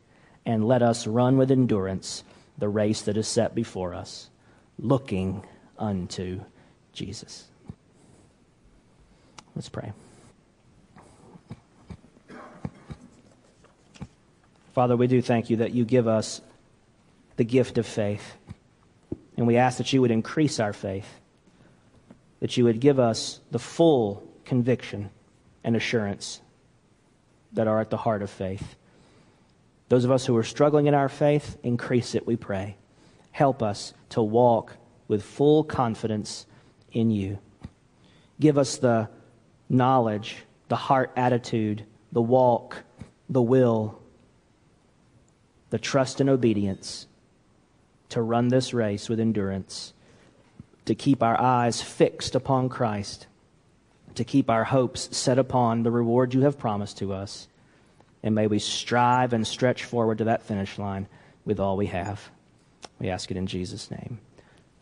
and 0.45 0.67
let 0.67 0.81
us 0.81 1.05
run 1.05 1.37
with 1.37 1.51
endurance 1.51 2.23
the 2.57 2.69
race 2.69 3.01
that 3.03 3.17
is 3.17 3.27
set 3.27 3.53
before 3.53 3.93
us, 3.93 4.29
looking 4.79 5.45
unto 5.77 6.41
Jesus. 6.93 7.45
Let's 9.55 9.69
pray. 9.69 9.91
Father, 14.77 14.95
we 14.95 15.07
do 15.07 15.23
thank 15.23 15.49
you 15.49 15.57
that 15.57 15.71
you 15.71 15.85
give 15.85 16.07
us 16.07 16.39
the 17.35 17.43
gift 17.43 17.79
of 17.79 17.87
faith. 17.87 18.37
And 19.35 19.47
we 19.47 19.57
ask 19.57 19.79
that 19.79 19.91
you 19.91 20.01
would 20.01 20.11
increase 20.11 20.59
our 20.59 20.71
faith, 20.71 21.19
that 22.41 22.57
you 22.57 22.65
would 22.65 22.79
give 22.79 22.99
us 22.99 23.39
the 23.49 23.57
full 23.57 24.23
conviction 24.45 25.09
and 25.63 25.75
assurance 25.75 26.41
that 27.53 27.67
are 27.67 27.81
at 27.81 27.89
the 27.89 27.97
heart 27.97 28.21
of 28.21 28.29
faith. 28.29 28.75
Those 29.89 30.05
of 30.05 30.11
us 30.11 30.27
who 30.27 30.37
are 30.37 30.43
struggling 30.43 30.85
in 30.85 30.93
our 30.93 31.09
faith, 31.09 31.57
increase 31.63 32.13
it, 32.13 32.27
we 32.27 32.35
pray. 32.35 32.77
Help 33.31 33.63
us 33.63 33.95
to 34.09 34.21
walk 34.21 34.77
with 35.07 35.23
full 35.23 35.63
confidence 35.63 36.45
in 36.91 37.09
you. 37.09 37.39
Give 38.39 38.59
us 38.59 38.77
the 38.77 39.09
knowledge, 39.69 40.37
the 40.67 40.75
heart 40.75 41.13
attitude, 41.15 41.83
the 42.11 42.21
walk, 42.21 42.83
the 43.27 43.41
will, 43.41 43.99
the 45.69 45.79
trust 45.79 46.21
and 46.21 46.29
obedience 46.29 47.07
to 48.09 48.21
run 48.21 48.47
this 48.47 48.73
race 48.73 49.09
with 49.09 49.19
endurance, 49.19 49.93
to 50.85 50.95
keep 50.95 51.21
our 51.21 51.39
eyes 51.39 51.81
fixed 51.81 52.35
upon 52.35 52.69
Christ, 52.69 53.27
to 54.15 54.23
keep 54.23 54.49
our 54.49 54.63
hopes 54.63 55.15
set 55.15 55.37
upon 55.37 55.83
the 55.83 55.91
reward 55.91 56.33
you 56.33 56.41
have 56.41 56.57
promised 56.57 56.97
to 56.99 57.13
us 57.13 57.47
and 58.23 58.35
may 58.35 58.47
we 58.47 58.59
strive 58.59 59.33
and 59.33 59.45
stretch 59.45 59.83
forward 59.83 60.17
to 60.17 60.25
that 60.25 60.43
finish 60.43 60.77
line 60.77 61.07
with 61.45 61.59
all 61.59 61.77
we 61.77 61.85
have. 61.87 62.29
We 62.99 63.09
ask 63.09 63.31
it 63.31 63.37
in 63.37 63.47
Jesus' 63.47 63.91
name. 63.91 64.19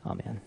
Amen. 0.06 0.42